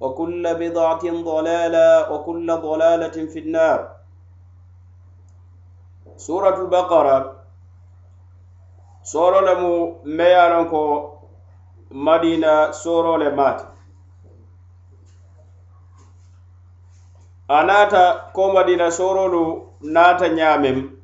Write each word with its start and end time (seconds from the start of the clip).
وكل 0.00 0.54
بضعة 0.54 1.22
ضلالة 1.22 2.12
وكل 2.12 2.52
ضلالة 2.56 3.26
في 3.32 3.38
النار 3.38 3.96
سورة 6.16 6.62
البقرة 6.62 7.34
سورة 9.02 9.52
لمو 9.52 9.96
ميارنكو 10.04 11.16
مدينة 11.90 12.70
سورة 12.70 13.16
لمات 13.22 13.62
أناتا 17.50 18.16
كو 18.34 18.52
مدينة 18.52 18.88
سورة 18.88 19.62
ناتا 19.80 20.28
نعمم 20.28 21.00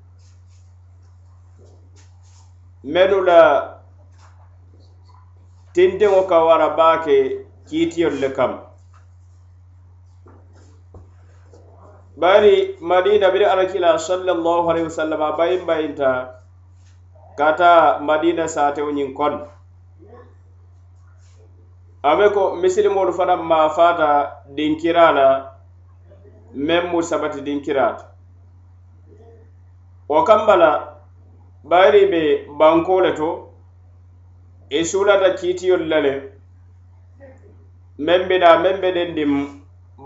menu 2.86 3.20
la 3.24 3.42
tindiŋo 5.74 6.22
ka 6.30 6.39
wara 6.44 6.69
baa 6.77 6.98
ke 7.02 7.17
kiitiyolu 7.69 8.19
le 8.20 8.28
kama 8.30 8.66
bari 12.17 12.77
madina 12.81 13.31
bir 13.34 13.41
alakila 13.45 13.98
sallallahu 13.98 14.70
alaihi 14.70 14.84
wasallam 14.89 15.36
bayin 15.39 15.67
bayinta 15.67 16.41
kata 17.39 18.00
madina 18.00 18.48
satew 18.48 18.91
ñin 18.92 19.12
kon 19.14 19.41
ame 22.02 22.30
ko 22.33 22.57
misilimolu 22.57 23.13
fana 23.13 23.36
mafata 23.36 24.33
dinkira 24.57 25.13
la 25.13 25.29
men 26.55 26.86
mu 26.89 27.02
sabati 27.02 27.45
dinkirata 27.45 28.05
o 30.08 30.23
kambala 30.24 30.96
bari 31.64 32.07
be 32.11 32.48
bankole 32.58 33.13
to 33.14 33.48
i 34.70 34.79
e 34.80 34.85
sulata 34.85 35.35
kiitiyol 35.36 35.85
lale 35.89 36.13
men 37.98 38.27
bina 38.29 38.58
men 38.58 38.80
be 38.80 38.92
den 38.92 39.14
dim 39.14 39.33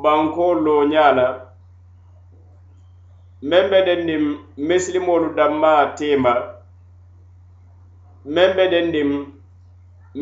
bankolo 0.02 0.84
ñala 0.90 1.49
meŋ 3.48 3.64
be 3.72 3.78
den 3.86 4.00
niŋ 4.08 4.22
misilimolu 4.68 5.28
danmaa 5.38 5.82
tema 5.98 6.32
meŋ 8.34 8.50
be 8.56 8.64
den 8.72 8.86
niŋ 8.94 9.08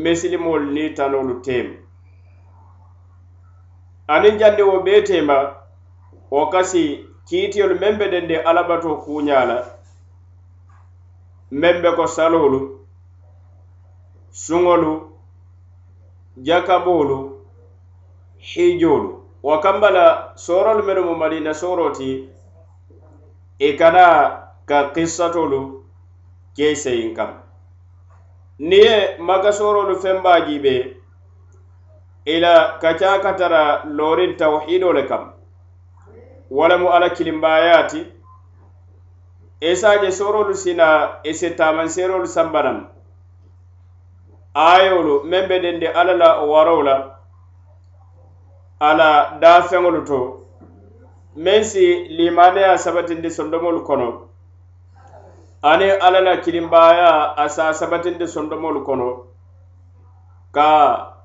misilimolu 0.03 0.67
nii 0.77 0.91
tanolu 0.97 1.35
tema 1.47 1.75
aniŋ 4.15 4.35
jandi 4.41 4.63
wo 4.69 4.77
bee 4.87 5.03
tema 5.09 5.37
wo 6.35 6.43
kasi 6.53 6.83
kiitiyolu 7.27 7.75
meŋ 7.83 7.95
be 8.01 8.07
den 8.13 8.27
di 8.31 8.37
alabato 8.49 8.91
kuuñaa 9.03 9.45
la 9.51 9.59
meŋ 11.61 11.75
be 11.83 11.91
ko 11.97 12.05
saloolu 12.17 12.61
suŋolu 14.45 14.93
jakaboolu 16.47 17.19
hiijoolu 18.49 19.11
wo 19.47 19.53
kambala 19.65 20.05
sooroolu 20.47 20.83
menu 20.87 21.01
mu 21.09 21.15
madina 21.23 21.53
sooro 21.61 21.87
ti 21.99 22.11
i 23.61 23.67
e 23.67 23.77
kana 23.79 24.03
ka 24.67 24.81
kissatolu 24.95 25.61
kei 26.57 26.75
seyin 26.83 27.15
kam 27.15 27.31
ni 28.59 28.77
ye 28.79 29.17
makasorolu 29.19 29.95
fenba 30.03 30.35
jibe 30.47 30.75
ila 32.35 32.79
ka 32.83 32.95
caka 33.01 33.33
tara 33.39 33.65
lorin 33.99 34.37
tawhido 34.37 34.93
le 34.93 35.03
kam 35.07 35.25
walamu 36.51 36.89
ala 36.95 37.11
kilimbayati 37.11 38.07
isaje 39.61 40.11
sorolu 40.13 40.55
sina 40.55 40.89
isi 41.25 41.51
tamanserolu 41.57 42.27
sambanan 42.27 42.79
ayolu 44.71 45.25
men 45.25 45.49
be 45.49 45.61
dendi 45.63 45.87
ala 45.87 46.15
la 46.23 46.31
warola 46.53 46.97
ala 48.81 49.39
dafeŋolu 49.43 50.07
to 50.09 50.19
meŋ 51.45 51.63
si 51.71 51.85
limaneya 52.19 52.73
sabatindi 52.85 53.31
sondomolu 53.31 53.81
kono 53.83 54.09
ani 55.63 55.89
alla 55.91 56.21
la 56.21 56.37
kilimbaya 56.41 57.35
a 57.37 57.45
sa 57.49 57.73
sabatindi 57.75 58.27
sondomolu 58.29 58.81
kono 58.83 59.11
ka 60.55 60.69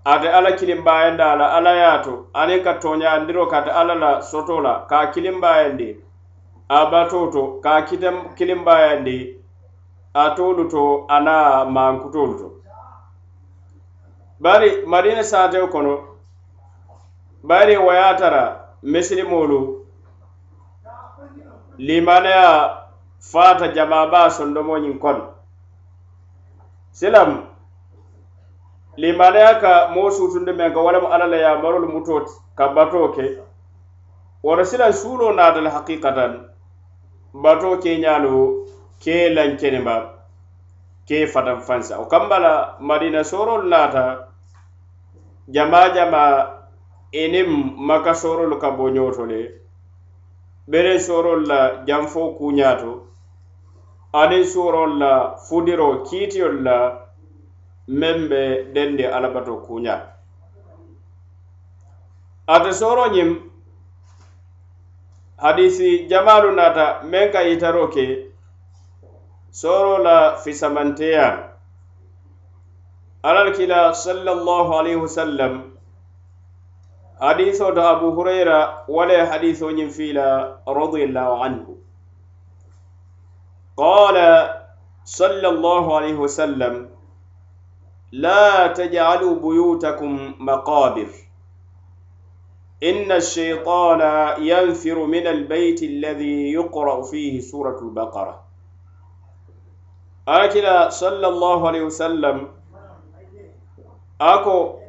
ate 0.05 0.27
alla 0.29 0.51
kilimbayanda 0.51 1.35
la 1.35 1.47
alla 1.57 1.71
yaato 1.71 2.27
ani 2.33 2.61
ka 2.63 2.73
toñandiro 2.79 3.47
kate 3.47 3.69
alla 3.71 3.93
la 3.95 4.21
soto 4.21 4.61
la 4.61 4.85
ka 4.89 5.07
kilimbayandi 5.11 5.99
a 6.69 6.85
bato 6.91 7.31
to 7.31 7.59
ka 7.63 7.81
kitem 7.85 8.35
kilimbayandi 8.35 9.37
a 10.13 10.29
tolu 10.35 10.67
to 10.69 11.05
ana 11.09 11.65
mankutolu 11.65 12.33
to 12.37 12.51
bari 14.39 14.85
madina 14.85 15.23
saateo 15.23 15.67
kono 15.67 16.01
bari 17.43 17.77
wayatara 17.77 18.61
misilimolu 18.83 19.82
limanaya 21.77 22.85
fata 23.19 23.67
jamaba 23.73 24.29
sondomoñin 24.29 24.99
kon 24.99 25.21
silam 26.91 27.47
limanaya 28.97 29.59
ka 29.61 29.89
mo 29.95 30.09
sutunde 30.11 30.53
men 30.53 30.73
ka 30.73 30.79
walamo 30.81 31.07
ala 31.07 31.27
la 31.27 31.37
yamarol 31.37 31.87
mutoti 31.89 32.31
ka 32.55 32.67
bato 32.75 33.07
ke 33.11 33.37
wara 34.43 34.65
sila 34.65 34.93
suno 34.93 35.31
natal 35.33 35.65
haqiqatan 35.67 36.41
bato 37.33 37.77
ke 37.79 37.97
ñano 37.97 38.65
ke 39.03 39.29
lankenema 39.33 40.13
ke 41.07 41.25
fatan 41.27 41.61
fansa 41.61 41.97
o 41.99 42.05
kambala 42.07 42.77
madina 42.81 43.23
sorol 43.23 43.65
nata 43.67 44.27
jama 45.49 45.89
jama 45.95 46.53
enim 47.11 47.77
maka 47.79 48.13
sorol 48.13 48.59
ka 48.59 48.69
bo 48.77 48.89
ñotole 48.89 49.62
bere 50.67 50.97
sorol 50.99 51.45
la 51.47 51.83
janfo 51.85 52.35
kuñato 52.39 52.91
aniŋ 54.21 54.43
sorol 54.53 54.91
la 55.03 55.35
fudiro 55.47 55.87
kiitiyol 56.07 56.55
la 56.67 56.77
meŋ 57.99 58.17
be 58.29 58.41
dendi 58.73 59.03
alabato 59.15 59.55
kuña 59.65 59.95
ate 62.55 62.71
soro 62.71 63.05
ñiŋ 63.15 63.29
hadisi 65.43 66.07
jamalu 66.09 66.49
nata 66.55 66.85
meŋ 67.11 67.25
ka 67.33 67.41
yitaro 67.49 67.85
ke 67.93 68.05
soro 69.59 69.97
la 70.05 70.15
fisamanteyaŋ 70.43 71.35
alal 73.27 73.49
kila 73.55 73.79
sallallahu 74.05 74.71
alaihi 74.79 75.01
wasallam 75.03 75.51
wasallam 75.51 75.53
hadiso 77.23 77.71
to 77.73 77.81
abu 77.81 78.07
hurayra 78.15 78.83
wala 78.87 79.25
hadiso 79.25 79.71
ñiŋ 79.71 79.89
fiila 79.89 80.59
radiallahu 80.67 81.41
anhu 81.47 81.73
qala 83.79 84.29
صلى 85.05 85.47
الله 85.49 85.95
عليه 85.97 86.15
وسلم 86.15 86.89
لا 88.11 88.67
تجعلوا 88.67 89.35
بيوتكم 89.35 90.33
مقابر 90.39 91.09
إن 92.83 93.11
الشيطان 93.11 93.99
ينفر 94.39 95.05
من 95.05 95.27
البيت 95.27 95.83
الذي 95.83 96.53
يقرأ 96.53 97.01
فيه 97.03 97.39
سورة 97.39 97.79
البقرة 97.83 98.43
أكلا 100.27 100.89
صلى 100.89 101.27
الله 101.27 101.67
عليه 101.67 101.81
وسلم 101.83 102.47
أكو 104.21 104.82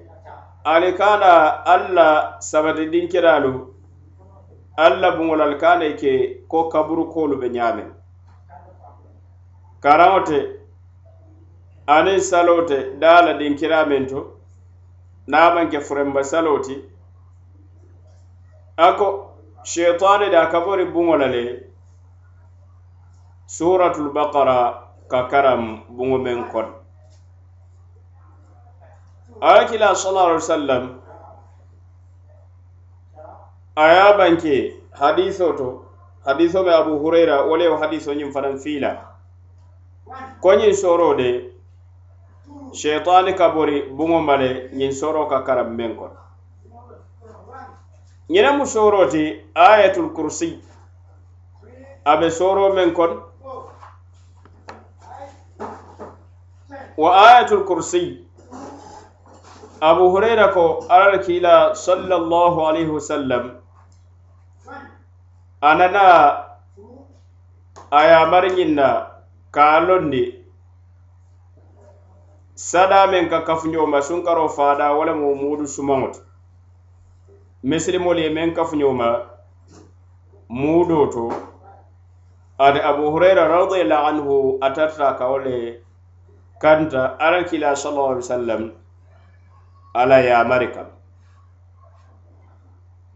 ali 0.64 0.92
kana 0.96 1.64
alla 1.66 2.36
sabati 2.40 2.86
dinkiralu 2.90 3.74
alla 4.76 5.10
buŋolal 5.16 5.60
kana 5.60 5.92
ke 6.00 6.42
ko 6.50 6.68
kaburu 6.72 7.12
kolu 7.12 7.36
be 7.40 7.46
ñamen 7.54 7.88
karaŋo 9.82 10.20
te 10.28 10.38
aniŋ 11.96 12.20
salo 12.28 12.54
te 12.68 12.76
dala 13.00 13.32
dinkira 13.38 13.78
men 13.88 14.04
to 14.10 14.20
namanke 15.30 15.78
furenba 15.86 16.22
salo 16.30 16.56
ti 16.64 16.74
ako 18.86 19.06
sheitani 19.70 20.26
da 20.32 20.46
kabori 20.52 20.84
buŋola 20.92 21.26
le 21.34 21.42
suratul 23.46 24.08
bakara 24.16 24.56
ka 25.10 25.20
karam 25.30 25.62
buŋo 25.96 26.18
men 26.24 26.40
kono 26.52 26.74
alakila 29.44 29.94
sallallahu 29.94 30.26
alaihi 30.26 30.42
wasallam 30.42 30.98
aya 33.76 34.12
banke 34.18 34.74
hadiso 34.98 35.52
to 35.52 35.82
hadiso 36.24 36.64
be 36.64 36.74
abu 36.74 36.98
huraira 36.98 37.40
wale 37.42 37.68
o 37.68 37.76
hadiso 37.76 38.14
nyim 38.14 38.32
fanan 38.32 38.58
fila 38.58 39.06
ko 40.40 40.54
nyin 40.56 40.74
soro 40.74 41.14
de 41.14 41.50
shaytan 42.72 43.34
kabori 43.34 43.82
bungo 43.82 44.20
male 44.20 44.70
nyin 44.72 44.92
soro 44.94 45.26
ka 45.26 45.42
karam 45.44 45.76
men 45.76 45.94
ko 45.96 46.10
nyina 48.28 48.52
mu 48.56 48.66
soro 48.66 49.08
ti 49.10 49.40
ayatul 49.54 50.08
kursi 50.16 50.58
abe 52.04 52.30
soro 52.30 52.72
men 52.74 52.94
kon 52.96 53.20
wa 56.96 57.10
ayatul 57.20 57.64
kursi 57.68 58.23
abu 59.88 60.04
hurera 60.12 60.44
ko 60.56 60.64
alal 60.96 61.14
kila 61.24 61.54
sallallahu 61.78 62.56
alaihi 62.66 62.88
wasallam 62.94 63.48
anana 65.70 66.04
ayamariñinna 67.98 68.86
kalondi 69.56 70.22
sada 72.62 73.00
men 73.14 73.28
ka 73.32 73.40
kafuñoma 73.48 74.00
sunkaro 74.06 74.46
fada 74.58 74.86
walamo 74.98 75.32
mudu 75.40 75.66
sumaŋoto 75.74 76.20
misilimolu 77.72 78.20
ye 78.24 78.30
men 78.38 78.54
kafuñoma 78.60 79.08
mudo 80.60 81.02
to 81.16 81.26
ati 82.68 82.80
abu 82.92 83.12
huraira 83.16 83.44
radiallahu 83.56 84.08
anhu 84.12 84.38
atarta 84.70 85.10
kawole 85.20 85.58
kanta 86.64 87.04
alal 87.28 87.44
kila 87.52 87.74
sallallahu 87.82 88.14
alaihi 88.16 88.24
wasallam 88.26 88.62
ala 89.94 90.18
yamari 90.26 90.74
kam 90.74 90.86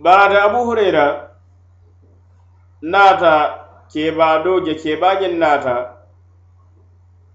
barata 0.03 0.43
abu 0.47 0.63
hurayra 0.69 1.31
naata 2.83 3.35
kebado 3.91 4.63
je 4.67 4.75
kebañin 4.79 5.35
naata 5.43 5.77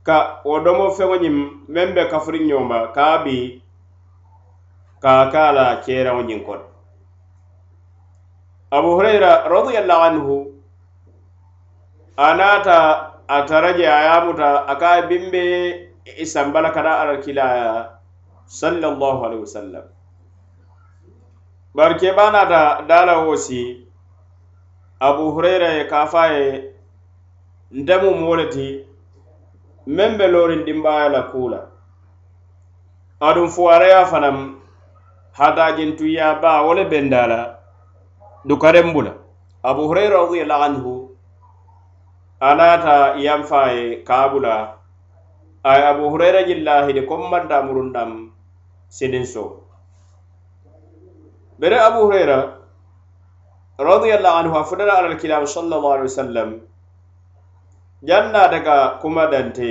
ka 0.07 0.17
wo 0.47 0.55
domo 0.65 0.85
feŋoñin 0.97 1.37
meŋ 1.73 1.87
be 1.95 2.03
kafuriñoma 2.11 2.79
kaa 2.95 3.15
bi 3.23 3.37
ka 5.03 5.13
ka 5.33 5.43
la 5.57 5.65
keraŋoñin 5.83 6.41
kon 6.47 6.61
abu 8.75 8.89
hurayra 8.95 9.31
radiallahu 9.55 10.03
anhu 10.09 10.35
a 12.25 12.27
naata 12.39 12.75
a 13.35 13.37
taraje 13.49 13.83
a 13.97 13.99
yamuta 14.07 14.49
a 14.71 14.73
ka 14.81 14.89
bimbe 15.11 15.41
isambala 16.23 16.69
kana 16.75 16.91
alakilaya 17.01 17.67
sallallahu 18.53 19.25
alaihi 19.25 19.41
wasallam 19.45 19.85
barke 21.77 22.09
banata 22.17 22.85
dala 22.89 23.17
wosi 23.25 23.61
abu 24.99 25.31
huraira 25.35 25.69
ye 25.73 25.85
kafa 25.85 26.25
ye 26.33 26.73
ndemu 27.71 28.11
moleti 28.17 28.85
men 29.87 30.17
be 30.17 30.27
lorin 30.27 30.65
dimbaya 30.65 31.09
la 31.09 31.21
kula 31.33 31.61
adun 33.21 33.49
fuwaraya 33.49 34.05
fanam 34.05 34.61
hatajintuya 35.33 36.35
ba 36.41 36.61
wole 36.61 36.85
bendala 36.85 37.57
dukaren 38.45 38.93
bula 38.93 39.13
abu 39.63 39.87
huraira 39.89 40.21
radiyallahu 40.29 40.63
anhu 40.69 40.93
anata 42.39 43.17
yamfa 43.17 43.65
ye 43.71 43.95
kabula 44.05 44.77
ay 45.63 45.81
abu 45.89 46.09
huraira 46.13 46.43
jillahi 46.45 46.93
de 46.93 47.01
kommanta 47.09 47.63
murundam 47.65 48.22
senin 48.97 49.23
so 49.25 49.43
bere 51.61 51.77
abu 51.81 51.99
huraira 52.05 52.39
radiallahu 53.87 54.37
anhu 54.41 54.57
a 54.59 54.63
fotata 54.71 54.93
alalkilamu 55.01 55.47
sallallahu 55.53 55.91
alaihi 55.93 56.09
wasallam 56.09 56.49
janna 58.09 58.43
daga 58.51 58.75
kuma 59.03 59.23
dante 59.31 59.69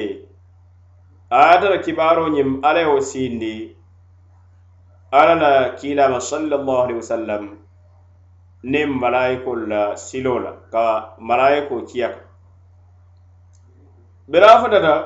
ayatara 1.40 1.82
kibaro 1.84 2.24
yim 2.38 2.50
ala 2.70 2.80
yo 2.88 2.96
sindi 3.10 3.58
ala 5.20 5.34
na 5.42 5.52
kilama 5.82 6.18
sallallahu 6.30 6.82
alaihi 6.86 6.98
wasallam 7.04 7.44
nin 8.76 8.90
malaikol 9.04 9.62
la 9.74 9.84
silo 10.06 10.34
la 10.46 10.52
ka 10.74 10.84
malaiko 11.32 11.78
kiyaka 11.92 12.20
bere 14.32 14.44
a 14.54 14.58
fotata 14.64 14.96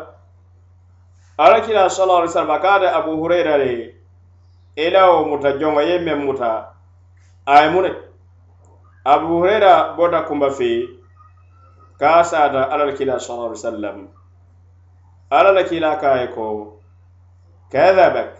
alalkilamu 1.48 1.90
sallallahu 1.98 2.22
alaihi 2.22 2.32
wasallam 2.34 2.54
a 2.58 2.62
kata 2.68 2.94
abu 3.02 3.14
huraira 3.20 3.54
de 3.64 3.76
ilawo 4.76 5.24
muta 5.24 5.50
jonga 5.56 5.82
ye 5.88 5.96
men 5.98 6.20
muta 6.24 6.50
aye 7.46 7.68
mune 7.70 7.90
abu 9.04 9.26
hurera 9.28 9.96
bota 9.96 10.22
kumba 10.28 10.50
fe 10.50 10.84
ka 11.98 12.22
sata 12.24 12.68
alal 12.72 12.92
kila 12.92 13.16
sallallahu 13.20 13.50
alaihi 13.56 13.64
wasallam 13.66 13.98
alal 15.30 15.64
kila 15.68 15.90
kaye 15.96 16.28
ko 16.28 16.46
kadhabak 17.72 18.36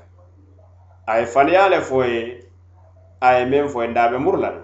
aye 1.09 1.25
faniyale 1.26 1.81
foye 1.81 2.45
aye 3.21 3.45
men 3.49 3.69
foye 3.69 3.88
ndabe 3.88 4.19
murlan 4.19 4.61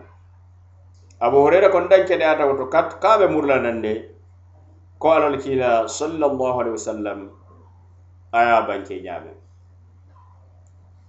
abu 1.20 1.36
hurera 1.40 1.72
kon 1.72 1.88
danke 1.88 2.18
de 2.18 2.24
ata 2.24 2.46
woto 2.46 2.68
kat 2.68 3.00
kabe 3.00 3.28
murla 3.32 3.58
nande 3.60 4.12
ko 4.98 5.08
alal 5.08 5.40
kila 5.40 5.88
sallallahu 5.88 6.60
alaihi 6.60 6.76
wasallam 6.76 7.32
aya 8.32 8.60
banke 8.68 9.00
nyame 9.00 9.40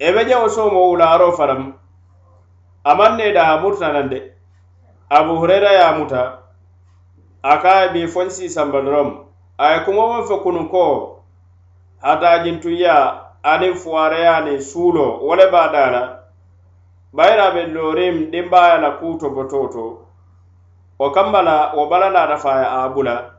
ebe 0.08 0.22
jawo 0.28 0.48
somo 0.50 0.80
wularo 0.88 1.32
faram 1.32 1.74
amanne 2.84 3.34
da 3.34 3.48
amurta 3.54 3.94
nan 3.94 4.10
de 4.10 4.34
abu 5.10 5.36
hurera 5.40 5.72
ya 5.72 5.92
muta 5.94 6.38
aka 7.42 7.88
bi 7.94 8.08
fonsi 8.08 8.50
sambanrom 8.50 9.24
ay 9.58 9.80
kuma 9.86 10.06
wa 10.06 10.24
fa 10.28 10.38
kunu 10.44 10.68
ko 10.70 11.24
hata 12.02 12.44
jintu 12.44 12.70
ya 12.72 13.24
ani 13.44 13.76
fuare 13.76 14.22
ya 14.22 14.42
ni 14.42 14.60
sulo 14.62 15.20
wale 15.24 15.48
badala 15.52 16.20
bayra 17.14 17.52
be 17.54 17.66
lorim 17.66 18.32
dimba 18.32 18.70
ya 18.70 18.78
na 18.78 18.92
kuto 19.00 19.30
bototo 19.30 20.04
o 21.00 21.12
kambala 21.12 21.72
o 21.80 21.88
balala 21.88 22.28
da 22.28 22.38
fa 22.38 22.60
ya 22.62 22.72
abula 22.84 23.36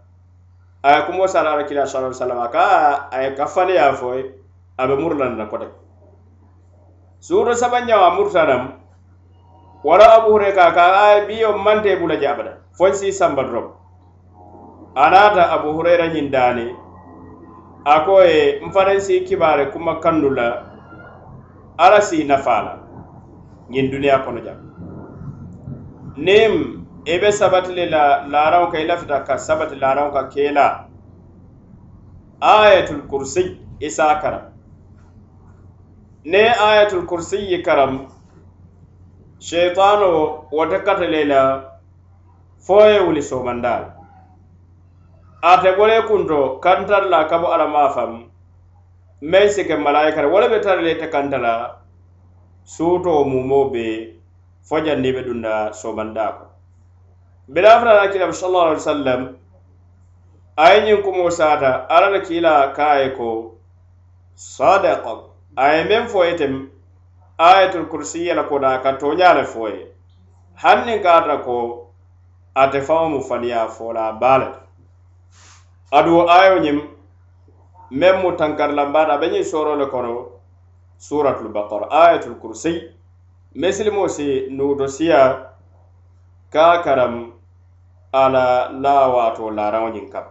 ay 0.83 1.03
kuma 1.05 1.29
sara 1.29 1.57
rakila 1.57 1.85
sallallahu 1.87 2.17
alaihi 2.17 2.21
wasallam 2.25 2.41
aka 2.49 3.09
ay 3.13 3.35
kafale 3.37 3.75
ya 3.77 3.93
foy 3.93 4.25
abe 4.79 4.97
murlan 4.97 5.37
na 5.37 5.45
kotak 5.47 5.84
suuto 7.25 7.55
sabanjawa 7.57 8.11
murtanam 8.21 8.69
wala 9.85 10.07
abu 10.15 10.29
hurayra 10.37 10.77
ka 10.77 10.85
ay 11.09 11.25
biyo 11.25 11.57
mante 11.57 11.97
bula 11.97 12.21
jabada 12.21 12.61
fonsi 12.77 13.09
samba 13.17 13.45
drop 13.49 13.81
anata 14.95 15.49
abu 15.49 15.73
hurayra 15.73 16.13
nyindani 16.13 16.67
akoye 17.85 18.61
mfarensi 18.67 19.25
kibare 19.25 19.67
kuma 19.73 20.01
kandula 20.05 20.69
ala 21.81 22.03
si 22.05 22.25
nafala 22.29 22.79
nyin 23.73 23.89
dunia 23.91 24.19
kono 24.21 24.41
jam 24.45 24.61
nem 26.21 26.85
ebe 27.09 27.33
sabatile 27.33 27.87
la 27.89 28.27
larawo 28.29 28.69
ka 28.69 28.81
ilafita 28.85 29.25
ka 29.25 29.39
sabati 29.41 29.77
larawo 29.81 30.13
ka 30.13 30.29
kela 30.29 30.89
ayatul 32.41 33.09
kursi 33.09 33.57
isa 33.81 34.13
karam 34.21 34.53
ne 36.33 36.41
ayatul 36.55 37.05
kursiyi 37.07 37.59
karam 37.63 37.97
sheitano 39.47 40.47
wata 40.57 40.79
katalela 40.87 41.41
foye 42.67 43.01
wuli 43.01 43.23
somandal 43.23 43.85
ate 45.51 45.77
gore 45.77 45.99
kunto 46.09 46.39
kantarla 46.65 47.19
kabo 47.33 47.51
ala 47.57 47.67
mafam 47.75 48.15
mai 49.21 49.49
sike 49.57 49.77
malaikata 49.77 50.29
wala 50.37 50.49
be 50.49 50.61
tarle 50.65 50.95
ta 51.03 51.09
kantala 51.17 51.53
suto 52.77 53.19
mumo 53.29 53.61
be 53.75 54.17
fajan 54.73 55.03
ni 55.05 55.13
be 55.13 55.25
dunda 55.29 55.77
somandako 55.83 56.47
bila 57.53 57.77
fara 57.85 58.01
na 58.07 58.11
kila 58.17 58.33
sallallahu 58.33 58.67
alaihi 58.67 58.83
wasallam 58.83 59.21
ayin 60.57 61.03
kumo 61.05 61.29
sata 61.29 61.77
arana 61.93 62.25
kila 62.25 62.57
kaiko 62.73 63.31
sadaqa 64.49 65.34
aye 65.63 65.83
meŋ 65.89 66.05
fo 66.13 66.19
yete 66.29 66.47
ayatul 67.39 67.87
kursiya 67.91 68.35
la 68.39 68.45
kono 68.49 68.67
a 68.69 68.79
ka 68.85 68.91
tooña 68.99 69.35
le 69.39 69.45
fo 69.53 69.69
ye 69.69 69.83
haŋ 70.63 70.79
niŋ 70.87 70.99
ka 71.05 71.11
ata 71.19 71.37
ko 71.47 71.57
ate 72.63 72.79
faŋo 72.87 73.09
mu 73.15 73.21
faniya 73.29 73.61
fola 73.77 74.03
a 74.09 74.13
baa 74.21 74.39
le 74.43 74.49
aduwo 75.97 76.23
ayo 76.39 76.57
ñiŋ 76.65 76.79
meŋ 78.01 78.15
mu 78.23 78.31
tankarilambaata 78.39 79.15
a 79.15 79.19
be 79.21 79.27
ñiŋ 79.33 79.45
sooro 79.51 79.73
le 79.81 79.87
kono 79.93 80.15
suratul 81.05 81.49
bakara 81.55 81.87
ayatul 81.91 82.35
kursiy 82.43 82.79
misilimo 83.61 84.05
si 84.15 84.27
nuuto 84.57 84.87
siya 84.97 85.21
ka 86.53 86.83
karam 86.85 87.15
ala 88.13 88.45
la 88.83 88.95
waato 89.15 89.51
laaraŋo 89.57 89.89
ñiŋ 89.95 90.07
kam 90.13 90.25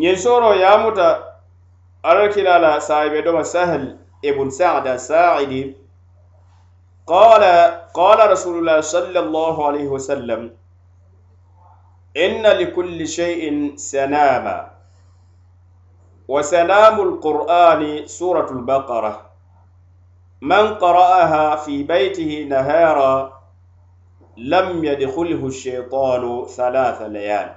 ñiŋ 0.00 0.16
sooro 0.22 0.50
yaamuta 0.62 1.08
على 2.08 2.28
كلالا 2.28 2.78
صاحب 2.78 3.14
دوما 3.14 3.42
سهل 3.42 3.96
ابن 4.24 4.50
سعد 4.50 4.86
الساعدي 4.86 5.74
قال 7.06 7.42
قال 7.94 8.30
رسول 8.30 8.58
الله 8.58 8.80
صلى 8.80 9.18
الله 9.18 9.66
عليه 9.66 9.86
وسلم 9.88 10.50
إن 12.16 12.42
لكل 12.46 13.08
شيء 13.08 13.72
سناما 13.76 14.70
وسلام 16.28 17.00
القرآن 17.00 18.06
سورة 18.06 18.50
البقرة 18.50 19.30
من 20.40 20.74
قرأها 20.74 21.56
في 21.56 21.82
بيته 21.82 22.46
نهارا 22.48 23.40
لم 24.36 24.84
يدخله 24.84 25.46
الشيطان 25.46 26.46
ثلاث 26.56 27.02
ليال 27.02 27.52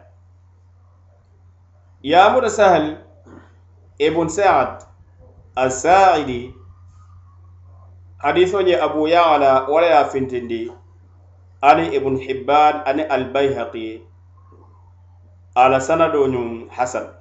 يا 2.03 2.47
سهل 2.47 3.10
ibn 4.01 4.25
sa'd 4.33 4.81
as-sa'idi 5.53 6.49
hadiso 8.17 8.63
je 8.65 8.73
abu 8.81 9.05
ya'la 9.07 9.69
wala 9.69 9.85
ya 9.87 10.03
fintindi 10.09 10.73
ani 11.61 11.93
ibn 11.95 12.17
hibban 12.17 12.81
ani 12.85 13.03
al-bayhaqi 13.05 14.01
ala 15.55 15.77
sanado 15.81 16.25
nyum 16.27 16.65
hasan 16.73 17.13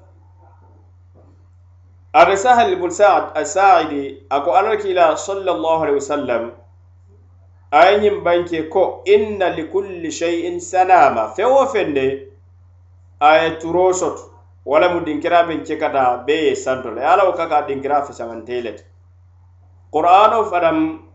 arisaha 2.16 2.72
ibn 2.72 2.88
sa'd 2.88 3.36
as-sa'idi 3.36 4.24
ako 4.32 4.56
anaki 4.56 4.96
ila 4.96 5.20
sallallahu 5.20 5.84
alaihi 5.84 6.00
wasallam 6.00 6.42
ayin 7.76 8.24
banke 8.24 8.72
ko 8.72 9.04
inna 9.04 9.52
likulli 9.52 10.08
shay'in 10.10 10.56
sanama 10.64 11.36
fewo 11.36 11.60
fende 11.68 12.32
ayaturosotu 13.20 14.29
wala 14.64 14.88
mu 14.94 15.00
dinkira 15.00 15.46
min 15.46 15.64
cekata 15.64 16.24
be 16.26 16.32
ye 16.34 16.54
santo 16.54 16.90
le 16.90 17.00
ala 17.02 17.24
wo 17.24 17.32
kaka 17.32 17.66
dinkira 17.66 18.04
fe 18.06 18.12
samantele 18.12 18.76
te 18.76 18.84
qur'ano 19.92 20.44
fadam 20.44 21.08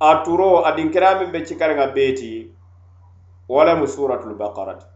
a 0.00 0.14
turo 0.24 0.64
a 0.64 0.72
dinkira 0.74 1.14
min 1.20 1.30
be 1.32 1.44
cikariŋa 1.46 1.94
beti 1.94 2.50
wala 3.48 3.76
mu 3.76 3.86
suratul 3.86 4.34
baqara 4.34 4.74
ti 4.78 4.86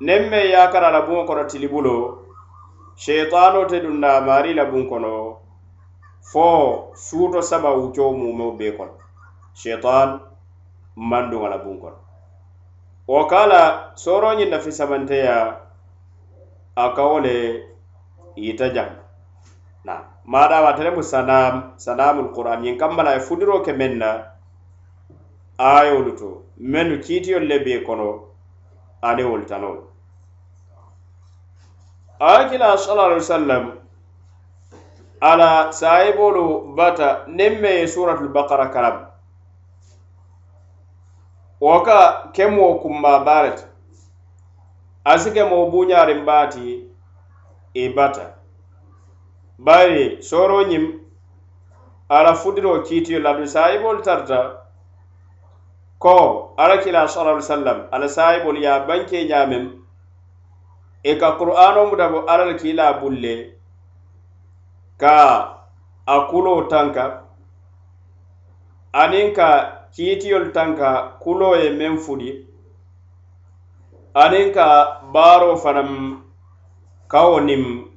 nem 0.00 0.30
me 0.30 0.48
yakara 0.50 0.90
la 0.90 1.00
buŋo 1.02 1.26
kono 1.26 1.44
tili 1.44 1.68
bulo 1.68 2.18
sheitano 2.96 3.66
te 3.66 3.80
dunna 3.80 4.20
mari 4.20 4.54
la 4.54 4.64
buŋo 4.64 4.88
kono 4.88 5.38
fo 6.32 6.92
suto 6.94 7.42
saba 7.42 7.76
wuco 7.76 8.12
mume 8.12 8.56
be 8.56 8.72
kono 8.72 8.96
sheitan 9.54 10.20
mandunŋa 10.96 11.48
la 11.48 11.58
buŋo 11.58 11.80
kono 11.80 11.98
wo 13.06 13.26
kala 13.26 13.92
soroñin 13.96 14.48
na 14.48 14.58
fi 14.60 14.72
samanteya 14.72 15.61
a 16.74 16.92
ka 16.96 17.02
wo 17.08 17.18
le 17.20 17.34
yita 18.36 18.72
jaŋ 18.74 18.88
na 19.84 19.94
madama 20.24 20.68
ate 20.68 20.82
lemu 20.84 21.02
sanam 21.02 21.74
sanamul 21.76 22.32
qur'an 22.34 22.62
ñiŋ 22.62 22.78
kamma 22.80 23.02
la 23.02 23.12
ye 23.14 23.20
fudiro 23.20 23.60
ke 23.64 23.72
meŋ 23.72 23.92
na 23.98 24.10
ayolu 25.58 26.12
to 26.18 26.28
mennu 26.56 26.96
kiitiyolu 27.04 27.46
le 27.50 27.56
bee 27.64 27.82
kono 27.86 28.08
ani 29.02 29.22
wolu 29.24 29.44
tanolu 29.50 29.82
akila 32.18 32.66
sallallahu 32.78 33.06
alaihi 33.08 33.20
wasallam 33.24 33.64
ala 35.30 35.72
sahibolu 35.72 36.44
bata 36.76 37.08
niŋ 37.28 37.52
meŋ 37.60 37.74
ye 37.80 37.86
suratul 37.86 38.32
bakara 38.34 38.68
karam 38.72 38.98
wo 41.60 41.82
ka 41.84 41.98
kemuo 42.34 42.80
kumma 42.80 43.18
baareti 43.26 43.64
asike 45.04 45.44
mo 45.44 45.70
buñarin 45.70 46.24
baati 46.24 46.62
i 46.70 46.82
e 47.74 47.88
bata 47.96 48.24
bari 49.58 50.22
soro 50.22 50.58
ñim 50.70 50.84
ala 52.08 52.34
fudiro 52.34 52.82
kiitiyo 52.86 53.18
ladu 53.18 53.46
saayibolu 53.46 54.02
tarta 54.02 54.60
ko 55.98 56.54
ala 56.56 56.76
kila 56.78 57.08
sala 57.08 57.42
sallam 57.42 57.84
ala 57.90 58.08
saayibolu 58.08 58.60
ya 58.62 58.80
banke 58.86 59.24
ñamen 59.28 59.64
i 61.04 61.10
e 61.10 61.14
ka 61.18 61.32
qur'ano 61.38 61.86
mutabo 61.90 62.24
ala 62.26 62.44
la 62.44 62.54
kiila 62.54 62.92
bulle 63.00 63.58
ka 64.98 65.58
a 66.06 66.16
kulo 66.30 66.62
tanka 66.68 67.22
aniŋ 68.92 69.32
ka 69.34 69.48
kiitiyolu 69.94 70.52
tanka 70.52 71.16
kulo 71.22 71.56
ye 71.56 71.70
meŋ 71.78 71.96
fudi 71.98 72.51
anin 74.14 74.52
ka 74.52 75.00
baro 75.12 75.56
fanam 75.56 76.22
kawonin 77.08 77.88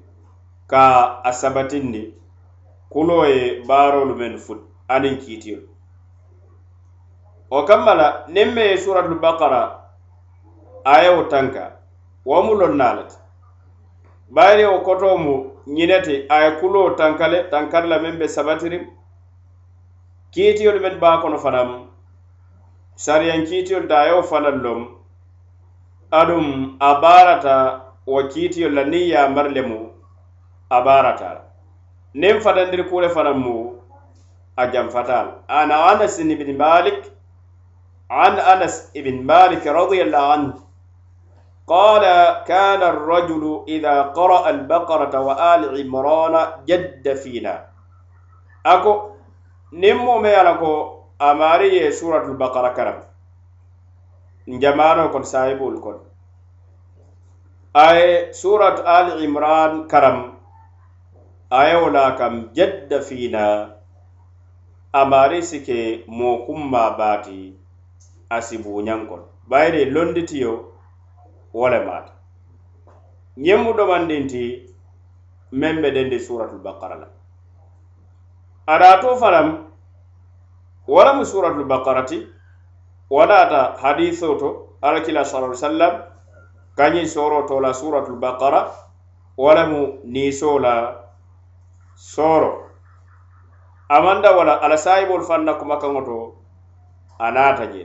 ka 0.72 1.19
asabatin 1.29 1.91
ne 1.91 2.03
kuloye 2.89 3.63
baro 3.67 4.05
lumen 4.05 4.38
fut 4.38 4.60
anin 4.88 5.17
kitir 5.19 5.60
o 7.51 7.65
kammala 7.67 8.25
nin 8.29 8.53
mai 8.55 8.77
suratul 8.84 9.19
bakara 9.22 9.84
a 10.86 11.03
yau 11.03 11.27
tanka 11.29 11.63
wa 12.25 12.41
mulon 12.45 12.75
nalat 12.77 13.12
bayani 14.29 14.63
wa 14.65 14.79
koto 14.88 15.17
mu 15.17 15.36
nyinete 15.67 16.25
a 16.29 16.55
kulo 16.62 16.95
tankale 16.95 17.50
tankarla 17.51 18.00
min 18.01 18.17
be 18.17 18.27
sabatirim 18.27 18.86
kitiyol 20.31 20.79
men 20.81 20.98
ba 21.00 21.19
kono 21.22 21.38
fanam 21.38 21.89
sariyan 22.95 23.43
kitiyol 23.51 23.88
da 23.88 24.05
yau 24.07 24.24
fanallom 24.24 25.03
adum 26.22 26.77
abarata 26.79 27.03
barata 27.03 27.81
wo 28.07 28.19
kiitiyol 28.31 28.74
la 28.74 28.84
niŋ 28.91 29.03
ye 29.12 29.15
a 29.24 29.27
mari 29.29 29.50
le 29.55 29.62
mu 29.62 29.79
a 30.75 30.79
barata 30.86 31.29
la 31.36 31.41
niŋ 32.22 32.36
fatandiri 32.45 32.84
kuule 32.89 33.10
fanaŋ 33.15 33.38
mu 33.45 33.55
a 34.55 34.63
janfata 34.74 35.17
la 35.25 35.62
an 35.62 35.72
anas 35.89 36.15
ibn 36.24 36.57
malik 36.63 37.03
عن 38.10 38.38
أنس 38.39 38.91
بن 38.95 39.25
مالك 39.25 39.67
رضي 39.67 40.01
الله 40.01 40.27
عنه 40.31 40.53
قال 41.67 42.03
كان 42.45 42.81
الرجل 42.84 43.65
إذا 43.67 44.01
قرأ 44.01 44.50
البقرة 44.50 45.19
وآل 45.22 45.62
عمران 45.88 46.45
جد 46.69 47.13
فينا 47.13 47.65
أكو 48.65 49.10
نمو 49.74 50.22
ميالكو 50.22 50.74
أماري 51.22 51.91
سورة 51.91 52.27
البقرة 52.27 52.69
كرم 52.74 52.98
نجمانو 54.48 55.10
كن 55.12 55.24
سايبو 55.24 55.69
الكن 55.69 56.04
aye 57.84 58.32
surat 58.39 58.77
al 58.91 59.08
imran 59.24 59.74
karam 59.94 60.20
ayewola 61.62 62.03
kam 62.20 62.36
jadda 62.58 63.00
fina 63.08 63.41
amari 65.00 65.39
sike 65.50 65.79
mo 66.20 66.32
kumma 66.48 66.84
bati 67.00 67.41
asibuñankon 68.38 69.27
bayde 69.51 69.79
londitiyo 69.96 70.53
wolemata 71.63 72.13
ñemmu 73.48 73.74
domandinti 73.82 74.46
men 75.60 75.82
be 75.84 75.91
dendi 76.00 76.17
suratul 76.29 76.63
baqara 76.70 76.96
la 77.03 77.08
adato 78.74 79.17
fanam 79.25 79.51
walamu 80.96 81.25
suratul 81.36 81.65
baqarati 81.75 82.22
wadata 83.20 83.62
hadiso 83.86 84.36
to 84.41 84.48
alakila 84.89 85.25
sallallahu 85.25 85.51
alayhi 85.51 85.63
wa 85.65 85.70
sallam 85.70 86.03
kañiŋ 86.77 87.05
sooro 87.13 87.39
tola 87.48 87.72
suratul 87.74 88.20
bakara 88.20 88.62
wo 89.39 89.51
lemu 89.55 89.82
niisoo 90.13 90.60
la 90.60 90.74
sooro 91.96 92.51
amanda 93.89 94.29
wala 94.38 94.53
alasayibol 94.65 95.24
fanna 95.24 95.53
kumakaŋo 95.60 96.01
to 96.08 96.15
anaata 97.27 97.65
je 97.74 97.84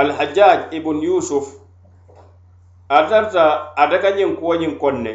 alhajjaj 0.00 0.60
ibun 0.76 0.98
yusuf 1.08 1.46
atarta 2.96 3.44
ate 3.82 3.96
ka 4.02 4.10
ñiŋ 4.16 4.30
kuwoñiŋ 4.38 4.72
konne 4.82 5.14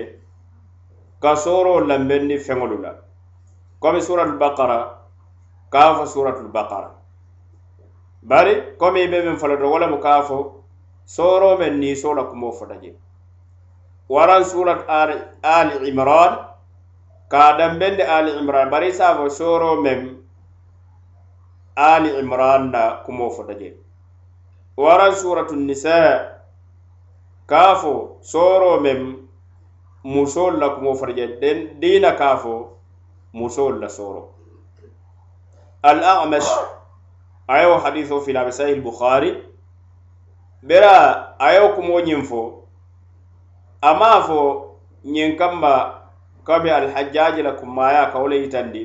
ka 1.24 1.36
sooro 1.44 1.74
lamben 1.90 2.24
ni 2.28 2.38
feŋolu 2.46 2.78
la 2.84 2.92
komi 3.82 4.00
suratul 4.08 4.40
bakara 4.44 4.80
kaa 5.74 5.92
fo 5.98 6.04
suratul 6.14 6.48
bakara 6.56 6.90
bari 8.30 8.54
komi 8.80 9.00
i 9.04 9.10
be 9.12 9.18
miŋ 9.26 9.38
folo 9.42 9.56
to 9.60 9.66
wo 9.72 9.78
lemu 9.80 9.98
kaa 10.06 10.22
fo 10.28 10.61
soro 11.16 11.50
meŋ 11.60 11.74
niisoo 11.82 12.14
la 12.20 12.24
kumoo 12.32 12.52
fota 12.58 12.76
je 12.84 12.90
waraŋ 14.14 14.44
surat 14.52 14.80
ali 15.58 15.76
imran 15.90 16.34
ka 17.32 17.38
a 17.50 17.58
dambende 17.58 18.04
ali 18.18 18.32
imran 18.42 18.68
bari 18.74 18.88
i 18.92 18.96
se 18.98 19.04
a 19.10 19.14
fo 19.18 19.26
sooro 19.40 19.72
meŋ 19.86 20.00
ali 21.92 22.10
imran 22.22 22.62
la 22.76 22.84
kumoo 23.06 23.32
fota 23.36 23.54
je 23.62 23.70
waraŋ 24.84 25.14
suratu 25.22 25.54
nisa 25.70 25.98
ka 27.50 27.60
a 27.74 27.76
fo 27.82 27.94
sooro 28.32 28.72
la 30.62 30.68
kumoo 30.76 30.96
fota 31.00 31.14
je 31.20 31.26
diina 31.82 32.12
ka 32.20 32.28
a 32.34 32.56
la 33.82 33.90
sooro 33.98 34.22
al 35.90 36.00
amash 36.24 36.52
a 37.52 37.54
ye 37.60 37.66
wo 37.72 37.78
hadisoo 37.84 38.22
fila 38.26 38.42
bukhari 38.90 39.32
bera 40.68 41.36
a 41.40 41.48
ye 41.54 41.62
kumo 41.76 41.96
ñiŋ 42.08 42.22
fo 42.30 42.42
a 43.82 43.90
maŋ 44.00 44.18
fo 44.28 44.40
ñiŋ 45.14 45.30
kamba 45.40 45.74
kabi 46.48 46.70
alhajjaji 46.78 47.42
la 47.44 47.52
kummaya 47.60 48.12
ka 48.12 48.18
wo 48.22 48.28
le 48.28 48.38
yitandi 48.44 48.84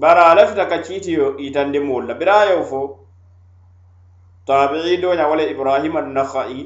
bari 0.00 0.20
a 0.30 0.34
lafita 0.36 0.64
ka 0.70 0.78
ciitiyo 0.84 1.26
yitandi 1.42 1.78
moolu 1.80 2.06
la 2.08 2.14
bira 2.18 2.34
a 2.40 2.44
ye 2.48 2.54
wo 2.58 2.64
fo 2.70 2.80
tabi'i 4.46 4.96
doña 5.02 5.28
wo 5.28 5.34
le 5.36 5.44
ibrahima 5.52 6.00
annakhai 6.00 6.58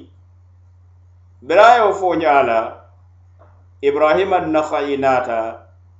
bira 1.42 1.64
a 1.72 1.86
ye 1.86 1.92
fo 1.92 2.14
ña 2.14 2.42
la 2.42 2.58
ibrahima 3.80 4.36
annakhai 4.36 4.96
naata 4.98 5.36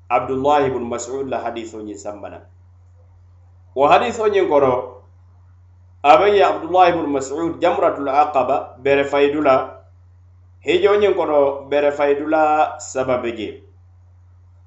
abdullahi 0.09 0.67
ibnu 0.67 0.87
mas'ud 0.87 1.29
la 1.29 1.39
hadiso 1.43 1.79
ñiŋ 1.83 1.99
sambana 1.99 2.39
wo 3.75 3.89
hadiso 3.91 4.27
ñiŋ 4.31 4.49
koro 4.49 5.02
aben 6.05 6.35
ye 6.35 6.43
abdullah 6.43 6.89
ibnu 6.91 7.07
masud 7.09 7.61
jamratul 7.61 8.07
aqaba 8.09 8.75
bere 8.83 9.05
faydula 9.05 9.85
hijoñin 10.67 11.15
koto 11.15 11.69
bere 11.71 11.93
faydula 11.93 12.77
sababe 12.81 13.37
je 13.37 13.63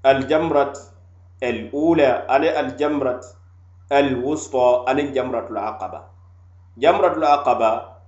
aljamrat 0.04 0.78
al 1.44 1.70
ula 1.74 2.26
ani 2.28 2.48
aljamrat 2.48 3.26
al 3.92 4.22
wusta 4.24 4.86
ani 4.88 5.14
jamratul 5.14 5.58
aqaba 5.58 6.08
jamratul 6.82 7.24
aqaba 7.26 8.00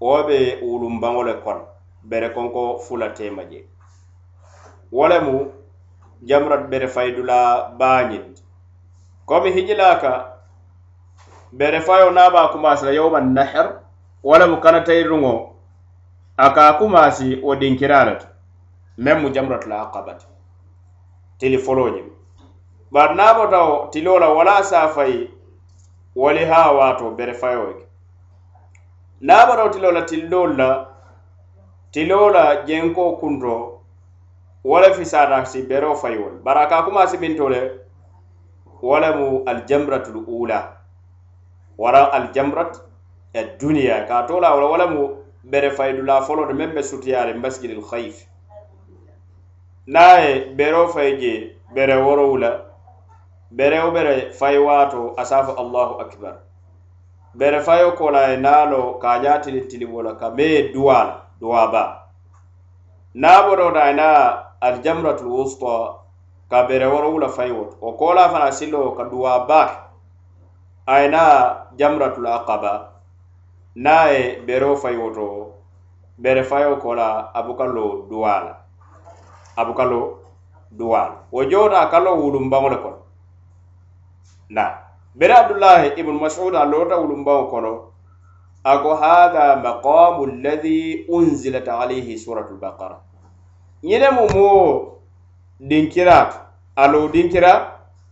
wo 0.00 0.22
be 0.28 0.60
wulunbaŋole 0.62 1.34
kon 1.42 1.58
bere 2.04 2.32
konko 2.32 2.78
fula 2.78 3.08
tema 3.14 3.42
je 3.50 3.66
wo 4.92 5.08
lemu 5.08 5.50
jamrat 6.22 6.70
bere 6.70 6.86
faydula 6.88 7.38
bañin 7.78 8.34
komi 9.26 9.50
hijilaka 9.52 10.39
bere 11.52 11.80
fayo 11.80 12.10
naba 12.10 12.48
kumasila 12.48 12.90
yawman 12.90 13.32
nahir 13.34 13.80
walamu 14.22 14.56
kana 14.60 14.80
tayirungo 14.84 15.56
aka 16.36 16.72
kumasi 16.78 17.34
wo 17.42 17.56
dinkiralata 17.56 18.26
men 18.98 19.18
mu 19.20 19.30
jamratla 19.30 19.82
aqabat 19.86 20.26
tili 21.38 21.58
foloñim 21.58 22.06
bar 22.90 23.14
nabotawo 23.16 23.88
tilola 23.90 24.28
wala 24.28 24.62
safayi 24.64 25.30
wali 26.14 26.44
ha 26.44 26.70
wato 26.72 27.10
bere 27.10 27.34
fayoke 27.34 27.86
nabotaw 29.20 29.70
tilola 29.70 30.02
tillolla 30.02 30.86
tilola 31.90 32.56
jenko 32.64 33.16
kunto 33.18 33.80
wala 34.64 34.94
fisata 34.94 35.44
si 35.44 35.62
berewo 35.66 35.94
fayiwol 35.96 36.38
bara 36.44 36.60
aka 36.60 36.82
kumasi 36.82 37.18
bintole 37.18 37.70
walamu 38.82 39.42
aljamratul 39.46 40.22
ula 40.28 40.79
wara 41.80 42.12
aljamrat 42.12 42.78
e 43.32 43.44
duniya 43.60 44.06
ka 44.08 44.22
tola 44.26 44.54
wala 44.54 44.66
wala 44.66 44.86
mu 44.86 45.08
bere 45.44 45.70
faydu 45.70 46.02
la 46.02 46.20
folo 46.20 46.46
de 46.46 46.52
membe 46.52 46.82
sutiyare 46.82 47.34
masjidil 47.34 47.80
khayf 47.82 48.26
naye 49.86 50.44
bero 50.56 50.88
fayje 50.88 51.54
bere 51.74 51.96
woro 52.02 52.28
wula 52.32 52.50
bere 53.50 53.78
o 53.80 53.90
bere 53.90 54.32
fay 54.32 54.58
wato 54.58 55.14
asafa 55.16 55.56
allahu 55.56 56.00
akbar 56.00 56.36
bere 57.34 57.60
fayo 57.60 57.92
kola 57.96 58.32
e 58.32 58.36
nalo 58.36 58.94
ka 58.98 59.18
jati 59.22 59.52
ni 59.52 59.60
tili 59.60 59.84
wala 59.86 60.16
ka 60.16 60.30
me 60.30 60.72
duwal 60.74 61.14
duwaba 61.40 62.02
na 63.14 63.42
bodo 63.48 63.70
da 63.72 63.88
e 63.90 63.92
na 63.92 64.42
aljamratul 64.60 65.28
wusta 65.28 65.94
ka 66.50 66.62
bere 66.68 66.86
woro 66.86 67.10
wula 67.12 67.28
fay 67.28 67.50
wot 67.50 67.72
o 67.80 67.92
kola 67.92 68.28
fa 68.28 68.52
silo 68.52 68.90
ka 68.92 69.04
duwaba 69.04 69.79
ayna 70.86 71.66
jamratul 71.76 72.26
aqaba 72.26 72.92
naye 73.74 74.40
bero 74.46 74.76
fay 74.76 74.96
woto 74.96 75.52
bere 76.18 76.42
fayo 76.42 76.76
kola 76.80 77.32
abukalo 77.34 78.06
duwala 78.08 78.56
abukalo 79.56 80.18
duwala 80.70 81.16
wo 81.32 81.42
jota 81.44 81.86
kalo 81.90 82.16
wulum 82.16 82.50
bangole 82.50 82.76
kon 82.76 82.94
na 84.48 84.80
bere 85.14 85.32
abdullahi 85.34 85.92
ibn 85.96 86.16
mas'ud 86.20 86.54
a 86.54 86.64
lota 86.64 86.96
wulum 86.96 87.24
bango 87.24 87.50
kono 87.50 87.72
ako 88.64 88.94
hadha 88.96 89.56
maqamu 89.56 90.24
alladhi 90.32 91.04
unzilat 91.08 91.68
alayhi 91.68 92.18
suratul 92.18 92.58
baqara 92.60 92.96
nyine 93.82 94.10
mo 94.16 94.24
mo 94.32 94.50
dinkira 95.60 96.48
alo 96.76 97.08
dinkira 97.12 97.52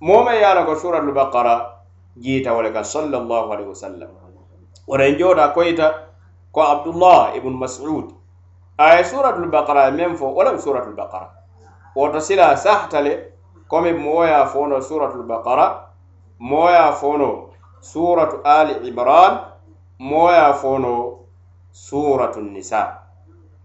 mo 0.00 0.24
me 0.24 0.40
yala 0.40 0.64
ko 0.64 0.74
suratul 0.76 1.12
baqara 1.12 1.77
jiita 2.18 2.52
wole 2.52 2.70
ka 2.70 2.85
sallallahu 2.85 3.52
alaihi 3.52 3.68
wasallam 3.70 4.09
oren 4.90 5.16
jooɗa 5.18 5.48
koyita 5.54 5.94
ko 6.52 6.61
abdullah 6.62 7.35
ibn 7.37 7.50
masud 7.54 8.11
ay 8.78 9.04
suratul 9.04 9.46
baqara 9.48 9.90
men 9.90 10.16
fo 10.16 10.26
wolem 10.35 10.59
suratul 10.59 10.94
baqara 10.96 11.31
woto 11.94 12.20
sila 12.20 12.57
sahtale 12.57 13.33
komi 13.70 13.92
mooya 13.92 14.46
fono 14.46 14.81
suratul 14.81 15.22
baqara 15.22 15.88
mooya 16.40 16.92
fono 16.92 17.50
suratu 17.81 18.42
ali 18.44 18.88
ibran 18.90 19.38
mooya 20.00 20.52
fono 20.54 21.18
suratu 21.72 22.40
nisa 22.42 22.98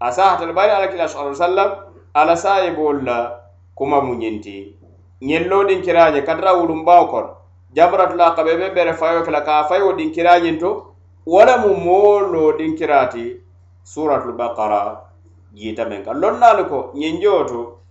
a 0.00 0.12
sahatale 0.12 0.52
bari 0.54 0.70
alakila 0.70 1.08
sa 1.08 1.26
sallam 1.34 1.70
ala 2.14 2.36
sayibolla 2.36 3.34
kuma 3.74 4.00
muñinti 4.00 4.76
ñelloɗin 5.22 5.82
kiraje 5.82 6.22
kadra 6.24 6.54
wulum 6.54 6.84
baw 6.84 7.10
kono 7.10 7.33
jabratula 7.74 8.34
kabe 8.36 8.54
be 8.56 8.70
bere 8.74 8.94
fayo 8.94 9.24
kala 9.24 9.42
ka 9.44 9.66
fayo 9.66 9.92
dinkira 9.98 10.38
nyinto 10.38 10.94
wala 11.26 11.58
mu 11.58 11.74
molo 11.74 12.54
dinkirati 12.56 13.40
suratul 13.82 14.32
baqara 14.38 15.10
jita 15.54 15.88
men 15.90 16.04
kan 16.04 16.20
lonna 16.22 16.54
ko 16.70 16.94
nyinjoto 16.94 17.82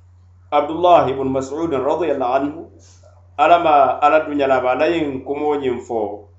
abdullah 0.52 1.04
ibn 1.12 1.28
mas'ud 1.36 1.67
radiyallahu 1.67 2.34
anhu 2.39 2.62
alama 3.36 4.00
ala 4.00 4.24
dunya 4.24 4.48
la 4.48 4.63
bala 4.63 4.88
yin 4.88 5.19
kumo 5.28 5.60
nyin 5.60 5.84
fo 5.84 6.32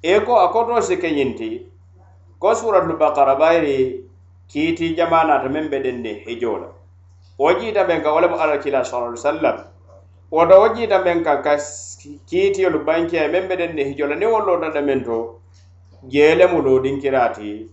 e 0.00 0.16
ko 0.24 0.40
akoto 0.40 0.80
sike 0.80 1.12
nyinti 1.12 1.50
ko 2.40 2.54
suratul 2.56 2.96
baqara 2.96 3.36
bayri 3.36 4.00
kiti 4.48 4.94
jamana 4.96 5.42
ta 5.44 5.48
membe 5.52 5.76
dende 5.84 6.24
hejola 6.24 6.72
o 7.36 7.52
jita 7.52 7.84
men 7.84 8.00
ka 8.00 8.14
wala 8.16 8.28
mu 8.32 8.36
ala 8.40 8.56
kila 8.64 8.80
sallallahu 8.80 9.12
alaihi 9.12 9.20
wasallam 9.24 9.68
woto 10.32 10.60
wo 10.60 10.68
jiita 10.74 11.04
men 11.04 11.22
kan 11.22 11.42
ka 11.42 11.56
kiitiyolu 12.28 12.78
bankeya 12.84 13.28
men 13.28 13.48
beɗen 13.48 13.74
ne 13.76 13.84
hijola 13.84 14.16
ni 14.16 14.26
wollo 14.26 14.56
da 14.60 14.70
damen 14.70 15.04
to 15.04 15.40
jeelemu 16.08 16.62
loodinkirati 16.62 17.68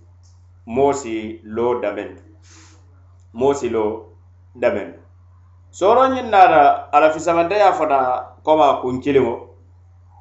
moosi 0.68 1.40
lo 1.46 1.80
damen 1.80 2.20
moosi 3.34 3.70
lo 3.70 4.08
damen 4.60 4.94
soro 5.72 6.02
ñinnata 6.14 6.90
ala 6.92 7.10
fisamanteya 7.14 7.72
fana 7.74 8.26
koma 8.44 8.82
kunkilimo 8.82 9.36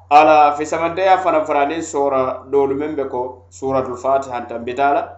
ala 0.09 0.55
fisamanteya 0.57 1.17
fana 1.19 1.43
faranin 1.45 1.81
sora 1.83 2.45
dolu 2.49 2.75
men 2.75 2.95
be 2.95 3.03
ko 3.03 3.43
suratul 3.51 3.97
fatiha 3.97 4.41
tambitala 4.47 5.11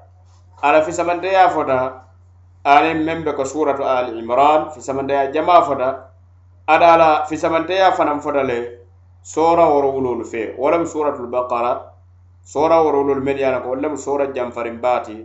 ala 0.64 0.82
fisamanteya 0.82 1.50
fota 1.54 2.02
anin 2.66 3.04
men 3.06 3.24
be 3.24 3.34
ko 3.34 3.44
suratu 3.46 3.84
ali 3.86 4.20
imran 4.20 4.72
fisamanteya 4.74 5.28
jama 5.32 5.62
fota 5.62 6.11
ada 6.72 6.92
la 7.02 7.10
fisamanteya 7.30 7.88
fanaŋ 7.98 8.18
fota 8.24 8.44
le 8.50 8.58
sora 9.34 9.66
woro 9.74 9.90
wulolu 9.96 10.26
fe 10.32 10.42
wo 10.62 10.68
suratul 10.94 11.28
baqara 11.36 11.72
sora 12.54 12.78
woro 12.86 12.98
wulolu 13.04 13.22
meŋ 13.28 13.38
ye 13.44 13.50
ko 13.64 13.68
wo 13.72 13.76
lemu 13.84 13.98
sora 14.06 14.26
janfariŋ 14.36 14.76
baati 14.86 15.18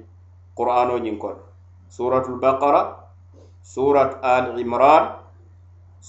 qur'ano 0.59 0.95
ñiŋ 1.05 1.17
kono 1.23 1.43
suratul 1.97 2.37
baqara 2.45 2.81
surat 3.75 4.11
al 4.35 4.47
imran 4.65 5.05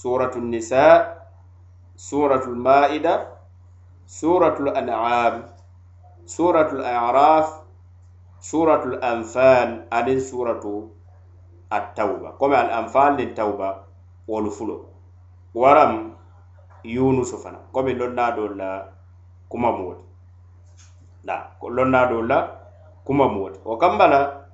suratul 0.02 0.44
nisa 0.54 0.84
suratul 2.08 2.56
maida 2.66 3.14
suratul 4.18 4.68
an'am 4.80 5.34
suratul 6.34 6.82
a'raf 6.94 7.46
suratul 8.50 8.96
anfal 9.12 9.70
aniŋ 9.98 10.18
suratu 10.30 10.72
at-tauba 11.76 12.28
komi 12.40 12.54
al 12.62 12.68
anfal 12.82 13.12
niŋ 13.20 13.30
tauba 13.38 13.68
wolu 14.30 14.50
fulo 14.58 14.76
waram 15.54 16.12
yunusu 16.84 17.38
fana 17.38 17.58
komi 17.72 17.94
lonna 17.94 18.30
dolla 18.32 18.84
kuma 19.48 19.72
muwoti 19.72 20.02
da 21.24 21.50
lonna 21.70 22.06
dolla 22.06 22.50
kuma 23.04 23.28
muwoti 23.28 23.58
o 23.64 23.76
kambala 23.76 24.48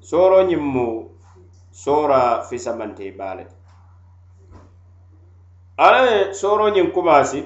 soro 0.00 0.42
nyimmu 0.42 1.10
sora 1.72 2.42
fisamante 2.42 3.12
bale 3.12 3.46
ala 5.76 6.10
e 6.10 6.34
soro 6.34 6.70
nyim 6.70 6.90
kumasi 6.92 7.44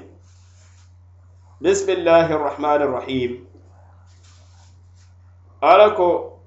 bismillahir 1.60 2.38
rahmanir 2.38 2.90
rahim 2.90 3.46
ala 5.60 5.90
ko 5.96 6.38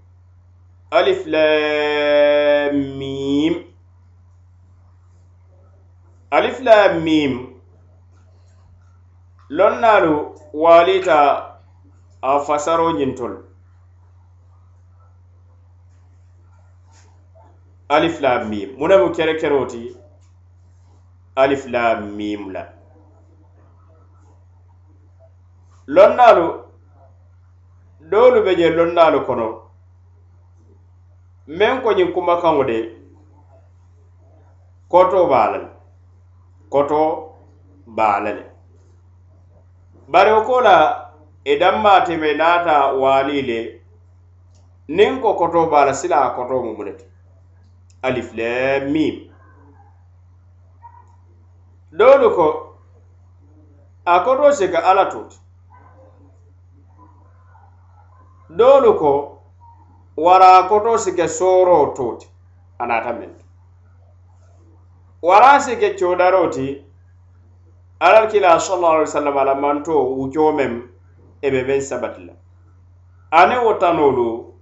alif 0.92 1.26
lam 1.28 2.76
mim 2.98 3.67
alifilam 6.32 7.02
mim 7.02 7.48
lonnaalu 9.50 10.36
waaliita 10.54 11.20
a 12.22 12.40
fasaro 12.40 12.90
ñintol 12.94 13.36
alifilam 17.90 18.50
mim 18.50 18.70
mu 18.80 18.88
nemu 18.92 19.10
kerekero 19.20 19.60
ti 19.74 19.80
alifilam 21.46 22.04
mim 22.18 22.50
la 22.58 22.66
lonnaalu 25.88 26.46
doolu 28.10 28.44
be 28.50 28.56
je 28.60 28.70
lonnaalu 28.82 29.22
kono 29.30 29.48
men 31.48 31.82
ko 31.82 31.92
ñin 31.98 32.14
kumakaŋo 32.14 32.64
de 32.70 32.78
kotoo 34.92 35.26
baa 35.34 35.50
lal 35.52 35.67
koto 36.70 37.00
baala 37.96 38.32
le 38.34 38.44
bari 40.12 40.32
wo 40.36 40.42
ko 40.48 40.56
la 40.68 40.76
ì 41.46 41.52
e 41.52 41.58
danmaateme 41.62 42.30
naata 42.40 42.74
waali 43.02 43.38
le 43.50 43.60
niŋ 44.98 45.12
ko 45.24 45.30
koto 45.40 45.60
baala 45.74 45.94
sila 46.00 46.18
a 46.24 46.30
koto 46.36 46.56
mu 46.66 46.72
mu 46.78 46.82
le 46.88 46.94
ti 47.00 47.06
aliflemim 48.08 49.16
doolu 51.98 52.28
ko 52.38 52.48
a 54.06 54.16
koto 54.26 54.48
si 54.58 54.66
ka 54.74 54.80
alla 54.90 55.06
to 55.12 55.22
ti 55.30 55.38
doolu 58.60 58.92
ko 59.02 59.12
wara 60.26 60.50
a 60.60 60.68
koto 60.70 60.92
si 61.04 61.12
ka 61.18 61.26
sooroo 61.38 61.84
to 61.98 62.06
ti 62.20 62.28
a 62.80 62.84
naata 62.90 63.12
meŋ 63.20 63.32
waraasi 65.22 65.76
ke 65.78 65.96
codaro 65.98 66.48
ti 66.50 66.86
alalkila 68.00 68.60
sallallahu 68.60 68.94
alaihi 68.94 69.10
wasallam 69.10 69.38
ala 69.38 69.56
manto 69.56 70.14
wuco 70.14 70.52
men 70.54 70.90
e 71.42 71.50
be 71.52 71.64
ben 71.66 71.82
sabati 71.82 72.26
la 72.26 72.34
ani 73.32 73.58
wo 73.58 73.74
tanolu 73.74 74.54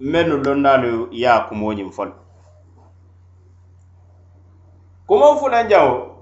mennu 0.00 0.36
lonnalu 0.42 1.08
ya 1.10 1.38
kumoñin 1.48 1.90
fol 1.92 2.08
kumo 5.06 5.36
fulanjawo 5.38 6.16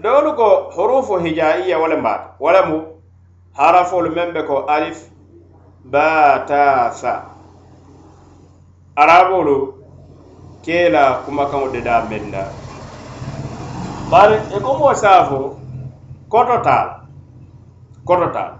dolu 0.00 0.32
ko 0.34 0.70
hurufu 0.76 1.18
hijaiya 1.18 1.78
wala 1.78 1.96
mbat 1.96 2.20
wala 2.40 2.66
mu 2.66 2.78
haraful 3.56 4.10
membe 4.10 4.42
ko 4.42 4.64
alif 4.68 5.10
ba 5.84 6.44
ta 6.46 6.92
sa 6.92 7.24
arabulu 8.96 9.77
kela 10.68 11.02
kumakaŋo 11.24 11.68
deda 11.72 11.94
menna 12.10 12.42
bari 14.10 14.36
i 14.52 14.56
e 14.56 14.60
ko 14.66 14.70
moo 14.78 14.94
saafo 15.02 15.38
koto 16.32 16.56
taal 16.66 16.88
koto 18.08 18.26
taal 18.36 18.52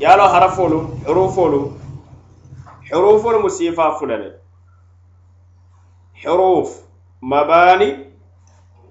ye 0.00 0.06
a 0.06 0.14
lo 0.20 0.26
harafolu 0.32 0.78
herufolu 1.06 1.60
herufolu 2.88 3.36
mu 3.42 3.50
siifa 3.56 3.84
fula 3.98 4.16
le 4.22 4.28
heruf 6.22 6.68
mabani 7.30 7.88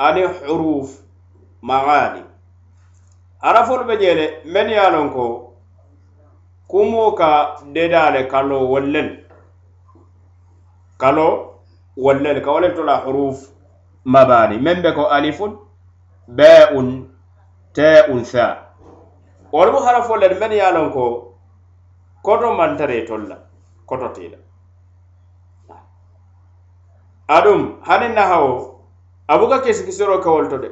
ani 0.05 0.21
heruf 0.39 0.89
magani 1.69 2.21
harafolu 3.45 3.83
be 3.87 3.95
jeele 4.01 4.25
men 4.53 4.67
ye 4.69 4.77
a 4.85 4.89
lon 4.93 5.09
ko 5.13 5.25
kumoo 6.69 7.11
ka 7.19 7.29
dedaa 7.73 8.09
le 8.15 8.21
kaloo 8.33 8.65
wollen 8.71 9.09
kaloo 11.01 11.54
wallel 11.97 12.41
ka 12.43 12.51
wale 12.51 12.69
tola 12.75 12.97
huruf 13.05 13.47
mabani 14.05 14.59
men 14.61 14.81
be 14.81 14.91
ko 14.93 15.07
alifun 15.09 15.57
ba'un 16.27 17.09
ta'un 17.73 18.23
sa 18.25 18.73
wal 19.51 19.71
muharafu 19.71 20.15
lad 20.19 20.37
men 20.39 20.51
yalan 20.51 20.91
ko 20.91 21.35
koto 22.23 22.53
man 22.53 22.77
tare 22.77 23.05
tolla 23.07 23.37
koto 23.85 24.07
tila 24.13 24.37
adum 27.29 27.79
hanin 27.87 28.13
na 28.13 28.27
hawo 28.27 28.75
abuka 29.27 29.59
kisikisoro 29.61 30.19
ka 30.19 30.31
wal 30.31 30.49
tode 30.49 30.69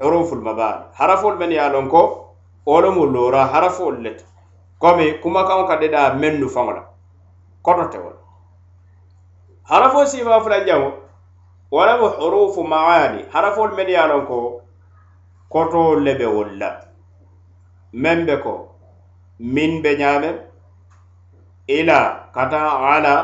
huruful 0.00 0.38
mabani 0.40 0.84
harafol 0.98 1.36
men 1.36 1.50
yalan 1.52 1.88
ko 1.88 2.02
wal 2.66 2.90
mu 2.90 3.04
lora 3.06 3.46
harafol 3.52 4.02
let 4.02 4.24
komi 4.80 5.14
kuma 5.22 5.46
kan 5.46 5.66
ka 5.68 5.76
deda 5.78 6.14
mennu 6.14 6.48
fangola 6.48 6.82
koto 7.62 7.88
tewala 7.92 8.23
harafo 9.64 10.06
sifa 10.06 10.40
fula 10.40 10.60
jamo 10.60 10.92
wala 11.70 11.98
bo 11.98 12.08
hurufu 12.08 12.64
maani 12.64 13.24
harafol 13.32 13.72
men 13.76 13.88
ya 13.88 14.06
lon 14.06 14.26
ko 14.26 14.62
koto 15.48 15.94
lebe 16.00 16.26
wolla 16.26 16.84
men 17.92 18.26
be 18.26 18.36
ko 18.36 18.68
min 19.40 19.82
be 19.82 19.96
nyame 19.98 20.34
ila 21.68 22.28
kata 22.34 22.60
ala 22.94 23.14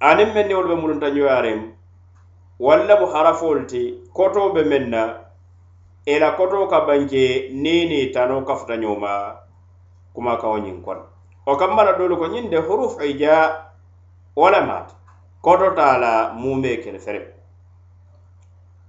anin 0.00 0.32
men 0.34 0.46
ni 0.48 0.54
wolbe 0.54 0.74
mulunta 0.74 1.10
nyuarem 1.10 1.72
walla 2.60 2.96
bo 2.96 3.06
harafol 3.06 3.66
ti 3.66 3.98
koto 4.14 4.52
be 4.54 4.62
menna 4.64 5.18
ila 6.06 6.32
koto 6.36 6.66
ka 6.66 6.80
banke 6.86 7.50
nini 7.50 8.06
tano 8.14 8.40
kafta 8.44 8.76
nyuma 8.76 9.36
kuma 10.14 10.36
kawo 10.36 10.58
nyinkon 10.58 10.98
o 11.46 11.56
kambara 11.56 11.98
dole 11.98 12.16
ko 12.16 12.26
nyinde 12.28 12.56
huruf 12.56 13.02
ija 13.04 13.34
wala 14.36 14.60
mata 14.66 14.94
kototo 15.42 15.80
a 15.82 15.98
la 15.98 16.32
mume 16.34 16.76
kene 16.78 16.98
fere 17.00 17.34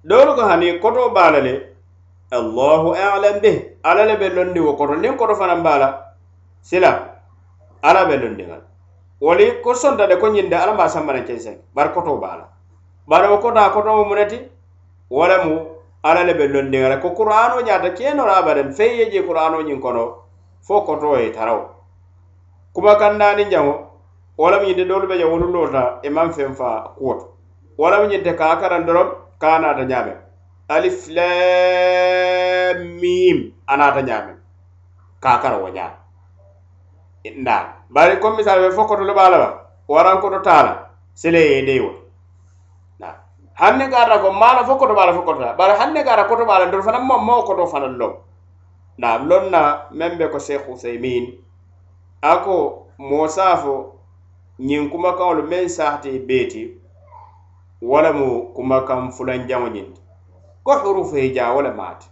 doolu 0.03 0.35
ko 0.35 0.41
hani 0.41 0.79
koto 0.79 1.09
baala 1.09 1.39
le 1.41 1.53
allahu 2.31 2.93
alam 2.93 3.39
be 3.41 3.75
ala 3.83 4.05
le 4.05 4.17
be 4.17 4.29
londi 4.29 4.59
wo 4.59 4.75
koto 4.75 4.93
niŋ 4.93 5.15
koto 5.17 5.35
fanaŋ 5.35 5.63
be 5.63 5.69
a 5.69 5.77
la 5.79 5.89
sila 6.61 6.91
ala 7.81 8.05
be 8.05 8.15
londiŋa 8.17 8.57
woli 9.21 9.61
ko 9.63 9.73
sonta 9.73 10.05
de 10.07 10.15
ko 10.19 10.27
ñinde 10.29 10.53
ala 10.55 10.73
ma 10.73 10.87
sambana 10.87 11.23
kenseŋ 11.23 11.55
bari 11.73 11.89
koto 11.93 12.17
baala 12.21 12.45
bari 13.07 13.27
wo 13.33 13.37
kotoa 13.39 13.69
koto 13.73 13.89
mo 13.89 14.05
muneti 14.05 14.37
walamu 15.09 15.57
ala 16.03 16.23
le 16.23 16.33
be 16.35 16.47
londiŋa 16.47 16.89
le 16.89 16.97
ko 17.01 17.09
kur'ano 17.17 17.61
ñaata 17.61 17.89
kenora 17.97 18.37
abadan 18.37 18.71
fey 18.73 18.97
ye 18.97 19.09
je 19.11 19.25
kur'ano 19.25 19.61
ñiŋ 19.63 19.79
kono 19.81 20.05
fo 20.61 20.81
koto 20.83 21.17
ye 21.17 21.31
tarawo 21.31 21.65
kuma 22.73 22.95
kandani 22.95 23.49
jaŋo 23.49 23.92
walam 24.37 24.63
ñinte 24.65 24.85
doolu 24.85 25.07
be 25.07 25.17
ja 25.17 25.25
wolulota 25.27 25.99
i 26.03 26.07
e 26.07 26.09
maŋ 26.09 26.29
fen 26.33 26.53
fa 26.55 26.89
kuwoto 26.97 27.25
walam 27.77 28.07
ñinte 28.09 28.31
ka 28.39 28.45
a 28.51 28.57
karan 28.61 28.85
dorom 28.87 29.09
ka 29.41 29.47
a 29.55 29.59
naata 29.61 29.83
ñaameŋ 29.91 30.15
aliflamim 30.75 33.37
a 33.67 33.73
naata 33.79 34.01
ñaameŋ 34.07 34.35
ka 35.23 35.29
a 35.33 35.39
kara 35.41 35.57
wo 35.61 35.69
ñaa 35.77 35.93
nda 37.41 37.57
bari 37.93 38.17
comme 38.21 38.37
misal 38.37 38.59
be 38.61 38.69
fo 38.75 38.83
koto 38.89 39.03
le 39.03 39.13
baa 39.13 39.29
la 39.29 39.37
ba 39.37 39.49
waran 39.87 40.19
koto 40.21 40.39
taala 40.41 40.73
sele 41.13 41.39
yeendei 41.39 41.79
wo 41.83 41.91
hanne 43.53 43.85
gara 43.87 44.17
ko 44.17 44.31
mala 44.33 44.65
fo 44.65 44.75
koto 44.81 44.93
bala 44.97 45.13
fo 45.13 45.21
koto 45.21 45.39
bala 45.45 45.77
hanne 45.77 46.01
gara 46.03 46.23
koto 46.25 46.43
bala 46.45 46.65
do 46.73 46.81
fana 46.81 46.99
mo 46.99 47.17
mo 47.21 47.43
koto 47.45 47.65
fana 47.69 47.85
lo 47.87 48.23
na 48.97 49.17
lonna 49.21 49.85
membe 49.91 50.25
ko 50.33 50.39
sheikh 50.39 50.67
usaymin 50.73 51.37
ako 52.21 52.87
mosafo 52.97 53.93
ñiŋ 54.67 54.83
kumakaŋolu 54.91 55.43
meŋ 55.49 55.65
saata 55.75 56.07
i 56.09 56.19
bee 56.27 56.45
ti 56.51 56.61
wo 57.89 57.97
lemu 58.03 58.29
kumakaŋ 58.55 58.99
fulanjaŋo 59.15 59.67
ñiŋ 59.75 59.87
ti 59.95 60.01
ko 60.65 60.71
hurufu 60.81 61.15
hijaa 61.23 61.53
wo 61.55 61.59
le 61.65 61.71
maati 61.79 62.07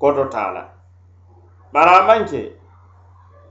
koto 0.00 0.24
taa 0.32 0.50
la 0.56 0.62
bari 1.72 1.90
a 1.98 2.06
maŋ 2.08 2.22
ke 2.30 2.40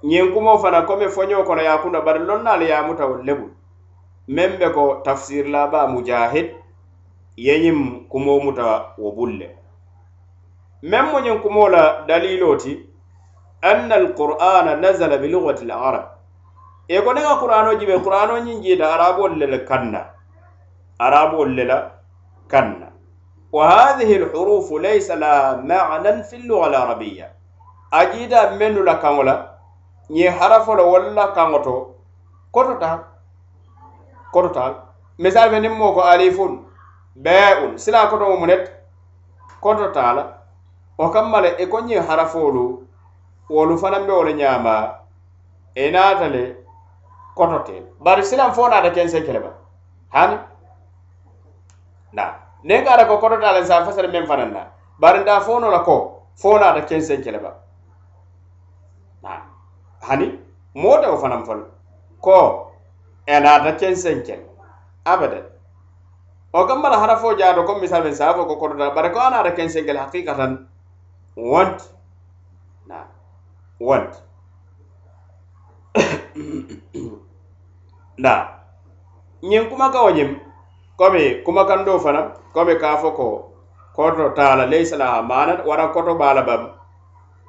ñiŋ 0.09 0.25
kumoo 0.33 0.57
fana 0.61 0.79
komi 0.88 1.05
foñoo 1.15 1.43
kono 1.47 1.61
ye 1.61 1.67
a 1.67 1.77
kunda 1.81 1.99
bari 2.07 2.19
lonnaalu 2.29 2.63
ye 2.69 2.75
a 2.79 2.83
muta 2.88 3.03
wolu 3.09 3.23
le 3.27 3.33
bulu 3.39 3.55
meŋ 4.35 4.51
be 4.59 4.67
ko 4.75 4.83
tafsirilaba 5.05 5.79
mujahid 5.93 6.47
ye 7.45 7.53
ñiŋ 7.63 7.77
kumoo 8.11 8.39
muta 8.45 8.65
wo 9.01 9.09
bulu 9.15 9.33
le 9.41 9.47
meŋ 10.89 11.05
mu 11.11 11.17
ñiŋ 11.25 11.38
kumoo 11.43 11.67
la 11.75 11.83
daliloo 12.07 12.55
ti 12.61 12.71
anna 13.69 13.95
alqur'ana 13.99 14.71
nazala 14.81 15.15
bilugati 15.23 15.65
larab 15.71 16.05
e 16.87 17.01
ko 17.01 17.13
nega 17.13 17.37
qur'ano 17.41 17.79
jibe 17.79 18.01
qur'ano 18.03 18.37
ñin 18.39 18.61
jiita 18.61 18.85
arabol 18.93 19.37
lela 19.37 19.57
kanna 19.65 20.13
arabol 20.99 21.49
lela 21.49 21.77
kanna 22.47 22.87
wa 23.51 23.67
hadhihi 23.69 24.19
alhurufu 24.21 24.77
laysa 24.79 25.15
la 25.15 25.57
ma'nan 25.57 26.23
fi 26.23 26.35
al-lugha 26.37 26.67
al-arabiyya 26.67 27.27
a 27.91 28.05
jiita 28.05 28.51
mennu 28.59 28.83
la 28.83 28.95
kanola 29.01 29.49
ñe 30.11 30.29
harafolo 30.29 30.91
walla 30.91 31.31
kanŋoto 31.33 31.95
kototal 32.51 32.99
kototal 34.31 34.75
misal 35.17 35.49
fe 35.49 35.59
nin 35.59 35.71
moko 35.73 36.03
alifun 36.03 36.65
ba'un 37.15 37.77
sila 37.79 38.05
koto 38.09 38.29
mo 38.29 38.37
munet 38.37 38.69
kototala 39.59 40.37
o 40.97 41.09
kammale 41.09 41.55
e 41.57 41.65
ko 41.65 41.79
ñin 41.81 42.03
harafolu 42.05 42.85
wolu 43.49 43.75
fanan 43.77 44.05
be 44.05 44.13
wole 44.13 44.33
ñama 44.33 45.01
e 45.73 45.89
naatale 45.89 46.61
kototee 47.35 47.83
bari 47.99 48.23
silaŋ 48.25 48.51
fonaata 48.55 48.89
kense 48.91 49.21
kelema 49.21 49.51
hani 50.09 50.37
na 52.13 52.25
nin 52.63 52.83
ka 52.83 52.91
ara 52.93 53.05
ko 53.05 53.17
kotota 53.19 53.51
len 53.51 53.65
sa 53.65 53.85
fasere 53.85 54.07
meŋ 54.07 54.25
fanaŋ 54.27 54.51
na 54.53 54.63
bari 54.99 55.19
nda 55.19 55.41
fono 55.41 55.69
la 55.69 55.79
ko 55.83 55.95
fonaata 56.41 56.81
kense 56.89 57.17
kelema 57.23 57.51
na 59.23 59.29
hani 60.07 60.39
moo 60.75 60.97
tewo 61.01 61.17
fanaŋ 61.17 61.45
fono 61.45 61.65
ko 62.21 62.71
enaata 63.27 63.75
kense 63.79 64.23
kel 64.25 64.39
abada 65.05 65.41
o 66.53 66.65
kamma 66.65 66.89
la 66.89 66.97
hara 66.99 67.17
fo 67.17 67.35
jaato 67.35 67.63
comme 67.65 67.81
misal 67.81 68.03
men 68.03 68.15
sa 68.15 68.33
fo 68.33 68.45
ko 68.45 68.55
kotota 68.57 68.95
bari 68.95 69.09
ko 69.11 69.19
anaata 69.19 69.51
kense 69.55 69.83
kel 69.85 69.97
haqiqatan 69.97 70.67
wonti 71.35 71.85
na 72.87 73.03
wonti 73.81 74.19
da 78.17 78.63
ñin 79.41 79.69
kumaka 79.69 80.01
wo 80.04 80.10
ñim 80.12 80.39
komi 80.97 81.41
kumakando 81.45 81.99
fana 81.99 82.32
komi 82.54 82.75
ka 82.80 82.97
fo 82.97 83.10
ko 83.12 83.28
koto 83.95 84.30
taala 84.30 84.65
laysa 84.65 84.97
laha 84.97 85.21
mana 85.21 85.62
wara 85.65 85.88
koto 85.91 86.15
bala 86.15 86.41
bam 86.41 86.69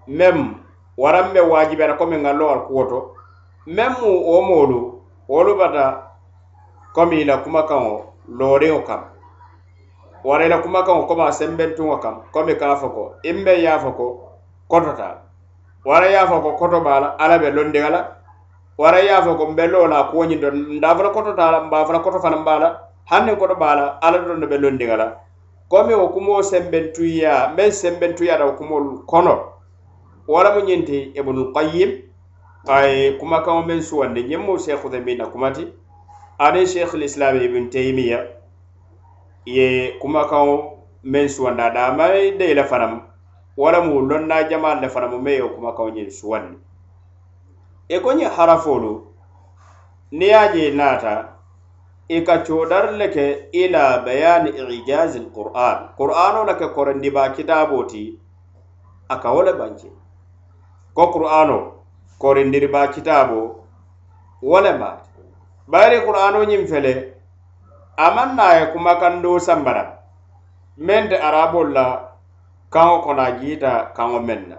mem 0.07 0.55
waran 0.97 1.33
be 1.33 1.41
wajibera 1.41 1.95
komi 1.95 2.17
ngallo 2.17 2.49
al 2.51 2.61
kuwoto 2.67 3.15
mem 3.67 3.93
mu 4.01 4.11
wo 4.27 4.41
molu 4.43 5.03
wolu 5.29 5.55
bata 5.57 6.03
komi 6.95 7.21
ila 7.23 7.37
kumakanwo 7.39 8.15
looriŋo 8.39 8.83
kam 8.87 9.01
wara 10.25 10.45
ila 10.47 10.59
kumakanwo 10.63 11.07
koma 11.07 11.33
sembentuŋo 11.33 11.97
kam 12.03 12.17
komi 12.35 12.55
ka 12.61 12.77
fo 12.81 12.89
ko 12.89 13.05
imbe 13.23 13.53
yafo 13.65 13.91
ko 13.97 14.07
kototaala 14.71 15.21
wara 15.87 16.07
yafo 16.07 16.41
ko 16.43 16.51
koto 16.59 16.81
bala 16.81 17.15
ala 17.19 17.39
be 17.39 17.49
londiŋa 17.55 17.91
la 17.95 18.01
wara 18.79 19.01
ya 19.01 19.23
fo 19.23 19.35
ko 19.35 19.45
mbello 19.53 19.87
la 19.87 20.05
ko 20.12 20.25
ni 20.27 20.37
don 20.37 20.77
nda 20.77 20.97
fara 20.97 21.11
koto 21.11 21.33
ta 21.33 21.61
mba 21.61 21.87
fara 21.87 21.99
koto 21.99 22.21
fa 22.21 22.31
mba 22.31 22.59
la 22.59 22.81
hanne 23.11 23.33
e 23.33 23.37
ko 23.37 23.47
do 23.49 23.55
bala 23.55 23.99
ala 24.03 24.19
don 24.19 24.41
do 24.41 24.47
bello 24.47 24.69
ndiga 24.71 24.97
la 24.97 25.17
ko 25.69 25.85
mi 25.85 25.95
o 25.95 26.09
kumo 26.09 26.43
semben 26.43 26.93
tuya 26.93 27.53
me 27.57 27.71
semben 27.73 28.15
tuya 28.15 28.39
da 28.39 28.53
kumo 28.53 29.03
kono 29.07 29.39
wala 30.29 30.55
mo 30.55 30.61
nyinti 30.61 31.12
ibn 31.17 31.53
qayyim 31.55 32.03
ay 32.69 33.17
kuma 33.19 33.43
ka 33.43 33.62
men 33.62 33.81
su 33.83 33.97
wande 33.99 34.23
nyemmo 34.23 34.59
shekhu 34.59 34.91
da 34.91 35.01
mina 35.01 35.27
kumati 35.27 35.73
ade 36.39 36.67
shekhu 36.67 36.97
l'islam 36.97 37.41
ibn 37.43 37.71
taymiya 37.71 38.27
ye 39.47 39.97
kuma 40.01 40.29
ka 40.29 40.45
men 41.03 41.29
su 41.29 41.45
wanda 41.45 41.71
da 41.73 41.93
mai 41.93 42.37
de 42.37 42.55
la 42.55 42.65
faram 42.65 43.01
wala 43.57 43.81
mu 43.81 44.01
lonna 44.07 44.45
jama'a 44.51 44.81
la 44.83 44.89
faram 44.89 45.23
me 45.23 45.35
e 45.37 45.41
o 45.43 45.49
kuma 45.49 45.73
ka 45.75 45.83
nyin 45.91 46.11
su 46.11 46.29
wande 46.31 46.59
e 47.88 47.96
ko 48.03 48.11
ñiŋ 48.18 48.29
harafolu 48.37 48.92
niŋ 50.18 50.29
ye 50.31 50.35
a 50.42 50.53
je 50.53 50.64
naata 50.79 51.14
i 52.09 52.16
e 52.20 52.25
ka 52.27 52.37
codar 52.46 52.87
le 52.99 53.07
ke 53.14 53.27
ila 53.62 53.85
bayani 54.05 54.51
ijazi 54.77 55.18
lquran 55.27 55.79
qur'ano 55.99 56.40
le 56.49 56.55
ke 56.61 56.66
korendiba 56.75 57.22
kitabo 57.37 57.79
ti 57.90 58.05
a 59.09 59.14
ka 59.22 59.29
wo 59.35 59.42
le 59.46 59.53
bance 59.61 59.88
ko 60.96 61.05
qur'ano 61.14 61.59
korindiriba 62.22 62.83
kitabo 62.94 63.40
wo 64.49 64.59
le 64.64 64.72
ma 64.81 64.90
bayiri 65.72 65.99
qur'ano 66.07 66.38
ñiŋ 66.51 66.62
fele 66.70 66.92
a 67.96 68.07
maŋ 68.16 68.29
na 68.38 68.46
ye 68.59 68.64
kumakando 68.72 69.38
sambara 69.38 69.85
meŋ 70.87 71.03
te 71.11 71.16
arabolu 71.27 71.72
la 71.77 71.87
kaŋo 72.72 72.96
kono 73.05 73.22
a 73.22 73.31
jiita 73.38 73.72
kaŋo 73.96 74.18
meŋ 74.29 74.40
na 74.51 74.59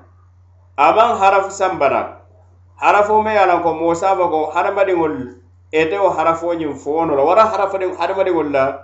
a 0.83 0.85
maŋ 0.95 1.09
harafu 1.19 1.51
sambara 1.51 2.16
harafome 2.77 3.33
ye 3.35 3.45
lanko 3.45 3.73
mosabako 3.73 4.45
hadamadiŋol 4.53 5.33
ete 5.71 5.97
wo 5.99 6.09
harafo 6.09 6.53
ñiŋ 6.53 6.75
fono 6.75 7.15
la 7.15 7.23
wara 7.23 7.43
e 7.83 7.95
hadamadiŋol 7.97 8.51
la 8.53 8.83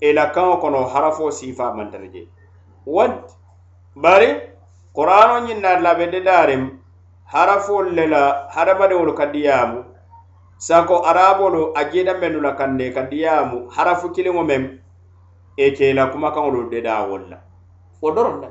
ila 0.00 0.26
kaŋo 0.34 0.56
kono 0.58 0.86
harafo 0.86 1.30
sifa 1.30 1.72
mantara 1.74 2.06
je 2.06 2.28
wanti 2.86 3.34
bari 3.96 4.28
kurano 4.92 5.46
ñiŋ 5.46 5.60
na 5.60 5.78
labede 5.78 6.20
darim 6.20 6.78
harafol 7.32 7.92
le 7.94 8.06
la 8.06 8.48
hadamadiŋol 8.50 9.14
ka 9.14 9.26
diyamu 9.26 9.84
sanko 10.58 11.04
arabolu 11.06 11.72
a 11.74 11.84
jida 11.90 12.14
mennu 12.14 12.40
la 12.40 12.52
kande 12.56 12.90
ka 12.90 13.02
diyamu 13.02 13.68
harafu 13.70 14.10
kiliŋo 14.10 14.42
meŋ 14.44 14.78
e 15.56 15.70
keila 15.70 16.06
kuma 16.06 16.30
kaŋolu 16.34 16.70
deda 16.70 17.06
wol 17.06 17.30
la 17.30 17.38
wo 18.02 18.10
doron 18.10 18.40
da 18.40 18.50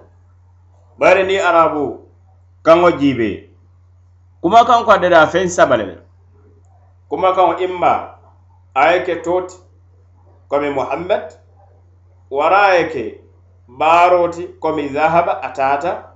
bari 0.97 1.23
ni 1.23 1.37
arabu 1.37 2.07
kaŋo 2.63 2.91
jibe 2.91 3.50
kuma 4.41 4.65
kan 4.65 4.83
ko 4.85 4.97
dada 4.97 5.27
fen 5.29 5.47
sabale 5.47 5.97
kuma 7.09 7.33
kan 7.35 7.61
imma 7.61 8.17
ayeke 8.75 9.21
toti 9.21 9.55
komi 10.49 10.69
muhammad 10.73 11.29
wara 12.31 12.63
ayeke 12.73 13.21
baroti 13.69 14.47
komi 14.59 14.89
zahaba 14.89 15.41
atata 15.45 16.13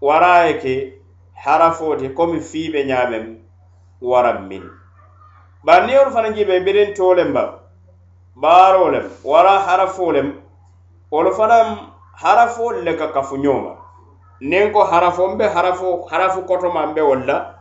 wara 0.00 0.34
ayeke 0.48 1.02
harafoti 1.44 2.08
komi 2.08 2.40
fiibe 2.40 2.84
ñamen 2.88 3.38
waran 4.00 4.48
min 4.48 4.64
bari 5.64 5.86
ni 5.86 5.92
yoru 5.92 6.10
fana 6.10 6.30
jibe 6.32 6.64
birin 6.64 6.94
tolen 6.94 7.32
ba 7.34 7.60
barolem 8.36 9.04
wara 9.24 9.60
harafolem 9.60 10.32
wolu 11.10 11.32
fanan 11.34 11.76
harafolu 12.16 12.82
le 12.82 12.96
ka 12.96 13.08
kafu 13.12 13.36
ñoma 13.36 13.76
nin 14.40 14.72
ko 14.72 14.84
harafon 14.84 15.36
be 15.38 15.44
harafu 15.52 16.42
kotoman 16.48 16.94
be 16.94 17.00
wolla 17.02 17.54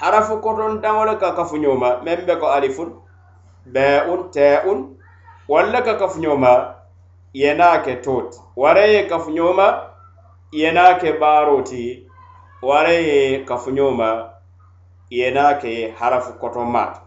harafu 0.00 0.40
koton 0.40 0.80
dawole 0.82 1.16
ka 1.20 1.30
kafuñoma 1.36 1.88
meŋ 2.04 2.18
be 2.26 2.34
ko 2.40 2.46
alifun 2.56 2.90
beun 3.74 4.20
teun 4.34 4.78
walla 5.52 5.80
ka 5.86 5.94
kafuñoma 6.00 6.52
yena 7.32 7.82
ke 7.84 7.92
tot 8.04 8.30
wareye 8.56 9.06
kafuñoma 9.10 9.66
yena 10.52 10.98
ke 11.00 11.08
baroti 11.20 12.08
wareye 12.62 13.44
kafuñoma 13.48 14.10
yena 15.10 15.54
ke 15.62 15.94
harafu 15.98 16.32
koton 16.40 16.68
mata 16.68 17.00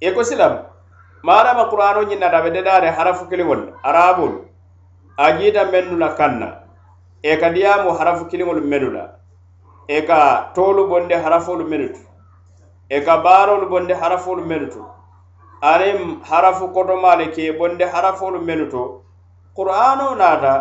e 0.00 0.08
ko 0.14 0.22
silam 0.24 0.54
maarama 1.22 1.64
qur'ano 1.70 2.02
ñinnata 2.08 2.42
be 2.44 2.50
dedaare 2.50 2.90
harafu 2.90 3.24
kiliŋol 3.30 3.72
arabol 3.82 4.32
ajiita 5.16 5.64
mennu 5.72 5.96
la 5.98 6.14
kanna 6.14 6.60
e 7.22 7.36
ka 7.40 7.48
diyamu 7.50 7.96
harafu 7.98 8.24
kiliŋol 8.28 8.60
menu 8.60 8.90
la 8.92 9.23
e 9.88 10.02
ka 10.06 10.50
toolu 10.54 10.88
bonde 10.88 11.12
harafolu 11.14 11.64
minu 11.68 11.88
tu 11.88 12.00
e 12.90 13.00
ka 13.00 13.16
baarolu 13.26 13.66
bonde 13.68 13.94
harafolu 14.02 14.42
minu 14.50 14.66
tu 14.70 14.84
aniŋ 15.70 16.00
harafu 16.30 16.68
kotomaale 16.76 17.26
ke 17.36 17.52
bonde 17.58 17.84
harafolu 17.94 18.38
minu 18.48 18.70
to 18.70 18.84
qur'aano 19.58 20.06
naata 20.20 20.52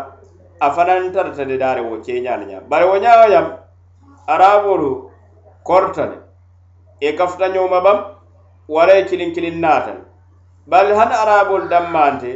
a 0.59 0.71
fanaŋ 0.71 1.13
tarata 1.13 1.45
de 1.45 1.57
daare 1.57 1.81
wo 1.89 1.97
keeñaale 2.05 2.45
ñaam 2.49 2.63
bari 2.69 2.85
wo 2.91 2.95
ñaawo 3.03 3.27
ñam 3.33 3.45
araboolu 4.33 4.91
korta 5.63 6.03
le 6.11 6.17
e 7.07 7.15
kafuta 7.17 7.47
ñooma 7.49 7.79
bam 7.85 7.97
wala 8.67 8.93
ye 8.97 9.05
kiliŋ 9.05 9.31
kiliŋ 9.35 9.59
naata 9.59 9.91
le 9.97 10.01
bari 10.67 10.91
hani 10.99 11.13
araboolu 11.23 11.67
danmaante 11.73 12.31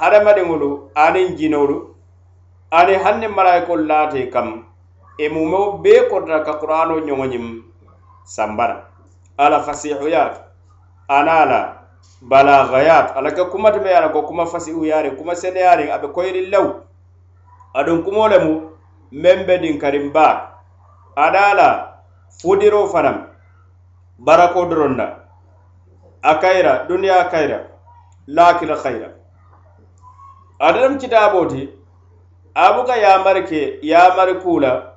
hadamadiŋolu 0.00 0.70
aniŋ 1.04 1.28
jinolu 1.38 1.76
aniŋ 2.78 2.98
hanni 3.04 3.28
malayikolu 3.38 3.84
naata 3.92 4.24
kam 4.36 4.48
e 5.18 5.28
mumeo 5.28 5.72
bee 5.82 6.00
kodata 6.10 6.44
ka 6.44 6.58
qur'ano 6.58 7.00
ñoŋoñim 7.00 7.62
sambara 8.24 8.88
ala 9.36 9.60
fasihuyaat 9.62 10.36
ana 11.08 11.44
la 11.44 11.60
balagayaat 12.20 13.16
ala 13.16 13.30
ke 13.32 13.44
kumatame 13.48 13.88
ye 13.88 13.96
ala 13.96 14.08
ko 14.12 14.22
kuma 14.22 14.44
fasihuyaariŋ 14.46 15.16
kuma 15.16 15.34
seneyaariŋ 15.34 15.88
a 15.94 15.98
be 16.00 16.08
koyiri 16.12 16.46
law 16.52 16.70
aduŋ 17.78 18.02
kumo 18.04 18.28
lemu 18.28 18.52
meŋ 19.12 19.38
be 19.46 19.58
dinkariŋ 19.58 20.12
baak 20.12 20.52
ana 21.16 21.54
la 21.54 21.68
fudiro 22.40 22.86
fanaŋ 22.86 23.16
barako 24.18 24.64
doroŋ 24.68 24.96
na 24.96 25.06
a 26.22 26.32
kayira 26.40 26.84
duniyaa 26.88 27.24
kayira 27.30 27.58
laakila 28.26 28.76
kayira 28.76 29.08
adaram 30.58 30.98
kitaaboo 30.98 31.46
ti 31.48 31.70
a 32.54 32.72
buka 32.72 32.96
yaamari 32.96 33.42
ke 33.46 33.78
yaamari 33.82 34.34
kuu 34.42 34.60
la 34.60 34.95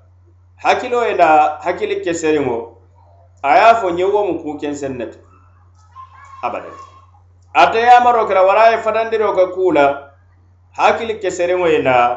hakkiloo 0.63 1.03
ye 1.07 1.13
naa 1.13 1.57
hakkili 1.63 1.95
keseriŋo 2.05 2.57
a 3.43 3.55
ye 3.57 3.61
a 3.69 3.73
fo 3.79 3.87
ñiŋ 3.97 4.09
wo 4.13 4.21
mu 4.27 4.33
kuu 4.41 4.55
kenseŋ 4.61 4.93
ne 4.99 5.05
ti 5.11 5.19
abadan 6.45 6.71
ate 7.61 7.79
yamaroo 7.89 8.27
kela 8.27 8.41
wara 8.47 8.63
ye 8.71 8.77
fatandiroo 8.85 9.33
ke 9.37 9.45
kuu 9.55 9.71
la 9.77 9.85
hakkili 10.77 11.13
keseriŋo 11.23 11.67
ye 11.73 11.79
naa 11.87 12.07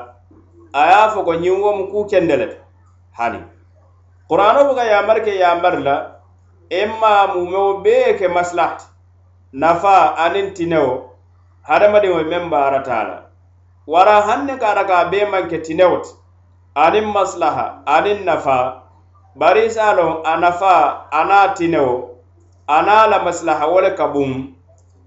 a 0.72 0.82
ye 0.88 0.94
a 0.94 1.06
fo 1.12 1.20
ko 1.26 1.32
ñiŋ 1.42 1.56
wo 1.64 1.70
mu 1.78 1.84
kuu 1.92 2.04
kende 2.10 2.36
le 2.40 2.46
ti 2.52 2.58
hani 3.18 3.40
qur'ano 4.28 4.60
buka 4.68 4.84
yamari 4.92 5.20
ke 5.26 5.32
yamari 5.42 5.80
la 5.86 5.96
imma 6.80 7.12
mumeo 7.32 7.68
bee 7.84 8.14
ke 8.18 8.26
masilahati 8.34 8.84
nafa 9.60 9.94
aniŋ 10.24 10.46
tinewo 10.56 10.92
hadamadiŋo 11.68 12.20
meŋ 12.30 12.44
baarata 12.52 12.96
la 13.08 13.16
wara 13.86 14.16
haŋ 14.26 14.40
ne 14.46 14.54
ka 14.60 14.66
a 14.70 14.74
ra 14.76 14.84
ka 14.88 14.94
a 14.98 15.04
bee 15.10 15.24
maŋ 15.32 15.44
ke 15.50 15.58
tinewo 15.66 15.96
ti 16.04 16.12
aniŋ 16.84 17.06
maslaha 17.14 17.66
aniŋ 17.94 18.18
nafa 18.28 18.58
bari 19.40 19.64
se 19.74 19.80
a 19.80 19.92
loŋ 19.98 20.12
a 20.30 20.34
nafa 20.42 20.74
a 21.10 21.20
naŋ 21.30 21.46
tinewo 21.56 21.96
a 22.66 22.76
naŋ 22.86 23.02
la 23.10 23.18
maslaha 23.26 23.64
wo 23.72 23.78
le 23.84 23.90
ka 23.98 24.06
buŋ 24.14 24.30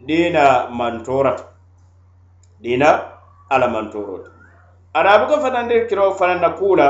diina 0.07 0.45
mantorata 0.77 1.43
diina 2.63 2.89
ala 3.53 3.67
mantorota 3.73 4.29
arabu 4.97 5.25
ka 5.29 5.37
fanandir 5.43 5.81
kiro 5.89 6.05
fananna 6.19 6.49
kula 6.59 6.87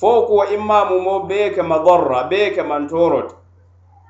fo 0.00 0.10
kuwa 0.28 0.44
imamu 0.56 0.96
mo 1.06 1.14
bee 1.28 1.48
ke 1.54 1.62
madarra 1.70 2.20
bee 2.30 2.48
ke 2.54 2.62
mantoroti 2.70 3.34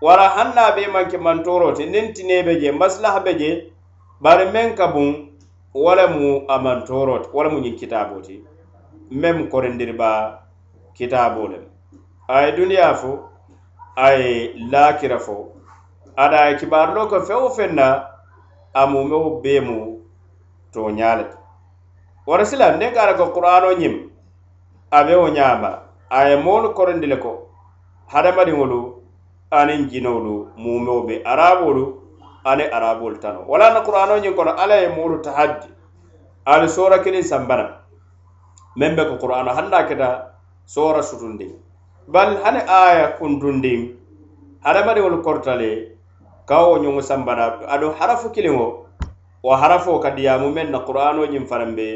wara 0.04 0.26
hanna 0.36 0.64
be 0.76 0.82
man 0.92 1.06
ke 1.10 1.18
mantoroti 1.26 1.84
nin 1.92 2.12
tine 2.14 2.36
be 2.46 2.52
je 2.60 2.70
maslaha 2.80 3.20
be 3.24 3.32
je 3.40 3.50
bari 4.24 4.44
men 4.54 4.68
ka 4.78 4.86
bun 4.94 5.10
wala 5.74 6.04
mu 6.14 6.44
a 6.48 6.56
mantoroti 6.64 7.28
wala 7.34 7.48
mu 7.52 7.58
ñiŋ 7.64 7.74
kitaboti 7.80 8.36
meme 9.10 9.48
korindirba 9.48 10.38
kitabo 10.94 11.48
le 11.48 11.58
aye 12.28 12.52
duniya 12.52 12.94
fo 12.94 13.30
aye 13.96 14.54
lakira 14.70 15.18
fo 15.18 15.48
ada 16.16 16.36
aye 16.42 16.56
kibarlo 16.56 17.06
ko 17.08 17.20
fewo 17.24 17.48
fenna 17.50 18.04
amumewo 18.74 19.40
bemu 19.40 20.00
to 20.72 20.90
ñale 20.90 21.26
wara 22.26 22.44
sila 22.44 22.76
nden 22.76 22.92
kara 22.92 23.14
ko 23.16 23.32
qur'ano 23.32 23.72
ñim 23.80 24.10
abewo 24.92 25.28
ñama 25.32 25.78
aye 26.10 26.36
molu 26.36 26.74
korindile 26.74 27.16
ko 27.16 27.48
hadamadiŋolu 28.12 29.00
aniŋ 29.50 29.88
jinolu 29.88 30.52
mumewo 30.56 31.00
be 31.08 31.22
arabolu 31.24 31.96
ani 32.44 32.62
arabolu 32.68 33.16
tano 33.16 33.44
wala 33.48 33.72
na 33.72 33.80
qur'ano 33.80 34.18
ñin 34.20 34.34
kono 34.36 34.50
ala 34.52 34.76
ye 34.76 34.88
molu 34.88 35.22
tahaddi 35.22 35.66
ali 36.44 36.68
sora 36.68 36.98
kiliŋ 37.00 37.22
sambanam 37.24 37.87
meŋ 38.78 38.92
be 38.96 39.02
ko 39.10 39.14
qur'ana 39.18 39.54
hanna 39.58 39.82
keta 39.90 40.08
soora 40.74 41.02
sutundi 41.02 41.50
bal 42.14 42.38
hani 42.44 42.62
aya 42.80 43.06
kuntundin 43.18 43.98
hadamadiŋol 44.64 45.18
kortale 45.26 45.98
kawo 46.46 46.78
ñoŋo 46.82 47.02
sambada 47.02 47.66
aduŋ 47.74 47.92
harafu 48.00 48.30
kiliŋo 48.30 48.66
wo 49.42 49.52
harafo 49.62 49.98
ka 49.98 50.10
diyamu 50.14 50.48
meŋ 50.54 50.70
na 50.70 50.78
qur'ano 50.86 51.26
ñiŋ 51.26 51.42
fanaŋ 51.50 51.70
be 51.78 51.88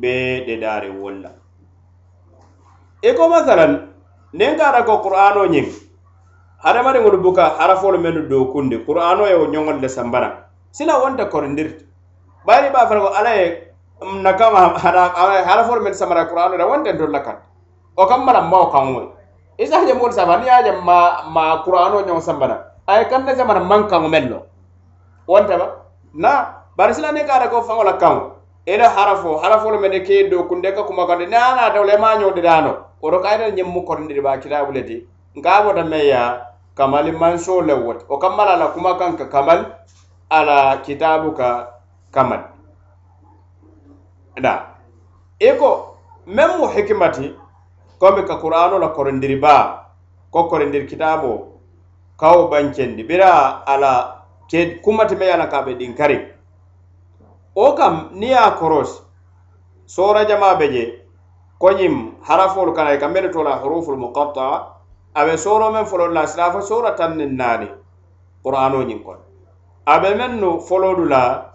be 0.00 0.14
dedaari 0.46 0.90
wolla 0.94 1.30
i 3.02 3.10
ko 3.18 3.26
masalan 3.26 3.90
niŋ 4.38 4.52
kaata 4.54 4.86
ko 4.86 5.02
qur'ano 5.02 5.42
ñiŋ 5.50 5.66
hadamadiŋolu 6.64 7.18
buka 7.18 7.50
harafolu 7.58 7.98
mennu 7.98 8.22
dookundi 8.30 8.78
qur'ano 8.86 9.26
ye 9.26 9.34
wo 9.42 9.50
ñoŋol 9.50 9.82
le 9.82 9.88
sambana 9.90 10.30
sila 10.70 11.02
wonta 11.02 11.26
korindirti 11.26 11.82
bayri 12.46 12.70
baa 12.70 12.86
fana 12.86 13.00
ko 13.02 13.10
ala 13.18 13.32
ye 13.42 13.46
nagama 14.04 14.74
hada 14.76 15.12
ala 15.16 15.44
hala 15.44 15.64
for 15.64 15.80
men 15.80 15.94
samara 15.94 16.28
qur'an 16.28 16.58
da 16.58 16.66
wanda 16.68 16.90
e 16.92 16.96
don 16.96 17.08
lakan 17.14 17.36
o 17.96 18.06
kan 18.06 18.20
mala 18.24 18.42
ma 18.42 18.58
o 18.66 18.66
kan 18.72 18.92
wol 18.92 19.06
isa 19.58 19.80
je 19.86 19.94
mon 19.94 20.12
safa 20.12 20.38
ni 20.42 20.48
aje 20.50 20.72
ma 20.84 21.24
ma 21.30 21.64
qur'an 21.64 21.94
o 21.96 22.00
nyaw 22.04 22.20
sambana 22.20 22.74
ay 22.86 23.04
kan 23.08 23.24
na 23.24 23.34
jamana 23.34 23.60
man 23.64 23.88
kan 23.88 24.04
mello 24.12 24.44
wanda 25.26 25.56
ba 25.58 25.66
na 26.14 26.32
barisla 26.78 27.12
ne 27.12 27.24
ka 27.24 27.38
da 27.44 27.48
ko 27.48 27.62
fango 27.62 27.84
la 27.88 27.96
kan 28.02 28.30
ele 28.66 28.82
harafo 28.96 29.40
harafo 29.42 29.70
le 29.74 29.78
men 29.80 29.96
ke 30.06 30.28
do 30.30 30.44
kunde 30.50 30.68
ka 30.76 30.84
kuma 30.84 31.06
ka 31.08 31.16
na 31.18 31.42
na 31.60 31.64
da 31.72 31.80
le 31.82 31.96
ma 31.98 32.14
nyaw 32.20 32.30
de 32.36 32.40
dano 32.42 32.74
o 33.00 33.08
ro 33.10 33.20
ka 33.24 33.34
ida 33.38 33.50
nyem 33.50 33.66
mu 33.68 33.82
kon 33.84 34.08
de 34.08 34.20
ba 34.20 34.36
kila 34.38 34.64
wule 34.68 34.82
di 34.88 35.04
ga 35.40 35.62
bo 35.64 35.72
da 35.72 35.82
me 35.84 36.04
ya 36.08 36.22
kamali 36.76 37.12
man 37.12 37.38
so 37.38 37.60
le 37.60 37.72
wot 37.74 38.04
o 38.08 38.18
kan 38.18 38.36
mala 38.36 38.56
la 38.60 38.66
kuma 38.76 38.98
kan 39.00 39.16
ka 39.16 39.24
kamal 39.32 39.64
ala 40.30 40.82
kitabuka 40.84 41.68
kamal 42.12 42.53
da 44.40 44.78
i 45.40 45.52
ko 45.58 45.96
men 46.26 46.58
mu 46.58 46.68
hikimati 46.68 47.34
komi 47.98 48.24
ka 48.26 48.40
qur'ano 48.42 48.78
la 48.78 48.88
korindiri 48.92 49.36
ba 49.40 49.86
ko 50.30 50.44
korindiri 50.48 50.86
kitabo 50.86 51.48
kawo 52.18 52.48
bancendi 52.50 53.02
bira 53.04 53.64
ala 53.66 54.24
ke 54.48 54.80
kumati 54.82 55.16
me 55.16 55.26
yana 55.26 55.46
kabe 55.48 55.74
din 55.78 55.94
kari 55.94 56.18
o 57.54 57.72
kam 57.74 58.08
niya 58.12 58.50
koros 58.58 59.02
sora 59.86 60.24
jama 60.26 60.54
be 60.58 60.68
je 60.72 61.04
koyim 61.60 62.14
haraful 62.26 62.72
kana 62.74 62.90
e 62.92 62.98
kambe 62.98 63.30
to 63.32 63.42
la 63.42 63.58
huruful 63.62 63.96
muqatta 63.96 64.72
abe 65.14 65.36
soro 65.38 65.70
men 65.70 65.86
folo 65.86 66.06
la 66.08 66.26
sirafa 66.26 66.62
sora 66.62 66.94
tan 66.96 67.16
nin 67.16 67.36
nani 67.36 67.68
qur'ano 68.44 68.82
nyin 68.84 69.04
kon 69.04 69.16
abe 69.86 70.14
men 70.14 70.40
no 70.40 70.58
folo 70.58 70.96
dula 70.96 71.53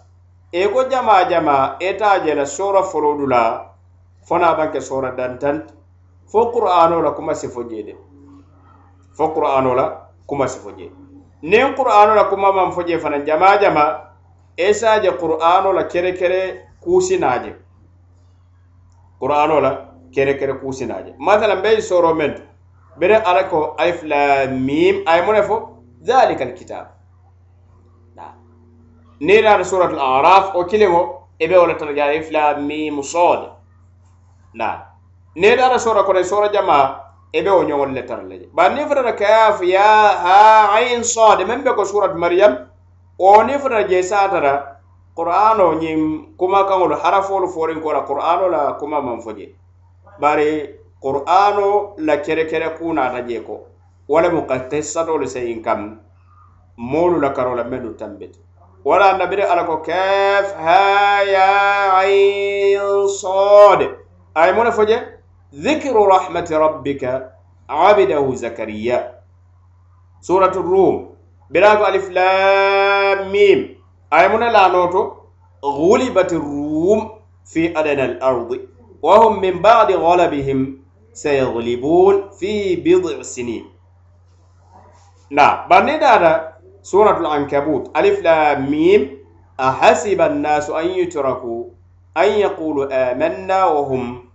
e 0.51 0.67
ko 0.69 0.89
jama 0.89 1.29
jama 1.29 1.77
eta 1.79 2.19
jela 2.25 2.45
sora 2.45 2.81
forodula 2.83 3.69
fona 4.27 4.55
banke 4.55 4.81
sora 4.81 5.13
dantan 5.15 5.63
fo 6.31 6.51
qur'ano 6.51 7.01
la 7.01 7.11
kuma 7.11 7.33
sifo 7.33 7.63
jede 7.69 7.95
fo 9.13 9.31
qur'ano 9.31 9.73
la 9.75 10.07
kuma 10.27 10.47
sifo 10.47 10.71
jede 10.71 10.95
nen 11.43 11.75
qur'ano 11.75 12.15
la 12.15 12.23
kuma 12.25 12.51
man 12.51 12.71
foje 12.71 12.97
fana 12.99 13.23
jama 13.25 13.59
jama 13.61 14.13
esa 14.57 14.99
je 15.03 15.11
qur'ano 15.17 15.71
la 15.71 15.83
kere 15.85 16.13
kere 16.17 16.65
kusinaje 16.81 17.55
qur'ano 19.19 19.59
la 19.59 19.71
kere 20.11 20.33
kere 20.35 20.53
kusinaje 20.57 21.13
matala 21.19 21.61
be 21.61 21.79
soro 21.79 22.15
men 22.15 22.33
bere 22.97 23.21
alako 23.21 23.75
aif 23.77 24.01
la 24.01 24.47
mim 24.49 25.03
ay 25.05 25.21
monefo 25.21 25.77
zalikal 26.01 26.53
kitab 26.57 26.98
neraare 29.19 29.63
suratul 29.63 29.99
araf 29.99 30.53
o 30.55 30.63
kiliŋo 30.63 31.01
i 31.37 31.43
e 31.43 31.47
be 31.47 31.57
wo 31.57 31.65
le 31.67 31.73
tara 31.75 31.91
jaa 31.93 32.11
ifla 32.13 32.53
mim 32.57 33.01
sod 33.01 33.51
na 34.53 34.87
neraare 35.35 35.77
sora 35.79 36.03
kono 36.03 36.19
e 36.19 36.23
sora 36.23 36.49
jama 36.53 36.77
i 37.33 37.41
be 37.41 37.49
wo 37.51 37.63
ñoŋol 37.63 37.91
le 37.93 38.03
tara 38.07 38.21
le 38.23 38.35
je 38.39 38.47
bari 38.55 38.73
niŋ 38.75 38.87
fanata 38.89 39.13
kaf 39.19 39.59
ya 39.63 39.87
ha 40.23 40.71
ain 40.79 41.03
sod 41.03 41.39
meŋ 41.47 41.59
be 41.63 41.71
ko 41.75 41.83
surat 41.85 42.15
mariam 42.15 42.53
wo 43.19 43.43
niŋ 43.43 43.59
fanata 43.59 43.89
je 43.89 44.01
saatara 44.03 44.53
qur'ano 45.15 45.67
ñiŋ 45.81 45.99
kuma 46.39 46.63
kaŋolu 46.63 46.95
harafoolu 47.03 47.47
foriŋ 47.51 47.81
kola 47.83 48.01
qur'ano 48.07 48.47
la 48.47 48.61
kuma 48.79 49.01
maŋ 49.01 49.19
fo 49.21 49.31
je 49.37 49.45
bari 50.21 50.49
qur'ano 51.03 51.95
la 51.97 52.15
kere 52.23 52.45
kere 52.47 52.69
kunaata 52.77 53.19
je 53.27 53.39
ko 53.47 53.55
wo 54.07 54.19
le 54.21 54.29
mu 54.29 54.41
ka 54.47 54.55
tesatolu 54.71 55.27
seyiŋ 55.27 55.59
kam 55.63 55.99
moolu 56.77 57.19
la 57.19 57.31
karo 57.35 57.55
la 57.55 57.63
mennu 57.63 57.91
tambe 57.99 58.31
ti 58.31 58.39
ولا 58.85 59.17
نبري 59.25 59.43
على 59.43 59.79
كاف 59.85 60.53
ها 60.57 61.21
يا 61.21 61.91
عين 61.91 63.07
صاد 63.07 63.95
أي 64.37 64.51
من 64.53 64.69
فجأة 64.69 65.05
ذكر 65.55 66.07
رحمة 66.07 66.47
ربك 66.51 67.29
عبده 67.69 68.35
زكريا 68.35 69.19
سورة 70.21 70.51
الروم 70.51 71.13
بلاك 71.49 71.79
ألف 71.95 72.09
لام 72.09 73.31
ميم 73.31 73.75
أي 74.13 74.27
من 74.27 74.39
لا 74.47 74.67
نوتو 74.67 75.11
غلبت 75.65 76.33
الروم 76.33 77.11
في 77.45 77.79
أدنى 77.79 78.05
الأرض 78.05 78.59
وهم 79.01 79.41
من 79.41 79.61
بعد 79.61 79.91
غلبهم 79.91 80.79
سيغلبون 81.13 82.29
في 82.39 82.75
بضع 82.75 83.21
سنين 83.21 83.65
نعم 85.29 85.67
بني 85.69 85.97
دادا 85.97 86.48
suratul 86.81 87.25
ankabut 87.25 87.89
alif 87.93 88.21
la 88.23 88.55
mim 88.55 89.09
ahasiba 89.57 90.25
annasu 90.25 90.75
an 90.75 90.87
yutraku 90.87 91.73
an 92.15 92.39
yaqulu 92.39 92.87
amanna 92.91 93.67
wa 93.67 93.81
hum 93.87 94.29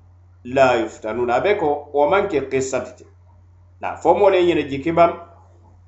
la 0.44 0.74
yuftanun 0.76 1.30
abe 1.30 1.54
ko 1.58 1.88
wa 1.92 2.08
man 2.10 2.28
ke 2.28 2.40
qissati 2.50 3.04
na 3.80 3.96
fo 3.96 4.14
mo 4.14 4.28
le 4.30 4.44
yene 4.46 4.64
jikibam 4.68 5.12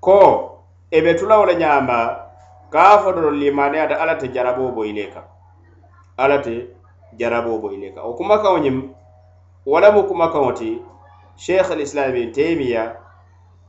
ko 0.01 0.53
e 0.91 1.01
be 1.01 1.15
tula 1.15 1.39
wala 1.39 1.55
nyamba 1.55 2.27
ka 2.73 2.99
fo 2.99 3.13
do 3.13 3.31
limane 3.31 3.79
ada 3.81 4.01
ala 4.01 4.15
te 4.19 4.29
jarabo 4.29 4.69
bo 4.75 4.85
ileka 4.85 5.25
ala 6.17 6.39
te 6.43 6.67
jarabo 7.19 7.59
bo 7.61 7.69
ileka 7.73 8.03
o 8.03 8.15
kuma 8.15 8.43
ka 8.43 8.51
wonyim 8.53 8.91
wala 9.67 9.93
mo 9.93 10.03
kuma 10.03 10.33
ka 10.33 10.41
woti 10.41 10.81
sheikh 11.37 11.71
al-islam 11.71 12.15
ibn 12.17 12.33
taymiya 12.33 12.97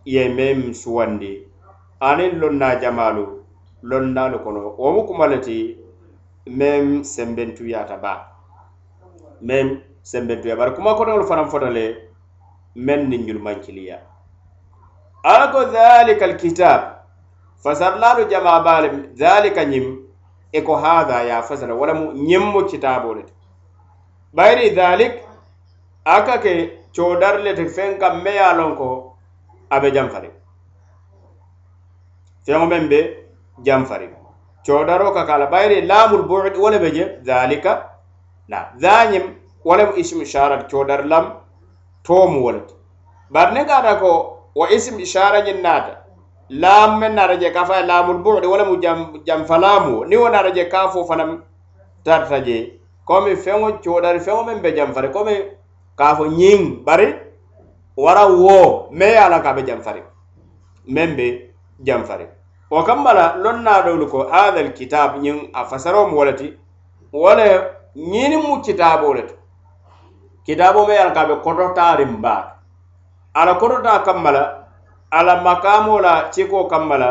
yemem 0.05 0.73
suwandi 0.73 1.46
aniŋ 2.09 2.31
lonna 2.41 2.69
jamaalu 2.81 3.23
lonnaalu 3.89 4.37
kono 4.43 4.59
wo 4.81 4.89
mu 4.95 5.01
kuma 5.07 5.25
le 5.31 5.37
ti 5.45 5.57
meŋ 6.57 6.81
sembentuyaata 7.13 7.95
baa 8.03 8.21
meŋ 9.47 9.65
sembentuya 10.11 10.55
bari 10.59 10.71
kuma 10.75 10.91
kotoŋolu 10.97 11.25
fanaŋ 11.29 11.47
fota 11.51 11.69
le 11.77 11.85
meŋ 12.85 12.99
niŋ 13.09 13.21
ñulumankiliya 13.27 13.97
ala 15.31 15.45
ko 15.53 15.59
dhalika 15.73 16.25
alkitab 16.29 16.81
fasarnaalu 17.63 18.21
jamaa 18.31 18.63
baa 18.65 18.81
le 18.83 18.87
dhalika 19.19 19.61
ñiŋ 19.71 19.85
e 20.53 20.59
ko 20.67 20.73
haha 20.83 21.17
ye 21.27 21.31
a 21.33 21.41
fasara 21.47 21.73
wo 21.79 21.85
lemu 21.89 22.05
ñiŋ 22.29 22.43
mu 22.53 22.59
kitaaboo 22.69 23.13
le 23.17 23.23
ti 23.27 23.33
bayiri 24.35 24.67
dhalik 24.79 25.13
a 26.05 26.15
ka 26.25 26.35
ke 26.43 26.53
coodari 26.95 27.39
le 27.45 27.51
ti 27.57 27.65
feŋ 27.75 27.89
kaŋ 28.01 28.13
me 28.23 28.31
ye 28.37 28.43
a 28.51 28.57
loŋ 28.59 28.71
ko 28.79 28.87
a 29.73 29.77
be 29.81 29.89
janfariŋ 29.95 30.33
feŋo 32.47 32.65
meŋ 32.71 32.83
be 32.91 32.99
jamfari 33.65 34.07
codaro 34.65 35.09
ka 35.15 35.23
kala 35.29 35.45
bayri 35.53 35.77
lamul 35.89 36.23
bu'd 36.29 36.55
wala 36.57 36.79
be 36.79 36.89
je 36.97 37.05
zalika 37.29 37.73
na 38.47 38.59
zanyim 38.83 39.25
wala 39.65 39.83
ism 40.01 40.19
isharat 40.27 40.71
codar 40.71 41.03
lam 41.11 41.25
tomu 42.05 42.39
wala 42.47 42.61
bar 43.29 43.51
ne 43.53 43.65
gada 43.65 43.99
ko 43.99 44.11
wa 44.55 44.65
ism 44.77 44.95
isharat 45.05 45.43
nyin 45.47 45.59
nata 45.61 45.93
lam 46.63 46.99
men 46.99 47.15
nata 47.15 47.35
je 47.41 47.49
kafa 47.57 47.83
lamul 47.91 48.21
bu'd 48.25 48.43
wala 48.51 48.63
mu 48.69 48.75
jam 48.85 48.99
jam 49.27 49.41
falamu 49.49 50.05
ni 50.09 50.15
wona 50.23 50.51
je 50.57 50.63
kafo 50.75 51.03
fanam 51.09 51.31
tarta 52.05 52.39
je 52.47 52.59
komi 53.09 53.33
feŋo 53.43 53.67
codar 53.85 54.15
feŋo 54.25 54.41
meŋ 54.47 54.57
be 54.63 54.69
jamfari 54.77 55.09
komi 55.17 55.35
kafo 55.99 56.23
nyin 56.39 56.61
bari 56.87 57.07
wara 58.05 58.23
wo 58.45 58.57
me 58.99 59.11
ala 59.25 59.41
ka 59.45 59.53
be 59.57 59.63
jamfari 59.69 60.01
membe 60.95 61.27
jamfari 61.87 62.27
wo 62.69 62.83
kam 62.83 63.03
bala 63.03 63.35
lon 63.37 63.63
naadoolu 63.63 64.05
ko 64.11 64.19
hahal 64.31 64.73
kitab 64.75 65.15
ñiŋ 65.23 65.37
a 65.53 65.61
fasaroomu 65.69 66.15
wo 66.17 66.23
le 66.25 66.33
ti 66.35 66.47
wo 67.11 67.33
le 67.37 67.47
ñiniŋ 67.95 68.41
mu 68.47 68.55
kitaaboo 68.65 69.13
le 69.17 69.21
to 69.29 69.35
kitaaboo 70.45 70.87
ma 70.87 70.93
yaŋ 70.99 71.09
ka 71.15 71.21
be 71.29 71.35
kototaariŋ 71.43 72.11
baato 72.23 72.49
ala 73.39 73.53
kototaa 73.61 73.99
kam 74.05 74.17
ma 74.23 74.31
la 74.37 74.43
ala 75.17 75.33
makaamoo 75.45 75.99
la 76.05 76.13
cikoo 76.33 76.65
kam 76.71 76.83
ma 76.89 76.97
la 77.03 77.09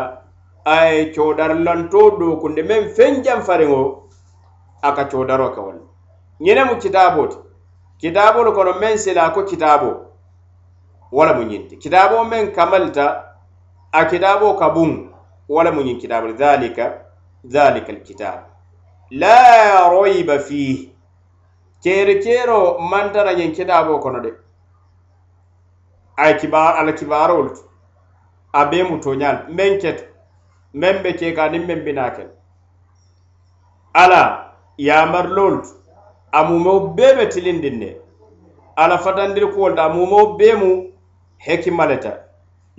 a 0.75 0.91
ye 0.93 1.13
coodarilantoo 1.15 2.09
dookundi 2.19 2.63
meŋ 2.69 2.83
feŋ 2.97 3.13
jaŋ 3.25 3.41
fariŋo 3.47 3.81
a 4.87 4.93
ka 4.97 5.05
coodaroo 5.11 5.51
ke 5.55 5.61
wo 5.65 5.71
le 5.77 5.81
ñinemu 6.45 6.75
kitaaboo 6.83 7.27
ti 7.33 7.37
kitaaboolu 8.01 8.51
kono 8.57 8.73
meŋ 8.81 8.95
silaa 9.05 9.33
ko 9.35 9.41
kitaaboo 9.49 9.97
wo 11.15 11.23
le 11.27 11.33
mu 11.37 11.43
ñiŋ 11.51 11.63
ti 11.69 11.75
kitaaboo 11.83 12.25
meŋ 12.31 12.45
kamalita 12.57 13.05
a 13.93 14.01
kitaaboo 14.11 14.59
ka 14.61 14.67
buŋ 14.75 15.16
wala 15.49 15.71
mu 15.73 15.81
ñiŋ 15.83 15.97
kitaabu 16.01 16.33
zalika 16.39 17.07
zalika 17.45 17.93
alkitab 17.93 18.41
la 19.11 19.39
roiba 19.91 20.39
fihi 20.39 20.93
keeri 21.83 22.15
keero 22.25 22.59
mantara 22.91 23.31
ñiŋ 23.39 23.51
kitaaboo 23.57 23.99
kono 24.03 24.21
de 24.25 24.31
ay 26.17 26.35
kibaar 26.41 26.73
ala 26.81 26.93
kibaarolu 26.99 27.51
to 27.55 27.63
a 28.53 28.65
bee 28.71 28.83
mu 28.89 28.97
tooñaal 29.03 29.37
meŋ 29.57 29.73
keto 29.83 30.05
meŋ 30.81 30.95
be 31.03 31.11
kee 31.19 31.33
ka 31.37 31.45
niŋ 31.53 31.63
meŋ 31.69 31.81
binaa 31.87 32.11
kele 32.17 32.33
ala 34.03 34.21
yaamarloolu 34.87 35.59
to 35.67 35.73
a 36.33 36.41
mumeo 36.49 36.77
bee 36.97 37.13
be 37.17 37.25
tilindiŋ 37.33 37.77
ne 37.83 37.91
ala 38.83 38.97
fatandiri 39.05 39.47
kuwol 39.55 39.73
to 39.77 39.83
a 39.83 39.89
mumeo 39.95 40.25
bee 40.39 40.55
mu 40.61 40.71
hekimaleta 41.45 42.13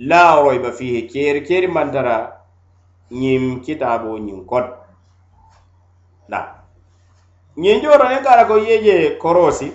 la 0.08 0.20
roiba 0.42 0.70
fihi 0.78 1.00
keeri 1.10 1.40
keeri 1.48 1.68
mantara 1.76 2.16
ñiŋ 3.20 3.42
kitaaboo 3.64 4.18
ñiŋ 4.26 4.38
kono 4.50 4.70
na 6.30 6.38
ñiŋ 7.62 7.76
jooro 7.82 8.04
niŋ 8.10 8.20
ka 8.24 8.30
a 8.34 8.38
la 8.38 8.44
ko 8.50 8.54
yee 8.66 8.78
je 8.84 8.94
korosi 9.22 9.68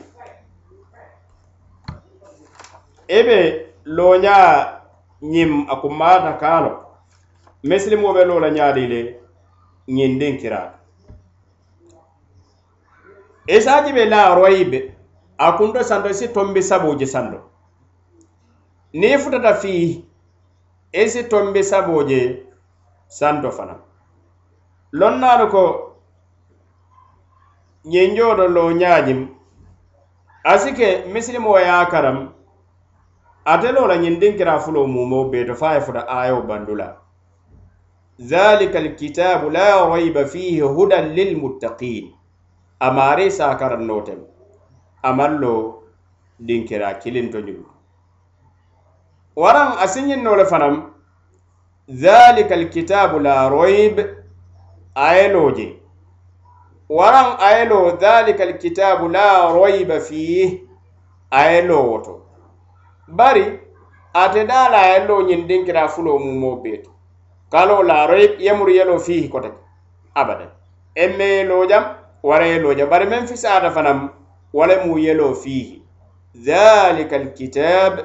i 3.18 3.20
be 3.28 3.38
looñaa 3.98 4.50
ñiŋ 5.34 5.52
a 5.74 5.76
kummaata 5.82 6.32
kaalo 6.42 6.72
misilimoo 7.68 8.14
be 8.16 8.22
loo 8.30 8.40
la 8.44 8.50
ñaadi 8.58 8.84
le 8.94 9.00
ñiŋ 9.96 10.12
diŋ 10.20 10.34
kiraata 10.42 10.78
isaaji 13.56 13.90
e 13.94 13.96
be 13.98 14.04
laa 14.14 14.30
royi 14.38 14.64
be 14.72 14.80
a 15.44 15.46
kunto 15.58 15.80
santo 15.90 16.08
si 16.20 16.26
tombi 16.36 16.62
saboo 16.70 16.94
je 17.00 17.08
santo 17.14 17.40
niŋ 19.00 19.12
futata 19.24 19.52
fii 19.62 19.84
i 19.90 19.92
e 21.00 21.02
si 21.14 21.22
tombi 21.32 21.62
saboo 21.72 22.02
je 22.10 22.20
santo 23.08 23.52
fana 23.52 23.76
lonnaalu 24.92 25.48
ko 25.52 25.64
ñenjoodo 27.92 28.46
loo 28.48 28.72
ñaajim 28.72 29.22
asike 30.44 31.06
misilimo 31.14 31.60
yaa 31.60 31.86
karam 31.86 32.18
atelo 33.46 33.88
la 33.88 33.96
ñin 33.98 34.20
dinkira 34.20 34.60
fulo 34.60 34.88
mumo 34.88 35.30
bee 35.32 35.46
to 35.46 35.56
faa 35.56 35.74
ye 35.76 35.82
futa 35.82 36.08
aayo 36.08 36.42
bandula 36.42 36.98
zalika 38.18 38.80
alkitabu 38.80 39.50
la 39.50 39.66
rayba 39.90 40.26
fihi 40.26 40.60
hudan 40.62 41.14
lilmuttaqin 41.16 42.14
amaari 42.80 43.32
saakaran 43.32 43.84
nootem 43.86 44.20
amal 45.04 45.32
lo 45.42 45.54
dinkira 46.40 46.94
kilinto 47.02 47.40
ñum 47.40 47.64
waraŋ 49.36 49.70
asiñinnole 49.84 50.46
fanaŋ 50.46 50.76
zalika 51.88 52.56
alkitabu 52.56 53.20
la 53.20 53.50
roib 53.50 54.00
ayeloje 54.96 55.76
waran 56.90 57.26
ayelo 57.40 57.98
zalika 58.02 58.44
alkitabu 58.44 59.10
la 59.10 59.52
royba 59.54 60.00
fih 60.00 60.62
ayelo 61.32 61.88
woto 61.92 62.22
bari 63.08 63.60
ate 64.14 64.46
dala 64.46 64.78
ayelo 64.82 65.22
ñin 65.22 65.48
fulo 65.90 66.20
mumo 66.20 66.56
beto 66.64 66.92
kalo 67.52 67.84
la 67.84 68.08
royb 68.08 68.40
yemur 68.40 68.70
yelo 68.70 69.00
fihi 69.00 69.28
kota 69.30 69.52
abadan 70.16 70.50
emme 70.96 71.24
yelojam 71.28 71.84
jam 71.84 71.96
wara 72.24 72.46
yelo 72.48 72.74
jam 72.74 72.90
bari 72.90 73.06
men 73.06 73.28
fisata 73.28 73.72
fanam 73.72 74.10
wala 74.54 74.86
mu 74.86 74.96
yelo 74.98 75.34
fihi 75.36 75.82
zalika 76.34 77.16
alkitab 77.16 77.98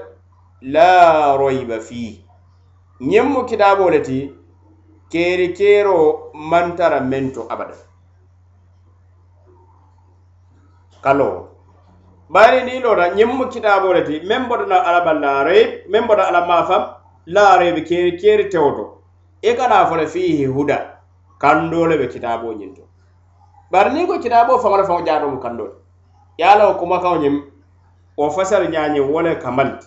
la 0.63 1.37
royba 1.37 1.79
fihi 1.81 2.25
ñiŋ 3.11 3.25
mu 3.33 3.41
kitaabo 3.49 3.85
le 3.95 4.01
ti 4.07 4.19
keeri 5.13 5.47
keero 5.57 5.99
maŋ 6.51 6.67
tara 6.79 6.99
meŋ 7.11 7.25
to 7.35 7.43
abada 7.53 7.77
kalo 11.05 11.29
bari 12.35 12.61
ni 12.67 12.75
lora 12.85 13.07
ñiŋ 13.17 13.31
mu 13.39 13.45
kitaabo 13.53 13.89
le 13.97 14.03
ti 14.09 14.15
meŋ 14.29 14.43
botona 14.51 14.79
alaba 14.89 15.13
laarey 15.23 15.63
meŋ 15.91 16.03
bota 16.09 16.25
ala 16.31 16.41
maafaŋ 16.51 16.83
laarey 17.35 17.71
be 17.77 17.81
keeri 17.89 18.13
keeri 18.21 18.45
tewo 18.53 18.71
to 18.77 18.85
i 19.47 19.49
e 19.49 19.53
ka 19.59 19.67
naa 19.71 19.85
fo 19.89 19.95
le 20.01 20.07
fiihi 20.13 20.45
huda 20.57 20.79
kandoo 21.43 21.87
le 21.91 21.95
be 22.01 22.07
kitaaboo 22.15 22.53
ñiŋ 22.61 22.71
to 22.79 22.83
bari 23.73 23.91
niŋ 23.95 24.07
ko 24.11 24.15
kitaaboo 24.25 24.59
faŋo 24.63 24.77
le 24.81 24.85
faŋo 24.89 25.07
jaatomu 25.09 25.39
kandoo 25.45 25.69
le 25.71 25.77
ye 26.39 26.45
a 26.53 26.59
loŋ 26.61 26.73
kumakaŋo 26.81 27.17
ñiŋ 27.25 27.37
wo 28.19 28.25
fasari 28.35 28.69
ñaañiŋ 28.75 29.05
wo 29.13 29.19
le 29.27 29.33
kamali 29.45 29.75
ti 29.81 29.87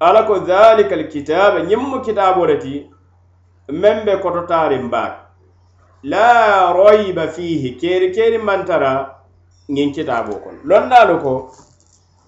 ala 0.00 0.24
ko 0.26 0.38
dhalika 0.40 0.94
alkitaba 0.94 1.58
ñimmu 1.62 2.00
kitaboreti 2.06 2.88
men 3.68 4.04
be 4.06 4.12
kototarin 4.22 4.88
baak 4.90 5.14
la 6.02 6.72
royba 6.72 7.26
fihi 7.36 7.76
keri 7.80 8.12
keri 8.14 8.38
mantara 8.38 8.92
ñin 9.68 9.92
kitabo 9.92 10.32
kon 10.44 10.54
londalo 10.70 11.16
ko 11.24 11.34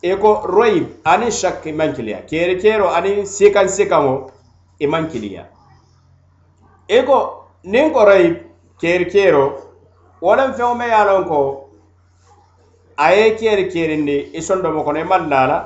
e 0.02 0.12
ko 0.22 0.30
royb 0.56 0.84
ani 1.12 1.30
shak 1.30 1.64
imankiliya 1.64 2.26
keri 2.32 2.54
kero 2.62 2.86
ani 2.90 3.12
sikan 3.36 3.68
sikano 3.76 4.14
imankiliya 4.84 5.42
e 6.88 7.00
ko 7.08 7.18
nin 7.64 7.92
ko 7.94 8.00
royb 8.12 8.34
keri 8.80 9.06
kero 9.12 9.44
wolan 10.20 10.52
fewo 10.56 10.74
me 10.76 10.86
yalon 10.88 11.24
ko 11.30 11.40
aye 12.96 13.36
keri 13.40 13.64
kerindi 13.72 14.16
isondomo 14.38 14.82
kono 14.82 14.98
imandala 15.00 15.58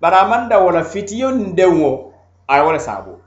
bari 0.00 0.16
amanda 0.16 0.58
wala 0.58 0.84
fitiyo 0.84 1.30
nin 1.30 1.54
denwo 1.56 2.12
aye 2.48 2.62
wole 2.64 2.78
sabu 2.80 3.20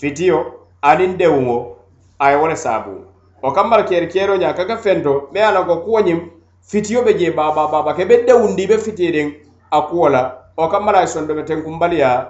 fitiyo 0.00 0.46
anin 0.82 1.16
denwo 1.18 1.76
aye 2.18 2.36
wole 2.36 2.56
sabu 2.56 3.04
o 3.42 3.52
kambar 3.52 3.84
keri 3.84 4.06
kero 4.08 4.36
ya 4.36 4.52
kaka 4.54 4.76
fento 4.76 5.28
be 5.32 5.40
ala 5.46 5.62
ko 5.64 5.76
kuwanyim 5.80 6.20
fitiyo 6.60 7.02
be 7.02 7.14
je 7.14 7.30
baba 7.32 7.66
baba 7.68 7.94
ke 7.96 8.04
be 8.04 8.22
dewundi 8.28 8.66
be 8.66 8.78
fitiye 8.78 9.12
den 9.12 9.28
akuwala 9.70 10.36
o 10.56 10.68
kambar 10.68 10.94
aye 10.96 11.06
sondo 11.06 11.34
be 11.34 11.42
tenkumbaliya 11.42 12.26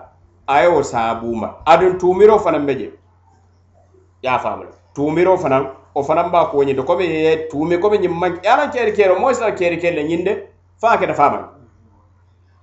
aye 0.46 0.68
wo 0.70 0.82
sabu 0.82 1.34
ma 1.36 1.55
adin 1.66 1.98
tumiro 1.98 2.38
fanan 2.38 2.66
be 2.66 2.74
je 2.74 2.88
ya 4.22 4.38
famu 4.38 4.64
tumiro 4.94 5.36
fanan 5.36 5.74
o 5.94 6.03
fanan 6.05 6.30
ba 6.30 6.46
kuwanyi 6.46 6.74
da 6.76 6.82
kome 6.82 7.03
ye 7.05 7.36
tumi 7.51 7.78
kome 7.78 7.98
nyimman 7.98 8.38
ya 8.42 8.57
lan 8.57 8.70
keri 8.70 8.92
kero 8.92 9.18
mo 9.18 9.30
isa 9.30 9.53
keri 9.53 9.76
kelle 9.78 10.05
nyinde 10.05 10.46
fa 10.80 10.96
ke 10.98 11.07
da 11.07 11.14
famu 11.14 11.59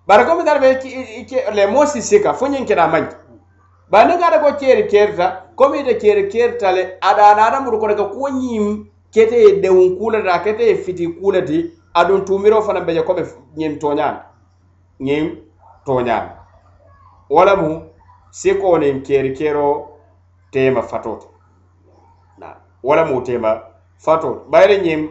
bara 0.08 0.24
komi 0.26 0.44
tar 0.46 0.60
be 0.60 0.68
le 1.54 1.68
mosi 1.68 2.02
sika 2.02 2.34
fo 2.34 2.48
ñiŋ 2.48 2.66
keta 2.66 2.88
maŋ 2.88 3.04
bari 3.92 4.08
niŋ 4.12 4.20
ka 4.20 4.28
ata 4.28 4.40
ko 4.40 4.50
keeri 4.60 4.88
keerita 4.88 5.28
komi 5.56 5.80
ite 5.80 5.94
keeri 6.02 6.24
keerita 6.32 6.72
le 6.72 6.84
na 7.02 7.48
adamuru 7.48 7.78
kono 7.80 7.94
ka 7.96 8.06
kuwo 8.06 8.30
nyim 8.30 8.88
kete 9.14 9.36
de 9.36 9.62
dewun 9.62 9.98
kuu 9.98 10.10
le 10.12 10.20
kete 10.44 10.76
fiti 10.78 11.08
kuu 11.08 11.32
di 11.34 11.42
ti 11.64 12.26
tumiro 12.26 12.62
fana 12.62 12.80
fanaŋ 12.80 12.86
be 12.86 12.94
je 12.94 13.02
komi 13.04 13.22
ñiŋ 13.58 13.72
tonya 13.82 14.08
ñiŋ 15.02 15.24
tooñaami 15.86 16.30
wo 17.30 17.44
lemu 17.46 17.70
sikoo 18.32 18.78
niŋ 18.78 19.04
keeri 19.06 19.32
keeroo 19.38 19.74
teema 20.54 20.82
fatoo 20.84 21.18
ti 21.20 21.28
wo 22.86 22.96
lemu 22.96 23.22
teema 23.26 23.52
fatoo 24.06 24.34
ti 24.34 24.40
bayiri 24.52 24.78
ñiŋ 24.88 25.02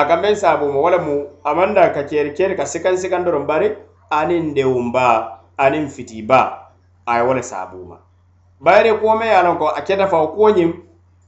a 0.00 0.04
ka 0.08 0.16
meŋ 0.16 0.34
saabuuma 0.36 0.78
wo 0.84 0.90
lemu 0.90 1.14
a 1.48 1.54
maŋ 1.56 1.70
ka 1.96 2.02
keeri 2.04 2.30
keeri 2.36 2.54
ka 2.56 2.64
sikan 2.66 2.96
sikan 2.98 3.24
doroŋ 3.24 3.46
bari 3.46 3.68
aniŋ 4.10 4.44
dewunba 4.56 5.08
aniŋ 5.64 5.84
fitiba 5.96 6.40
a 7.10 7.18
ye 7.18 7.22
wo 7.26 7.32
le 7.36 7.42
saabuma 7.42 7.96
bayiri 8.64 8.90
kuwome 9.00 9.24
ye 9.30 9.34
a 9.36 9.42
loŋ 9.46 9.56
ko 9.60 9.66
a 9.68 9.80
keta 9.86 10.06
fo 10.12 10.18
kuwo 10.34 10.48
ñiŋ 10.56 10.70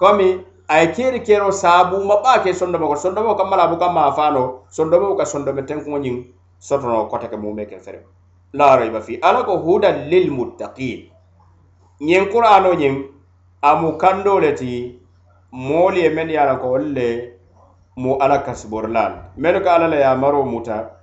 komi 0.01 0.29
a 0.73 0.81
ye 0.81 0.87
keeri 0.95 1.21
keno 1.27 1.49
saabuma 1.61 2.15
baa 2.25 2.41
ke 2.45 2.51
sondomo 2.59 2.87
ko 2.91 2.97
sondomo 3.03 3.33
ka 3.39 3.45
mala 3.51 3.67
buka 3.71 3.89
maafaano 3.97 4.43
sondomo 4.77 5.17
ka 5.19 5.25
sondome 5.27 5.63
tenkuŋo 5.69 5.99
ñiŋ 6.05 6.17
sotono 6.67 7.07
kote 7.11 7.29
ke 7.31 7.37
mume 7.37 7.65
ke 7.71 7.77
fere 7.85 8.01
la 8.53 8.77
rayba 8.77 9.01
fi 9.07 9.17
ala 9.29 9.41
ko 9.47 9.57
huda 9.65 9.91
lil 10.11 10.31
muttaqin 10.33 11.09
nyen 12.01 12.29
qur'ano 12.33 12.71
nyen 12.75 12.95
amu 13.63 13.89
kando 14.01 14.39
leti 14.43 15.01
moli 15.53 16.01
e 16.07 16.11
men 16.15 16.29
yala 16.31 16.57
ko 16.63 16.77
le 16.79 17.09
mu 17.97 18.17
ala 18.21 18.45
kasbur 18.45 18.89
lan 18.89 19.33
men 19.37 19.61
ka 19.65 19.71
ala 19.77 19.87
la 19.89 19.97
ya 19.97 20.13
maro 20.17 20.45
muta 20.45 20.96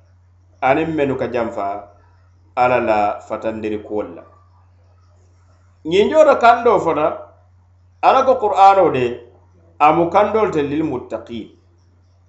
aniŋ 0.68 0.89
mennu 0.95 1.16
ka 1.20 1.28
janfa 1.28 1.70
alla 2.55 2.80
la 2.80 2.99
fatandiri 3.28 3.80
kuwol 3.84 4.07
la 4.16 4.24
ñinjoo 5.91 6.24
to 6.26 6.36
kandoo 6.39 6.80
fana 6.80 7.05
alla 8.01 8.24
ko 8.26 8.36
qur'ano 8.39 8.89
de 8.91 9.05
a 9.80 9.91
mu 9.93 10.09
kandol 10.09 10.51
te 10.51 10.61
lil 10.64 10.84
muttaqin 10.84 11.49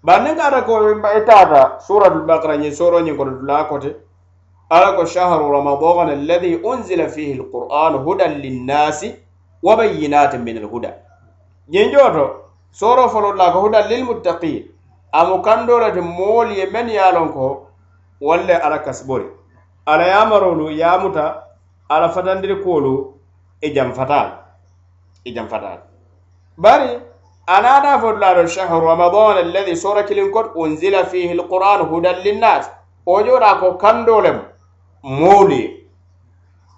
bari 0.02 0.24
niŋ 0.24 0.36
ka 0.38 0.44
ata 0.46 0.60
ko 0.66 0.72
i 0.90 1.20
taata 1.26 1.78
suratul 1.86 2.26
bakara 2.26 2.56
ñiŋ 2.58 2.72
soro 2.74 2.98
ñiŋ 3.00 3.16
koto 3.16 3.30
dulaa 3.38 3.68
kote 3.70 3.90
alla 4.70 4.96
ko 4.96 5.06
sahru 5.06 5.52
ramadan 5.54 6.10
alladi 6.18 6.56
unzila 6.58 7.06
fihi 7.08 7.38
lqur'an 7.40 7.94
hudan 8.04 8.32
linnasi 8.42 9.08
wa 9.62 9.76
bayyinatin 9.76 10.42
min 10.42 10.58
alhuda 10.58 10.90
ñinjoo 11.70 12.10
to 12.16 12.24
soro 12.72 13.06
folo 13.08 13.30
dulaa 13.32 13.52
ko 13.54 13.60
hudan 13.62 13.86
lil 13.88 14.02
muttaqin 14.10 14.66
a 15.12 15.20
mu 15.28 15.38
kandoo 15.42 15.78
le 15.80 15.92
te 15.94 16.00
moolu 16.02 16.50
ye 16.58 16.64
meŋ 16.72 16.88
ye 16.90 16.98
a 16.98 17.12
lon 17.14 17.30
ko 17.32 17.63
wolle 18.24 18.56
ala 18.56 18.78
kasibori 18.78 19.24
ala 19.86 20.06
yamarolu 20.06 20.70
yamuta 20.70 21.42
ala 21.88 22.08
fatandiri 22.08 22.56
kuwolu 22.56 23.14
i 23.60 23.70
janfatal 23.74 24.28
i 25.24 25.32
janfatal 25.34 25.78
bari 26.56 26.98
anata 27.46 27.98
fodulado 28.00 28.46
shahru 28.48 28.80
ramadan 28.86 29.36
alladi 29.44 29.76
sora 29.76 30.02
kilin 30.04 30.30
kod 30.32 30.46
unzila 30.56 31.04
fihi 31.04 31.32
alquran 31.38 31.84
hudan 31.90 32.22
linnas 32.24 32.66
o 33.06 33.20
joɗa 33.22 33.60
ko 33.60 33.72
kandolem 33.76 34.40
moolu 35.02 35.60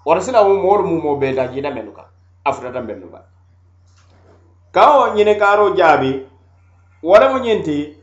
wara 0.05 0.21
silamu 0.21 0.57
moolu 0.63 0.83
mumo 0.87 1.15
beta 1.15 1.47
jina 1.47 1.71
menu 1.71 1.91
kan 1.91 2.05
a 2.45 2.53
futata 2.53 2.81
menu 2.81 3.07
kan 3.11 3.21
kawo 4.71 5.13
ñine 5.15 5.35
karo 5.35 5.69
jaabi 5.75 6.11
wala 7.03 7.33
mu 7.33 7.39
ñinti 7.39 7.96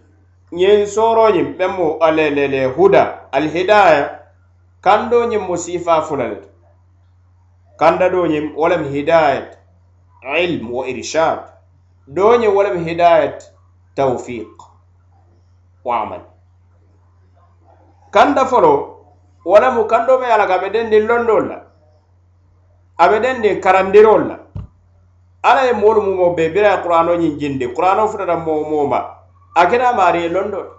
ñiŋ 0.59 0.79
sooroñiŋ 0.95 1.49
be 1.59 1.67
mu 1.77 1.87
alelele 2.07 2.63
huda 2.77 3.03
alhidaya 3.37 4.03
kando 4.85 5.19
ñiŋ 5.31 5.43
mu 5.49 5.55
siifaa 5.65 6.03
fula 6.07 6.27
le 6.33 6.37
kanda 7.81 8.07
do 8.13 8.21
ñiŋ 8.33 8.45
wo 8.61 8.67
lem 8.73 8.83
hidayat 8.95 9.49
ilm 10.45 10.65
wo 10.75 10.81
irchad 10.93 11.41
do 12.15 12.25
ñiŋ 12.41 12.51
wo 12.57 12.61
lem 12.67 12.77
hidayat 12.87 13.39
tawfiq 13.97 14.57
wo 15.85 15.91
amal 16.03 16.23
kanda 18.15 18.43
folo 18.51 18.73
wo 19.51 19.57
lemu 19.63 19.83
kando 19.93 20.13
me 20.21 20.27
ala 20.35 20.45
ka 20.51 20.57
be 20.63 20.69
dendiŋ 20.75 21.03
londol 21.11 21.45
la 21.51 21.59
a 23.01 23.03
e 23.07 23.11
be 23.11 23.19
dendiŋ 23.25 23.55
karandirol 23.65 24.23
la 24.31 24.37
alla 25.49 25.61
ye 25.67 25.73
moolu 25.83 26.01
mumo 26.07 26.27
be 26.37 26.45
biraye 26.55 26.79
qur'ano 26.85 27.13
ñiŋ 27.23 27.33
jindi 27.41 27.67
qur'ano 27.77 28.03
futata 28.11 28.37
moo 28.47 28.63
moo 28.71 28.87
ma 28.93 29.01
akena 29.55 29.93
mariye 29.93 30.29
londo 30.29 30.75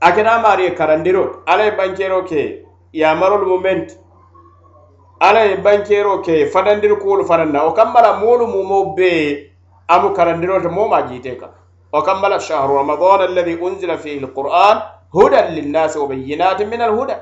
akena 0.00 0.38
mariye 0.38 0.70
karandiro 0.70 1.42
ala 1.46 1.64
ye 1.64 1.70
bankero 1.72 2.22
ke 2.26 2.62
yamarol 2.92 3.44
mu 3.46 3.58
ment 3.58 3.90
ala 5.20 5.44
ye 5.44 5.56
bankero 5.56 6.18
ke 6.22 6.46
fadandir 6.50 6.94
kuwolu 6.98 7.24
fananna 7.26 7.64
o 7.66 7.72
kambala 7.74 8.20
moolu 8.22 8.46
mumo 8.46 8.94
be 8.94 9.50
amu 9.88 10.14
karandiro 10.14 10.62
to 10.62 10.68
moma 10.68 11.02
jite 11.10 11.38
ka 11.40 11.48
o 11.92 12.02
kambala 12.02 12.38
shahru 12.40 12.76
ramadan 12.76 13.30
alladhi 13.34 13.56
unzila 13.58 13.98
fihi 13.98 14.22
alquran 14.22 14.82
hudan 15.10 15.54
linnasi 15.54 15.98
wa 15.98 16.06
bayyinatin 16.06 16.68
min 16.68 16.80
alhuda 16.80 17.18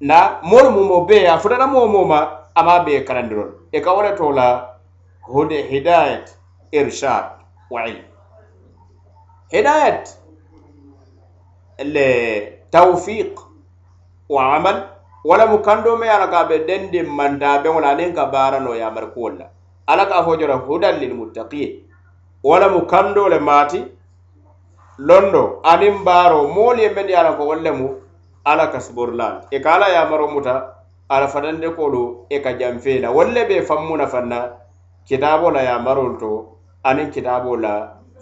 na 0.00 0.40
moolu 0.42 0.70
mumo 0.70 1.06
be 1.06 1.24
a 1.26 1.38
fudana 1.38 1.66
momoma 1.70 2.50
ama 2.56 2.82
be 2.84 3.04
karandirol 3.04 3.54
e 3.70 3.80
ka 3.80 3.94
wole 3.94 4.16
tola 4.18 4.66
hude 5.22 5.62
hidayat 5.62 6.30
irshad 6.72 7.38
wa 7.70 7.86
ilm 7.86 8.10
هدايه 9.52 10.04
التوفيق 11.80 13.32
وعمل 14.28 14.86
ولا 15.24 15.44
مكاندو 15.52 15.96
مي 15.96 16.10
انا 16.16 16.26
كاب 16.26 16.52
دندي 16.52 17.02
ماندا 17.02 17.56
بولا 17.62 17.94
نين 17.94 18.12
كبار 18.14 18.58
نو 18.58 18.72
يا 18.74 18.88
مركولا 18.96 19.46
انا 19.92 20.04
كافوجر 20.04 20.50
هدى 20.68 20.86
للمتقين 20.92 21.72
ولا 22.50 22.68
مكاندو 22.76 23.26
لماتي 23.28 23.82
londo 25.10 25.42
anin 25.70 25.96
baro 26.06 26.40
moolu 26.54 26.78
ye 26.82 26.88
mendi 26.96 27.12
ala 27.20 27.30
ko 27.36 27.42
wolle 27.50 27.70
mu 27.78 27.88
ala 28.50 28.64
ka 28.72 28.78
suborlan 28.86 29.34
i 29.50 29.56
e 29.56 29.58
ka 29.64 29.70
ala 29.76 29.86
yamaro 29.96 30.26
muta 30.34 30.54
ala 31.14 31.26
fatande 31.32 31.66
kolu 31.78 32.02
i 32.34 32.36
e 32.36 32.38
ka 32.44 32.50
janfeela 32.60 33.08
wolle 33.18 33.42
be 33.48 33.56
fammuna 33.70 34.06
fanna 34.12 34.38
kitabo 35.08 35.46
la 35.56 35.62
yamarol 35.70 36.12
to 36.22 36.30
anin 36.88 37.08
kitabo 37.16 37.52
la 37.64 37.74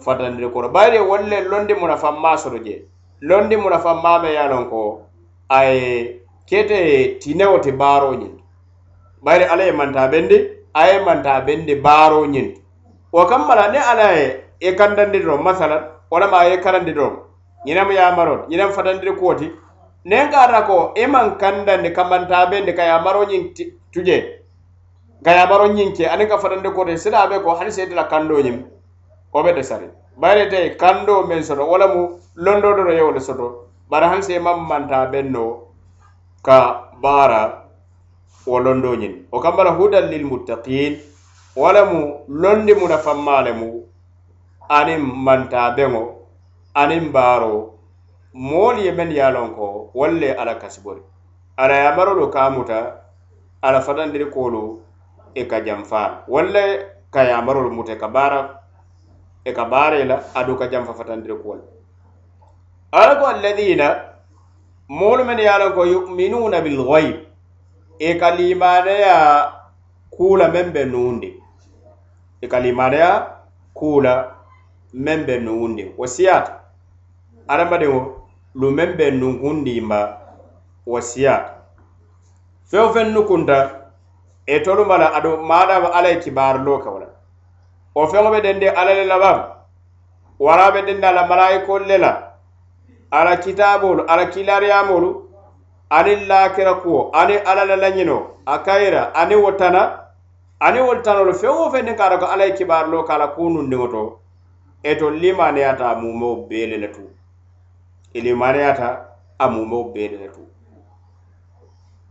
fatandiri 0.03 0.49
koro 0.51 0.69
bayri 0.69 0.97
e 0.97 0.99
wolle 0.99 1.41
londi 1.47 1.73
muna 1.73 1.95
famma 1.97 2.37
soro 2.37 2.57
je 2.59 2.83
londi 3.21 3.55
muna 3.57 3.79
famma 3.79 4.19
me 4.21 4.33
yalon 4.33 4.69
ko 4.69 5.01
ay 5.49 6.19
kete 6.45 7.19
tinewo 7.23 7.59
te 7.59 7.71
baro 7.71 8.13
nyin 8.15 8.35
bayri 9.23 9.43
alay 9.45 9.71
manta 9.71 10.07
bendi 10.07 10.37
ay 10.75 10.99
manta 11.05 11.39
bendi 11.41 11.75
baro 11.75 12.25
nyin 12.27 12.53
wa 13.11 13.25
kammala 13.25 13.71
ne 13.71 13.77
alay 13.77 14.21
e, 14.59 14.67
e 14.67 14.75
kandandi 14.75 15.19
do 15.23 15.37
masalan 15.37 15.83
wala 16.11 16.27
ma 16.27 16.45
e 16.45 16.57
karandi 16.57 16.93
do 16.93 17.29
nyinam 17.65 17.91
ya 17.91 18.11
maron 18.15 18.45
nyinam 18.49 18.71
fatandiri 18.71 19.15
koti 19.17 19.51
ne 20.05 20.29
gara 20.31 20.61
ko 20.67 20.91
e 20.95 21.07
man 21.07 21.37
kandandi 21.37 21.91
kamanta 21.93 22.45
bendi 22.51 22.73
kaya 22.73 22.99
maro 23.03 23.25
nyin 23.25 23.53
tuje 23.91 24.17
kaya 25.23 25.47
maro 25.47 25.67
nyin 25.71 25.93
ke 25.95 26.03
anika 26.07 26.37
fatandiri 26.37 26.73
koti 26.75 26.97
sida 26.97 27.27
be 27.27 27.39
ko 27.39 27.55
hanise 27.55 27.85
la 27.95 28.07
kando 28.11 28.41
nyin 28.43 28.72
o 29.33 29.43
ɓe 29.43 29.53
de 29.55 29.63
sari 29.63 29.87
bare 30.21 30.45
tay 30.51 30.67
kando 30.81 31.13
men 31.27 31.41
soto 31.47 31.63
wala 31.71 31.87
mu 31.93 32.01
londodoro 32.45 32.91
yewle 32.97 33.19
soto 33.27 33.47
bara 33.89 34.05
hanse 34.11 34.39
mammanta 34.39 34.99
benno 35.11 35.43
ka 36.45 36.59
bara 37.03 37.39
wo 38.47 38.57
londoñin 38.65 39.13
o 39.31 39.37
kambala 39.43 39.71
hudan 39.77 40.05
lil 40.11 40.23
muttaqin 40.31 40.93
wala 41.61 41.81
mu 41.91 41.99
londi 42.41 42.73
mu 42.79 42.85
nafammale 42.87 43.51
mu 43.59 43.67
anin 44.79 45.01
manta 45.25 45.59
beŋo 45.77 46.01
anin 46.81 47.05
baro 47.15 47.55
moolu 48.47 48.79
ye 48.85 48.91
men 48.91 49.11
ya 49.17 49.27
lon 49.35 49.55
ko 49.57 49.89
wolle 49.95 50.29
ala 50.41 50.53
kasibori 50.61 51.01
ala 51.57 51.75
yamarolu 51.83 52.29
kamuta 52.29 52.79
ala 53.61 53.79
fatandiri 53.81 54.25
kolu 54.33 54.63
e 55.35 55.43
ka 55.49 55.57
janfa 55.65 56.25
walle 56.27 56.63
ka 57.13 57.21
yamarolu 57.23 57.69
mute 57.75 57.95
ka 57.97 58.07
bara 58.07 58.62
e 59.45 59.51
ka 59.51 59.65
baare 59.71 60.03
la 60.05 60.15
adu 60.35 60.55
ka 60.59 60.65
jamfa 60.71 60.93
fatandire 60.93 61.35
kuwol 61.41 61.59
ala 63.01 63.13
ko 63.19 63.25
alladina 63.27 63.87
moolu 64.89 65.23
men 65.25 65.37
ye 65.39 65.49
lanko 65.61 65.81
yuminuna 65.91 66.61
bilgoyb 66.63 67.15
e 67.99 68.09
ka 68.19 68.29
limaneya 68.37 69.15
kuula 70.13 70.45
men 70.53 70.67
be 70.73 70.81
nuundi 70.85 71.29
e 72.41 72.45
ka 72.51 72.57
limaneya 72.63 73.11
kuula 73.77 74.11
men 75.05 75.19
be 75.27 75.35
nuundi 75.45 75.83
wo 75.97 76.05
siyata 76.15 76.53
adamadiŋo 77.53 78.01
lu 78.59 78.67
men 78.77 78.91
be 78.97 79.05
nuhundimba 79.19 79.99
wo 80.89 80.99
siyata 81.09 81.49
feŋ 82.69 82.85
feŋ 82.93 83.07
nukunta 83.15 83.57
e 84.45 84.55
tolu 84.65 84.83
ma 84.89 84.95
la 85.01 85.07
ado 85.17 85.29
maadama 85.49 85.87
ala 85.97 86.07
ye 86.11 86.17
kibaarulo 86.23 86.75
ke 86.83 86.89
wo 86.93 86.99
la 87.03 87.07
o 87.95 88.07
feŋobe 88.07 88.39
dende 88.45 88.67
alla 88.69 88.93
le 88.99 89.05
labaŋ 89.11 89.37
waraabe 90.45 90.81
dende 90.87 91.05
ala 91.11 91.23
malayikolu 91.29 91.85
le 91.91 91.97
la 92.03 92.11
ala 93.11 93.33
kitaabolu 93.43 94.01
ala 94.07 94.25
kilariyamolu 94.33 95.11
ani 95.89 96.13
lakira 96.29 96.73
kuwo 96.73 97.09
ani 97.13 97.33
alla 97.37 97.65
la 97.69 97.75
lañino 97.75 98.17
a 98.45 98.57
kayira 98.65 99.13
ani 99.15 99.35
wo 99.35 99.51
tana 99.51 99.83
ani 100.59 100.79
wolu 100.81 101.01
tanolu 101.05 101.33
feŋ 101.41 101.53
wo 101.57 101.65
feŋ 101.73 101.83
niŋ 101.85 101.95
ka 101.99 102.09
ta 102.09 102.17
ko 102.19 102.25
alla 102.25 102.45
ye 102.45 102.53
kibaari 102.57 102.89
lo 102.91 103.03
ka 103.03 103.13
e 103.13 103.15
a 103.15 103.19
la 103.19 103.27
kunundiŋo 103.35 103.87
to 103.91 104.03
eto 104.83 105.09
limaniyata 105.09 105.85
a 105.89 105.95
mumeo 106.01 106.35
bee 106.49 106.65
le 106.69 106.77
le 106.77 106.89
tu 106.95 107.03
e 108.13 108.19
limaniyata 108.21 108.87
a 109.39 109.45
mumeo 109.49 109.83
bee 109.93 110.07
le 110.11 110.17
le 110.17 110.27
tu 110.33 110.41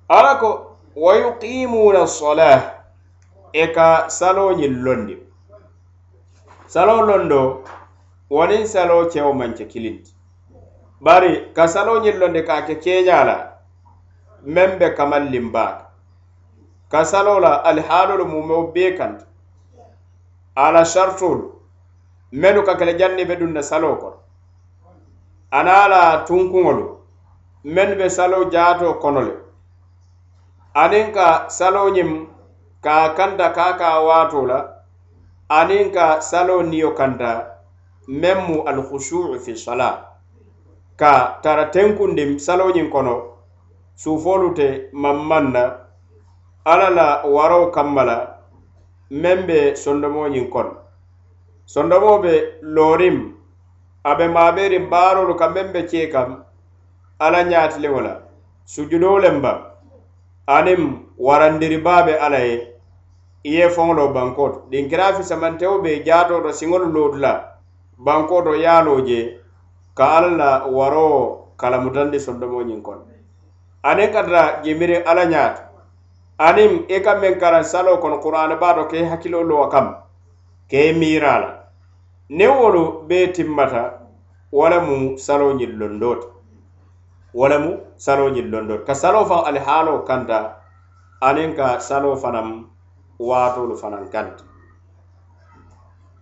alla 0.08 0.36
ko 0.38 0.76
wa 0.96 1.16
yuqimuna 1.16 2.06
sola 2.06 2.72
e 3.52 3.66
ka 3.74 4.06
saloñin 4.08 4.82
londi 4.84 5.21
salo 6.72 7.02
londo 7.02 7.64
wanin 8.30 8.66
salo 8.66 9.04
cewo 9.04 9.32
manche 9.34 9.64
kilinti 9.64 10.12
bari 11.00 11.52
ka 11.54 11.66
salo 11.68 12.00
ñillonde 12.00 12.42
kake 12.48 12.74
keñala 12.84 13.36
meŋ 14.54 14.70
be 14.78 14.86
kamaŋ 14.96 15.24
limbaka 15.32 15.84
ka 16.92 17.00
salo 17.10 17.34
la 17.44 17.52
alihalolu 17.68 18.24
mumeo 18.32 18.62
bee 18.74 18.90
kanta 18.98 19.24
ala 20.64 20.82
shartolu 20.92 21.46
menu 22.40 22.60
ka 22.66 22.72
kele 22.78 22.92
janni 22.98 23.24
be 23.28 23.34
dunna 23.40 23.62
salo 23.62 23.90
kono 24.02 24.18
ana 25.58 25.76
la 25.92 26.02
tunkuŋolu 26.28 26.84
menu 27.74 27.94
be 28.00 28.06
salo 28.16 28.36
jaato 28.52 28.88
kono 29.02 29.20
le 29.28 29.34
aniŋ 30.82 31.06
ka 31.16 31.26
salo 31.58 31.82
ñiŋ 31.94 32.10
ka 32.84 32.94
kanta 33.18 33.46
kaka 33.58 34.00
waato 34.08 34.40
la 34.50 34.71
aniŋ 35.58 35.84
ka 35.94 36.04
salo 36.28 36.56
niyo 36.70 36.90
kanta 36.98 37.32
meŋ 38.20 38.38
mu 38.48 38.56
alkhusuu 38.70 39.28
fi 39.44 39.52
sala 39.64 39.90
ka 41.00 41.12
tara 41.42 41.64
tenkundi 41.74 42.24
saloñiŋ 42.46 42.86
kono 42.94 43.14
sufolu 44.02 44.48
te 44.58 44.68
mammaŋ 45.02 45.44
na 45.54 45.64
alla 46.72 46.88
la 46.98 47.08
waro 47.34 47.60
kamma 47.74 48.02
la 48.10 48.16
meŋ 49.22 49.38
be 49.48 49.58
sondomoñiŋ 49.82 50.46
kono 50.54 50.72
sondomo 51.72 52.12
be 52.24 52.34
loorim 52.74 53.18
abe 54.10 54.24
maaberin 54.34 54.86
baarolu 54.92 55.34
ka 55.40 55.46
meŋ 55.54 55.66
be 55.74 55.80
kee 55.90 56.06
kam 56.14 56.30
alla 57.24 57.40
ñaatiliŋo 57.50 58.00
la 58.06 58.14
sujudo 58.72 59.10
lem 59.24 59.36
ba 59.44 59.52
aniŋ 60.56 60.80
warandiribaa 61.26 62.00
be 62.06 62.14
alla 62.24 62.40
ye 62.48 62.58
i 63.44 63.54
ye 63.56 63.64
fonŋolo 63.74 64.04
banko 64.14 64.44
to 64.54 64.58
din 64.70 64.84
kira 64.90 65.06
fi 65.16 65.22
samantewo 65.30 65.76
be 65.84 65.90
jaato 66.06 66.36
to 66.44 66.50
siŋolu 66.58 66.86
loodu 66.94 67.18
la 67.24 67.32
banko 68.06 68.36
to 68.44 68.52
yaalo 68.64 68.94
je 69.08 69.20
ka 69.96 70.04
alla 70.18 70.30
la 70.40 70.50
waroo 70.76 71.18
kalamutandi 71.60 72.18
sondomo 72.24 72.58
ñiŋ 72.68 72.80
kono 72.86 73.02
aniŋ 73.90 74.08
katata 74.14 74.42
jimiri 74.64 74.96
alla 75.10 75.24
ñaato 75.32 75.62
aniŋ 76.48 76.70
i 76.86 76.94
e 76.96 77.02
ka 77.04 77.12
meŋ 77.20 77.34
karaŋ 77.42 77.64
saloo 77.72 77.96
kono 78.02 78.16
kuraani 78.22 78.54
baato 78.62 78.82
ka 78.90 78.96
i 79.02 79.10
hakkilo 79.10 79.38
lo 79.50 79.54
wa 79.62 79.68
kam 79.74 79.86
ka 80.70 80.78
i 80.78 80.90
miira 81.00 81.30
a 81.34 81.38
la 81.44 81.50
niŋ 82.38 82.52
wolu 82.62 82.82
be 83.10 83.16
timmata 83.34 83.82
wo 84.56 84.64
lemu 84.72 84.96
saloo 85.24 85.52
ñiŋ 85.58 85.72
londoo 85.80 86.14
ti 86.22 86.26
wo 87.36 87.44
lemu 87.50 87.70
saloo 88.04 88.28
ñiŋ 88.34 88.46
londoo 88.54 88.78
ti 88.80 88.84
ka 88.88 88.94
saloo 89.02 89.24
faŋ 89.30 89.40
alihaaloo 89.50 90.00
kanta 90.08 90.38
aniŋ 91.28 91.50
ka 91.58 91.64
saloo 91.88 92.14
fanaŋ 92.22 92.48
waatolu 93.28 93.76
fanaŋ 93.76 94.04
kanti 94.12 94.44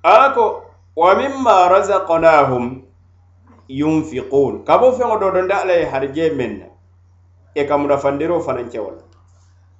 alako 0.02 0.64
wa 0.96 1.14
mimma 1.16 1.68
razaqnahum 1.68 2.64
yunfiqun 3.68 4.64
kabo 4.64 4.92
feŋo 4.92 5.18
dodonde 5.18 5.54
alla 5.54 5.72
ye 5.74 5.84
harije 5.86 6.30
meŋ 6.38 6.52
na 6.60 6.66
ì 7.56 7.60
e 7.60 7.64
ka 7.68 7.76
munafandiro 7.78 8.40
fanaŋ 8.40 8.68
kewola 8.72 9.02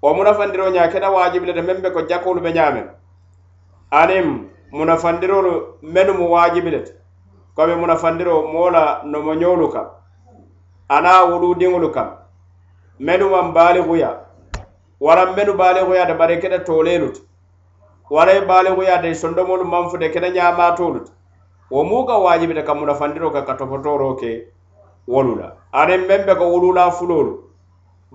wo 0.03 0.11
munafandiro 0.15 0.67
ña 0.75 0.89
kena 0.93 1.09
waajibilata 1.15 1.63
meŋ 1.63 1.79
be 1.83 1.89
ko 1.95 2.01
jakolu 2.09 2.41
be 2.41 2.51
ñaameŋ 2.57 2.87
aniŋ 4.01 4.27
munafandirolu 4.77 5.53
menu 5.95 6.13
mu 6.19 6.27
waajibilata 6.33 6.93
komi 7.57 7.75
munafandiro 7.81 8.35
moo 8.53 8.71
la 8.75 8.85
nomoñolu 9.11 9.67
kaŋ 9.75 9.87
anaŋ 10.97 11.23
wuluudiŋolu 11.31 11.89
kaŋ 11.97 12.09
menu 13.07 13.25
maŋ 13.33 13.47
baaliguya 13.57 14.11
waranbenu 15.01 15.53
baalehoyaata 15.57 16.15
bare 16.15 16.37
kene 16.37 16.59
toolenuti 16.59 17.23
wara 18.11 18.33
i 18.33 18.37
e 18.37 18.41
baalehoyaata 18.49 19.09
i 19.11 19.15
sondomolu 19.23 19.65
manfude 19.65 20.07
kene 20.13 20.29
ñamatoluti 20.37 21.11
wo 21.75 21.83
mu 21.89 21.99
ka 22.09 22.15
waajibita 22.25 22.63
ka 22.69 22.75
munafandiro 22.79 23.29
ka 23.35 23.41
ka 23.49 23.55
topotoro 23.59 24.09
ke 24.21 24.31
wolu 25.13 25.33
la 25.41 25.49
aniŋ 25.81 26.01
meŋ 26.09 26.23
be 26.29 26.35
ka 26.41 26.45
wolula 26.53 26.85
fulolu 26.97 27.33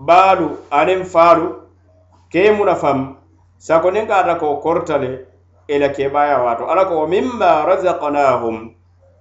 baalu 0.07 0.47
aniŋ 0.79 1.01
faalu 1.13 1.47
ke 2.31 2.39
i 2.49 2.55
munafaŋ 2.57 2.97
sako 3.67 3.87
niŋ 3.93 4.05
ka 4.09 4.15
ata 4.21 4.33
ko 4.41 4.47
korta 4.63 4.95
le 5.03 5.11
i 5.67 5.75
la 5.81 5.89
keebaaya 5.95 6.37
waato 6.45 6.63
alla 6.71 6.83
ko 6.89 6.95
wo 6.99 7.05
miŋ 7.13 7.25
ma 7.39 7.51
razakanahum 7.67 8.57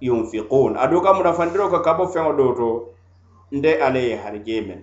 yunfikuun 0.05 0.73
aduka 0.83 1.09
munafandiro 1.17 1.65
ka 1.73 1.79
ka 1.85 1.91
bo 1.97 2.05
feŋo 2.13 2.31
do 2.39 2.45
to 2.57 2.69
nde 3.57 3.71
ala 3.85 3.99
ye 4.07 4.15
harijee 4.23 4.61
meŋ 4.67 4.81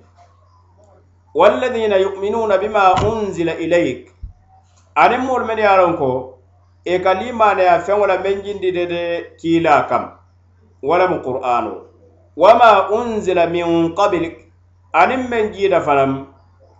walladina 1.34 1.96
yuminuna 1.96 2.58
bima 2.58 2.94
unzila 2.94 3.54
ilaik 3.56 4.12
aniŋ 4.94 5.20
moolu 5.26 5.44
menu 5.48 5.62
ye 5.62 5.68
a 5.68 5.76
loŋ 5.80 5.92
ko 5.98 6.08
ì 6.84 6.96
ka 7.04 7.12
limanaya 7.14 7.80
feŋola 7.84 8.16
meŋ 8.24 8.36
jindi 8.44 8.70
de 8.76 8.84
de 8.86 9.02
kiila 9.40 9.88
kam 9.88 10.04
wala 10.82 11.06
mu 11.08 11.16
qur'ano 11.26 11.72
wama 12.36 12.88
unzila 12.96 13.46
min 13.46 13.94
qabilik 13.96 14.36
aniŋ 14.92 15.20
meŋ 15.30 15.44
jiida 15.54 15.80
fanaŋ 15.80 16.12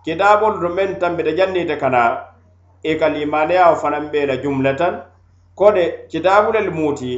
kitaabolu 0.05 0.57
to 0.61 0.69
meŋ 0.69 0.89
tambita 1.01 1.31
janniite 1.37 1.75
kana 1.79 2.01
ì 2.83 2.93
ka 2.99 3.07
limanayawo 3.09 3.75
fanaŋ 3.75 4.11
bee 4.11 4.25
la 4.25 4.35
jumlatan 4.37 5.01
kode 5.55 6.05
kitaabulelu 6.11 6.71
muuti 6.71 7.11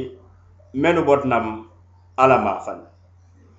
menu 0.74 1.04
botnam 1.04 1.68
alamafan 2.16 2.80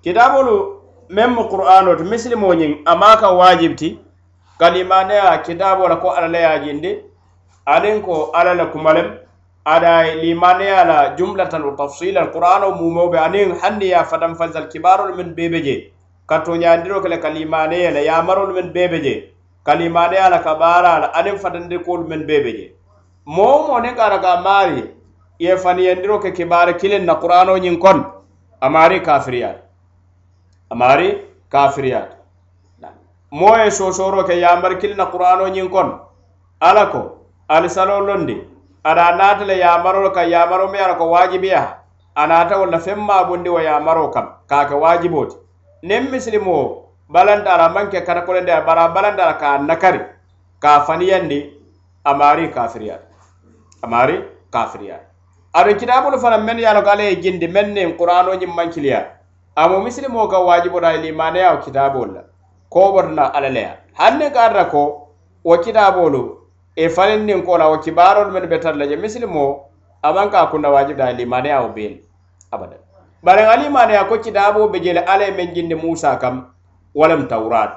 kitaabolu 0.02 0.77
même 1.10 1.36
qur'ano 1.48 1.94
to 1.96 2.04
misilimo 2.04 2.52
ñin 2.54 2.78
ama 2.86 3.16
ka 3.18 3.30
wajib 3.32 3.76
ti 3.76 3.98
kalimaneya 4.60 5.38
kitabo 5.38 5.88
la 5.88 5.96
ko 5.96 6.10
alala 6.10 6.38
yajindi 6.38 7.00
aniŋ 7.66 8.02
ko 8.02 8.30
alla 8.34 8.54
le 8.54 8.64
kumalem 8.66 9.16
ada 9.66 10.02
limaneya 10.20 10.84
la 10.84 11.14
jumlatan 11.16 11.64
wa 11.64 11.76
tafsilan 11.76 12.30
qur'ano 12.32 12.70
mumo 12.76 13.08
be 13.08 13.16
aniŋ 13.18 13.56
hanni 13.62 13.88
ya 13.88 14.04
fatan 14.04 14.34
fazal 14.36 14.68
kibarol 14.68 15.14
min 15.16 15.32
bebe 15.34 15.62
je 15.64 15.92
ka 16.26 16.38
toñandiro 16.40 17.00
kele 17.00 17.18
kalimaneya 17.18 17.90
la 17.90 18.00
yamarol 18.00 18.52
min 18.52 18.70
bebe 18.72 19.00
je 19.02 19.32
kalimaneya 19.64 20.28
la 20.30 20.38
ka 20.40 20.54
bara 20.56 20.98
la 21.00 21.06
aniŋ 21.22 21.38
fatandikolu 21.38 22.04
min 22.08 22.26
bebe 22.26 22.52
je 22.52 22.74
moo 23.26 23.64
mo 23.66 23.80
niŋ 23.80 23.96
ka 23.96 24.04
ara 24.10 24.18
ka 24.18 24.42
maari 24.42 24.84
ye 25.38 25.56
faniyandiro 25.56 26.18
ke 26.20 26.32
kibaari 26.36 26.74
kiliŋ 26.76 27.04
na 27.04 27.14
qur'ano 27.16 27.56
ñiŋ 27.56 27.78
kon 27.78 28.04
amaari 28.60 29.00
kafiriyaa 29.00 29.67
amari 30.70 31.24
kafiriyat 31.50 32.10
moye 33.32 33.70
sosoro 33.70 34.22
ke 34.24 34.34
yambar 34.40 34.78
kilna 34.78 35.06
qur'ano 35.10 35.48
nyin 35.48 35.68
kon 35.70 35.98
ala 36.60 36.86
ko 36.92 37.00
alsalo 37.48 38.00
londe 38.04 38.36
ada 38.84 39.16
natale 39.16 39.56
yamaro 39.58 40.12
ka 40.12 40.22
yamaro 40.24 40.68
me 40.70 40.78
ala 40.78 40.94
ko 40.94 41.08
wajibiya 41.10 41.72
anata 42.14 42.56
wala 42.60 42.78
femma 42.78 43.24
bondi 43.28 43.48
wa 43.48 43.60
yamaro 43.62 44.10
kam 44.12 44.26
ka 44.46 44.66
ke 44.68 44.74
wajibot 44.74 45.36
nem 45.82 46.04
muslimo 46.12 46.84
balanda 47.08 47.52
ala 47.54 47.68
manke 47.72 48.04
kana 48.04 48.20
ko 48.26 48.32
lende 48.32 48.52
bara 48.66 48.88
balanda 48.92 49.38
ka 49.40 49.58
nakari 49.58 50.00
ka 50.60 50.84
faniyandi 50.84 51.40
amari 52.04 52.48
kafiriyat 52.50 53.00
amari 53.82 54.22
kafiriyat 54.52 55.00
ado 55.54 55.74
kitabul 55.76 56.20
fana 56.20 56.36
men 56.38 56.58
yalo 56.58 56.82
kale 56.82 57.16
jindi 57.16 57.48
menne 57.48 57.96
qur'ano 57.96 58.34
nyin 58.36 58.50
mankiliyat 58.56 59.17
amo 59.58 59.78
misilimo 59.84 60.22
ka 60.30 60.38
waajiboɗa 60.46 60.88
e 60.94 60.98
limaneya 61.04 61.48
wo 61.52 61.58
kitabol 61.64 62.08
la 62.14 62.22
koɓoto 62.72 63.10
na 63.16 63.24
ala 63.36 63.48
leya 63.56 63.70
hanne 63.98 64.26
ka 64.34 64.40
arata 64.44 64.64
ko 64.70 64.82
wo 65.46 65.54
kitabolu 65.64 66.22
e 66.82 66.88
falin 66.88 67.22
nin 67.26 67.40
kola 67.42 67.68
wo 67.68 67.78
kibarol 67.84 68.30
men 68.30 68.42
ɓe 68.46 68.60
tarla 68.62 68.86
je 68.86 68.96
misilimo 68.96 69.44
aman 70.02 70.30
ka 70.32 70.46
kunna 70.50 70.68
waajiboɗa 70.74 71.10
e 71.10 71.12
limaneya 71.14 71.60
wo 71.62 71.68
beel 71.68 71.94
abadan 72.50 72.78
bare 73.22 73.42
a 73.46 73.56
limaneya 73.56 74.04
ko 74.08 74.16
kitabo 74.18 74.68
ɓe 74.70 74.80
jele 74.80 75.00
ala 75.00 75.26
e 75.26 75.30
men 75.30 75.54
jinde 75.54 75.74
musa 75.74 76.16
kam 76.16 76.54
walam 76.94 77.26
tawrat 77.28 77.72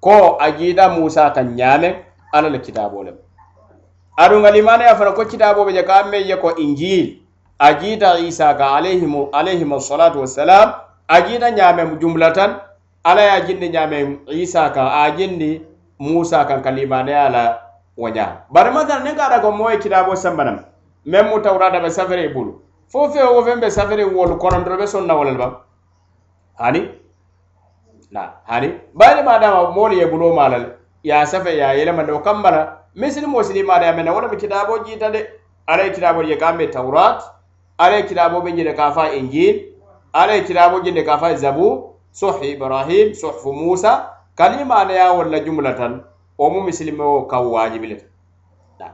ko 0.00 0.36
a 0.40 0.50
jiida 0.50 0.88
musa 0.88 1.30
kan 1.30 1.54
ñaame 1.56 1.94
ala 2.32 2.48
le 2.48 2.58
kitabolem 2.58 3.16
aɗum 4.16 4.44
a 4.44 4.50
limaneya 4.50 4.96
fana 4.96 5.12
ko 5.12 5.24
kitaboɓe 5.24 5.72
je 5.74 5.82
ka 5.82 6.04
me 6.10 6.18
ye 6.22 6.36
ko 6.36 6.54
injil 6.56 7.20
a 7.58 7.74
jiita 7.78 8.18
isa 8.18 8.54
ka 8.54 8.76
alayhimu 8.76 9.28
alayhimu 9.32 9.80
salatu 9.80 10.20
wassalam 10.20 10.72
a 11.08 11.22
jina 11.22 11.50
ñamem 11.50 11.98
jumla 12.00 12.32
tan 12.32 12.60
ala 13.04 13.20
ye 13.22 13.28
a 13.30 13.40
jindi 13.40 13.68
ñamem 13.70 14.18
isa 14.28 14.70
kan 14.74 14.86
a 14.86 15.16
jindi 15.16 15.62
musa 15.98 16.44
kan 16.44 16.62
ka 16.62 16.70
limaneya 16.70 17.28
la 17.30 17.58
wo 17.96 18.08
ña 18.08 18.44
bari 18.50 18.70
masal 18.72 19.02
ni 19.02 19.14
ga 19.14 19.40
ko 19.40 19.50
moye 19.52 19.78
kitabo 19.78 20.14
semba 20.16 20.44
nam 20.44 20.64
meme 21.04 21.28
mu 21.30 21.42
tawra 21.42 21.70
da 21.70 21.80
be 21.80 21.90
safere 21.90 22.32
bulu 22.32 22.54
fo 22.88 23.08
fe 23.10 23.22
wo 23.22 23.44
fe 23.44 23.56
be 23.60 23.66
safere 23.70 24.04
wol 24.04 24.38
koron 24.38 24.64
do 24.64 24.76
be 24.76 24.86
son 24.86 25.06
na 25.06 25.14
wolal 25.14 25.36
bam 25.36 25.56
hani 26.60 26.88
na 28.10 28.40
hani 28.48 28.70
bari 28.94 29.22
ma 29.22 29.38
da 29.38 29.70
mol 29.70 29.92
ye 29.92 30.06
bulu 30.06 30.34
malal 30.34 30.74
ya 31.02 31.24
safe 31.26 31.56
ya 31.56 31.74
yele 31.74 31.92
man 31.92 32.06
do 32.06 32.20
kambala 32.20 32.78
misli 32.96 33.26
mosli 33.26 33.62
ma 33.66 33.78
da 33.78 33.92
men 33.92 34.06
wona 34.08 34.28
be 34.28 34.36
kitabo 34.36 34.78
jita 34.86 35.10
de 35.12 35.26
ala 35.66 35.90
kitabo 35.90 36.22
ye 36.28 36.36
kambe 36.36 36.70
tawrat 36.70 37.22
ala 37.78 38.02
kitabo 38.02 38.40
be 38.44 38.52
jira 38.52 38.74
ka 38.76 38.92
fa 38.92 39.12
injil 39.12 39.71
ala 40.12 40.40
kitabu 40.40 40.80
jinde 40.80 41.02
ka 41.02 41.18
fa 41.18 41.34
zabu 41.36 41.94
suhi 42.12 42.50
ibrahim 42.52 43.14
suhfu 43.14 43.52
musa 43.52 44.10
kalima 44.34 44.84
ne 44.84 44.94
ya 44.94 45.12
wala 45.12 45.40
jumlatan 45.40 46.04
o 46.38 46.50
mu 46.50 46.60
muslimo 46.60 47.22
ka 47.26 47.40
wajibile 47.40 48.04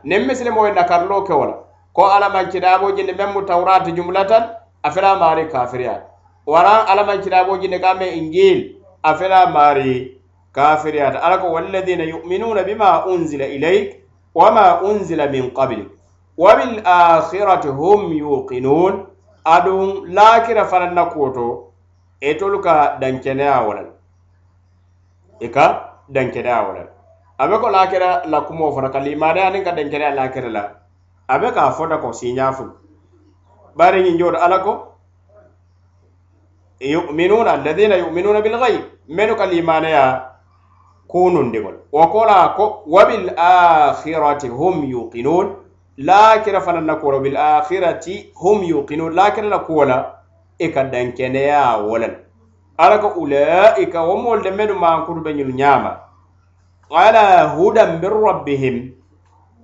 ne 0.05 0.19
muslimo 0.19 0.67
en 0.67 0.75
karlo 0.87 1.23
ke 1.27 1.33
wala 1.35 1.55
ko 1.93 2.07
ala 2.11 2.31
man 2.31 2.47
kitabu 2.51 2.93
jinde 2.95 3.13
mem 3.19 3.47
tawrat 3.47 3.87
jumlatan 3.95 4.45
afira 4.83 5.17
mari 5.19 5.49
kafiriya 5.51 6.03
wala 6.47 6.87
ala 6.87 7.05
man 7.05 7.19
kitabu 7.21 7.59
jinde 7.59 7.79
ka 7.81 7.95
me 7.95 8.11
injil 8.15 8.77
afira 9.03 9.47
mari 9.51 10.21
kafiriya 10.53 11.19
ala 11.23 11.39
ko 11.39 11.53
walladina 11.53 12.05
yu'minuna 12.05 12.63
bima 12.63 13.07
unzila 13.07 13.47
ilayk 13.47 14.05
wama 14.35 14.81
unzila 14.83 15.27
min 15.27 15.51
qablik 15.51 15.89
wabil 16.39 16.79
akhirati 16.85 17.69
hum 17.69 18.13
yuqinun 18.13 19.08
aɗum 19.57 20.05
lakira 20.15 20.65
faranna 20.65 21.05
koto 21.07 21.65
etolu 22.21 22.61
ka 22.63 22.99
dankeneya 23.01 23.63
wolal 23.67 23.91
i 25.41 25.47
e 25.47 25.51
ka 25.51 25.95
dankeneya 26.09 26.63
wolal 26.67 26.89
abe 27.39 27.57
ko 27.61 27.69
lakira 27.71 28.23
la 28.27 28.41
kumo 28.45 28.73
fana 28.73 28.89
ka 28.93 28.99
limanaya 29.01 29.51
nin 29.51 29.65
ka 29.65 29.73
dankeneya 29.73 30.15
lakira 30.15 30.49
la 30.53 30.63
abe 31.29 31.51
ka 31.55 31.71
fota 31.71 31.97
ko 32.01 32.13
siñafun 32.13 32.71
bari 33.77 34.03
ñinjoto 34.03 34.39
ala 34.45 34.59
ko 34.61 34.73
yuminuna 36.81 37.51
alladina 37.53 37.97
yuminuna 37.97 38.41
bilgay 38.43 38.77
menu 39.09 39.35
ka 39.37 39.47
limanaya 39.47 40.05
kunundigol 41.09 41.75
wo 41.93 42.07
kola 42.09 42.53
ko 42.57 42.83
wabilakhirati 42.87 44.49
hum 44.49 44.85
yuqinun 44.85 45.68
lakira 45.99 46.61
fana 46.63 46.81
nakoro 46.81 47.19
bil 47.21 47.35
akhirati 47.35 48.31
hum 48.41 48.63
yuqinu 48.63 49.11
lakira 49.11 49.49
na 49.51 49.59
kola 49.59 49.97
e 50.59 50.69
ka 50.69 50.85
dankene 50.87 51.43
ya 51.43 51.77
wolal 51.83 52.15
alaka 52.79 53.11
ulaika 53.19 54.05
wa 54.07 54.15
mol 54.23 54.39
de 54.43 54.51
medu 54.51 54.75
ma 54.79 54.91
kuru 55.07 55.23
be 55.25 55.35
nyul 55.35 55.51
nyama 55.51 55.99
ala 57.01 57.51
hudan 57.57 57.99
bir 58.01 58.11
rabbihim 58.15 58.95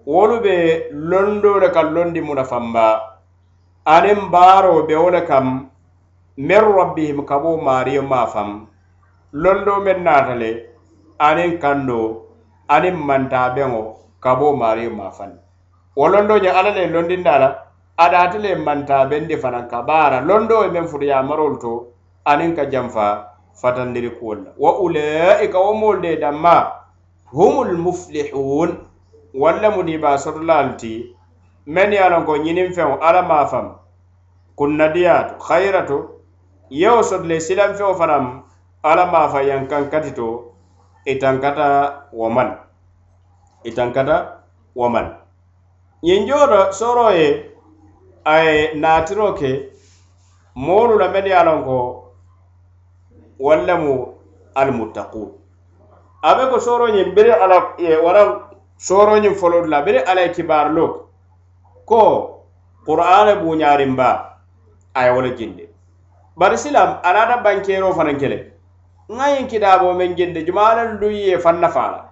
wolu 0.07 0.41
be 0.43 0.91
londo 0.91 1.61
de 1.63 1.71
kal 1.71 1.95
londi 1.95 2.21
munafamba 2.21 2.89
anem 3.87 4.27
baro 4.35 4.83
be 4.91 4.95
wala 4.99 5.23
kam 5.31 5.71
mer 6.37 6.65
rabbihim 6.67 7.23
kabo 7.31 7.55
mariyo 7.63 8.03
ma 8.03 8.27
fam 8.27 8.67
londo 9.33 9.79
men 9.87 10.03
natale 10.03 10.51
anen 11.31 11.59
kando 11.63 12.03
anen 12.69 12.97
manta 13.07 13.47
bengo 13.55 13.83
kabo 14.21 14.51
mariyo 14.59 14.91
ma 14.91 15.11
fanda 15.15 15.44
wo 15.99 16.05
londo 16.13 16.35
ñiŋ 16.43 16.53
alla 16.59 16.71
leyi 16.77 16.91
londindala 16.95 17.49
adaati 18.05 18.39
le 18.45 18.51
manta 18.67 18.97
bendi 19.11 19.35
fanaŋ 19.43 19.65
ka 19.71 19.79
baara 19.89 20.19
londo 20.29 20.57
ye 20.65 20.69
meŋ 20.75 20.87
futu 20.91 21.07
yamarolu 21.13 21.57
to 21.63 21.73
aniŋ 22.31 22.51
ka 22.59 22.65
janfa 22.73 23.07
fatandiri 23.61 24.11
kuwol 24.19 24.39
la 24.45 24.51
wa 24.63 24.71
ulaika 24.85 25.59
wo 25.65 25.73
moolu 25.81 26.01
de 26.05 26.13
danma 26.23 26.57
humul 27.35 27.71
muflihun 27.85 28.71
walla 29.43 29.69
mu 29.75 29.83
diba 29.89 30.11
sotolaalu 30.25 30.73
ti 30.81 30.93
meŋ 31.75 31.89
ye 31.95 31.99
a 31.99 32.09
lonko 32.13 32.35
ñiniŋ 32.45 32.69
feŋo 32.77 32.97
alla 33.09 33.23
maafaŋ 33.31 33.67
kunnadiyaato 34.59 35.35
hayirato 35.47 35.99
yewo 36.81 37.03
soto 37.09 37.27
le 37.31 37.37
silanfeo 37.39 37.95
fanaŋ 37.95 38.25
alla 38.89 39.05
maafa 39.13 39.41
yankaŋ 39.51 39.85
kati 39.93 40.11
to 40.19 40.27
itankata 41.13 41.67
wo 42.19 42.27
man 42.35 42.51
itankata 43.63 44.17
wo 44.79 44.89
man 44.95 45.07
yin 46.07 46.27
joro 46.29 46.71
soro 46.79 47.05
ye 47.17 47.29
aye 48.33 48.75
natiro 48.83 49.29
ke 49.39 49.51
moolu 50.55 50.99
la 51.03 51.09
mene 51.15 51.31
ye 51.33 51.45
lon 51.47 51.63
ko 51.69 51.77
wallemu 53.47 53.95
almuttaku 54.61 55.25
abe 56.31 56.51
ko 56.53 56.61
soro 56.67 56.89
ñin 56.95 57.15
biri 57.17 57.33
ala 57.45 57.59
e 57.79 57.97
wara 58.07 58.23
soro 58.77 59.17
ñin 59.17 59.35
folodu 59.41 59.67
la 59.75 59.81
biri 59.87 59.99
alaye 60.11 60.29
kibarlo 60.37 60.87
ko 61.87 62.01
qur'ane 62.87 63.35
buñarin 63.43 63.97
ba 63.97 64.11
aye 64.95 65.11
wala 65.17 65.31
jinde 65.39 65.65
bari 66.37 66.59
silam 66.59 66.99
anata 67.03 67.41
bankero 67.45 67.95
fanan 68.01 68.19
kele 68.19 68.39
ŋayin 69.09 69.47
kidabo 69.49 69.95
men 69.95 70.15
jinde 70.19 70.45
jumalen 70.45 70.99
luyye 71.01 71.39
fan 71.47 71.61
nafala 71.65 72.04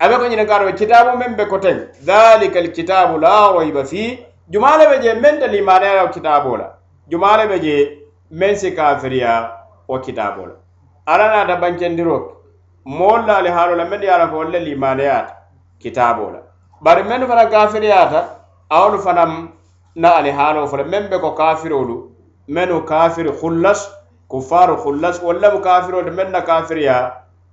abe 0.00 0.16
ko 0.16 0.24
ñine 0.28 0.46
garo 0.46 0.70
kitabu 0.78 1.18
men 1.18 1.34
be 1.34 1.44
ko 1.46 1.58
koteŋ 1.58 1.76
zalikal 2.08 2.68
kitabu 2.76 3.18
la 3.20 3.50
rayba 3.54 3.82
fi 3.84 4.02
juma 4.48 4.78
be 4.78 5.02
je 5.02 5.12
men 5.20 5.40
dali 5.40 5.58
te 5.58 5.60
limaneyala 5.60 6.08
kitabu 6.16 6.56
la 6.56 6.68
juma 7.10 7.32
be 7.48 7.56
je 7.60 7.76
meŋ 8.30 8.54
si 8.56 8.70
kafiriya 8.78 9.32
o 9.88 9.96
kitabu 9.98 10.42
la 10.48 10.54
arana 11.12 11.46
da 11.48 11.56
bancendiro 11.60 12.16
ke 12.20 12.32
moolu 12.98 13.26
la 13.26 13.34
alihaalo 13.42 13.74
la 13.74 13.84
men 13.86 14.00
ye 14.00 14.10
ko 14.30 14.42
le 14.44 14.58
limane 14.66 15.02
ya 15.02 15.16
kitabu 15.82 16.30
limaneyaata 16.30 16.30
kitaabo 16.30 16.30
la 16.32 16.40
bari 16.80 17.02
mennu 17.02 17.26
fana 17.26 17.50
ta 18.14 18.22
awolu 18.70 18.98
fanam 19.06 19.32
na 19.96 20.08
alihaaloo 20.20 20.66
fo 20.70 20.76
le 20.76 20.84
meŋ 20.92 21.10
be 21.10 21.18
ko 21.26 21.32
kafirolu 21.40 21.96
mennu 22.48 22.82
kafiri 22.92 23.34
hullas 23.42 23.80
kufaru 24.30 24.74
hullas 24.84 25.18
wolu 25.22 25.40
lemu 25.40 25.58
kafirolu 25.68 26.10
mennu 26.14 26.30
na 26.30 26.40
kafiriya 26.42 26.96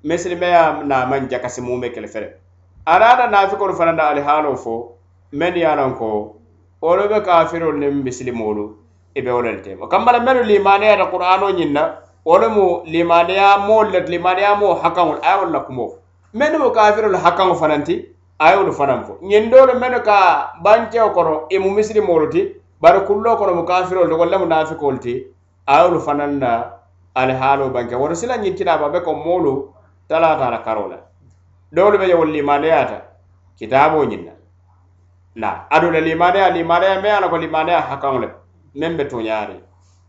mesilimeya 0.06 0.84
naman 0.86 1.28
jakasi 1.30 1.62
mume 1.62 1.90
kele 1.90 2.08
fere 2.08 2.28
arana 2.86 3.26
nafikolu 3.28 3.74
fananda 3.80 4.10
ali 4.12 4.22
halo 4.22 4.56
fo 4.64 4.74
men 5.32 5.56
yalan 5.56 5.96
ko 5.98 6.36
olu 6.90 7.10
be 7.12 7.20
kafirol 7.26 7.74
nin 7.84 8.04
misilimolu 8.06 8.66
ibe 9.18 9.32
wolel 9.36 9.58
tem 9.66 9.80
kambala 9.94 10.20
menu 10.26 10.44
limaneya 10.50 10.98
ta 11.02 11.06
qur'ano 11.14 11.50
nyinna 11.60 11.84
wolu 12.26 12.50
mu 12.56 12.66
limaneya 12.96 13.58
mo 13.66 13.82
le 13.84 14.02
limaneya 14.14 14.54
mo 14.62 14.76
hakangul 14.84 15.18
ayol 15.34 15.50
la 15.58 15.62
kumo 15.62 15.90
menu 16.34 16.58
mu 16.60 16.70
kafirol 16.78 17.18
hakangu 17.26 17.56
fananti 17.64 17.96
ayol 18.40 18.72
fanan 18.80 19.06
fo 19.10 19.18
nyindolu 19.34 19.80
menu 19.82 20.02
ka 20.04 20.18
banche 20.64 21.02
okoro 21.02 21.36
imu 21.50 21.72
misilimolu 21.80 22.30
ti 22.30 22.50
bar 22.82 23.02
kullo 23.08 23.34
okoro 23.38 23.56
mu 23.56 23.66
kafirol 23.74 24.08
to 24.10 24.18
wolle 24.22 24.38
mu 24.38 24.46
nafikol 24.54 25.00
ti 25.02 25.24
ayol 25.66 25.98
fananna 26.00 26.54
ali 27.16 27.34
halo 27.34 27.70
banke 27.70 27.96
woro 27.96 28.14
silanyitina 28.14 28.78
babe 28.78 29.02
ko 29.02 29.14
molu 29.16 29.56
talata 30.08 30.50
la 30.52 30.58
karo 30.62 30.88
la 30.90 30.98
dolu 31.72 31.98
be 31.98 32.08
yawli 32.08 32.32
limaniya 32.32 32.86
ta 32.88 33.02
kitabo 33.58 34.06
nyinna 34.06 34.32
na 35.36 35.66
adu 35.70 35.90
la 35.92 36.00
limaniya 36.00 36.50
limaniya 36.52 37.02
me 37.02 37.10
ala 37.10 37.30
ko 37.30 37.38
limaniya 37.38 37.82
hakang 37.82 38.20
le 38.22 38.28
membe 38.76 39.08
to 39.10 39.18
nyaare 39.20 39.62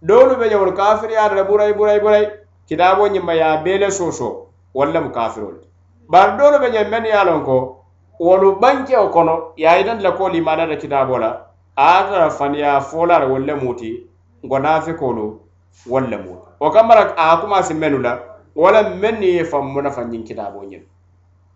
dolu 0.02 0.36
be 0.36 0.48
yawli 0.50 0.72
kafir 0.74 1.10
ya 1.10 1.28
re 1.28 1.44
burai 1.44 1.72
burai 1.72 2.00
burai 2.00 2.28
kitabo 2.68 3.08
nyimba 3.08 3.34
ya 3.34 3.56
bele 3.62 3.90
soso 3.90 4.46
wala 4.74 5.00
mu 5.00 5.10
kafirol 5.10 5.64
bar 6.10 6.36
dolu 6.38 6.58
be 6.60 6.70
nyen 6.70 6.90
men 6.90 7.04
ya 7.06 7.24
lon 7.24 7.42
ko 7.44 7.84
wolu 8.20 8.60
banke 8.60 8.96
o 8.96 9.08
kono 9.08 9.52
ya 9.56 9.78
idan 9.80 10.02
la 10.02 10.12
ko 10.12 10.28
limaniya 10.28 10.66
da 10.68 10.76
kitabo 10.76 11.18
la 11.18 11.40
atara 11.76 12.28
faniya 12.30 12.80
folar 12.82 13.24
wala 13.30 13.56
muti 13.56 14.06
gonafi 14.44 14.92
kolo 14.94 15.40
wala 15.88 16.18
muti 16.18 16.44
o 16.60 16.70
kamara 16.70 17.14
akuma 17.16 17.62
simenula 17.62 18.35
wala 18.56 18.82
men 18.90 19.16
ni 19.20 19.44
famu 19.44 19.82
na 19.82 19.90
fanyin 19.90 20.24
kita 20.24 20.50
bo 20.50 20.64
nyin 20.64 20.82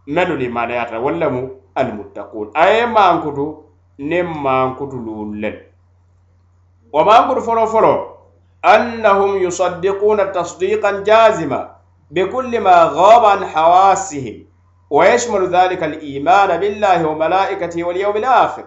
na 0.06 0.24
do 0.24 0.36
ni 0.36 0.48
mana 0.48 0.74
ya 0.74 0.84
ta 0.86 1.00
wala 1.00 1.30
mu 1.30 1.48
al 1.74 1.92
muttaqun 1.96 2.50
ay 2.54 2.86
ma 2.86 3.08
ankutu 3.10 3.64
ne 3.98 4.22
ma 4.22 4.62
ankutu 4.62 4.96
lulen 4.96 5.56
wa 6.92 7.04
ma 7.04 7.18
ankutu 7.20 7.40
foro 7.40 7.66
foro 7.66 7.92
annahum 8.62 9.40
yusaddiquna 9.42 10.26
tasdiqan 10.32 11.02
jazima 11.04 11.68
bi 12.10 12.24
kulli 12.28 12.58
ma 12.60 12.86
ghaba 12.92 13.28
an 13.32 13.42
hawasihim 13.48 14.46
wa 14.90 15.04
yashmalu 15.06 15.46
dhalika 15.46 15.84
al 15.84 15.96
iman 16.04 16.60
billahi 16.60 17.04
wa 17.04 17.14
malaikatihi 17.14 17.82
wal 17.82 17.96
yawmil 17.96 18.24
akhir 18.24 18.64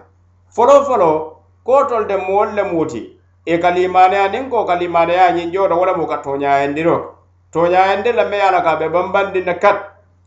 foro 0.50 0.82
foro 0.84 1.36
ko 1.64 1.84
tol 1.86 2.06
de 2.06 2.16
molle 2.16 2.62
muti 2.72 3.10
e 3.46 3.58
kalimana 3.58 4.16
ya 4.16 4.28
ninko 4.28 4.64
kalimana 4.64 5.12
ya 5.12 5.32
nyinjo 5.32 5.68
da 5.68 5.76
wala 5.76 5.96
mu 5.96 6.06
katonya 6.06 6.64
endiro 6.66 7.14
toñayande 7.54 8.10
lamme 8.12 8.32
ye 8.36 8.42
a 8.48 8.50
la 8.50 8.60
ka 8.62 8.74
be 8.76 8.86
bambandinna 8.90 9.54
kat 9.60 9.78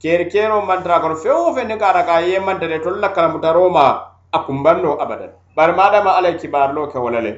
keeri 0.01 0.29
keeroo 0.31 0.63
mantara 0.65 1.01
kono 1.03 1.15
feŋ 1.23 1.35
wo 1.43 1.53
feŋ 1.55 1.67
ne 1.67 1.75
ka 1.77 1.89
a 1.91 1.95
la 1.95 2.03
ka 2.07 2.13
a 2.23 2.25
yemanta 2.25 2.65
le 2.71 2.77
tolu 2.79 2.99
la 3.03 3.09
kalamutaroo 3.09 3.67
ma 3.69 3.83
a 4.31 4.39
kumbannoo 4.45 4.95
abadan 5.01 5.31
bari 5.55 5.73
maadama 5.79 6.13
alla 6.17 6.29
ye 6.29 6.37
kibaarloo 6.41 6.87
ke 6.87 6.99
wo 7.03 7.09
la 7.09 7.19
le 7.25 7.31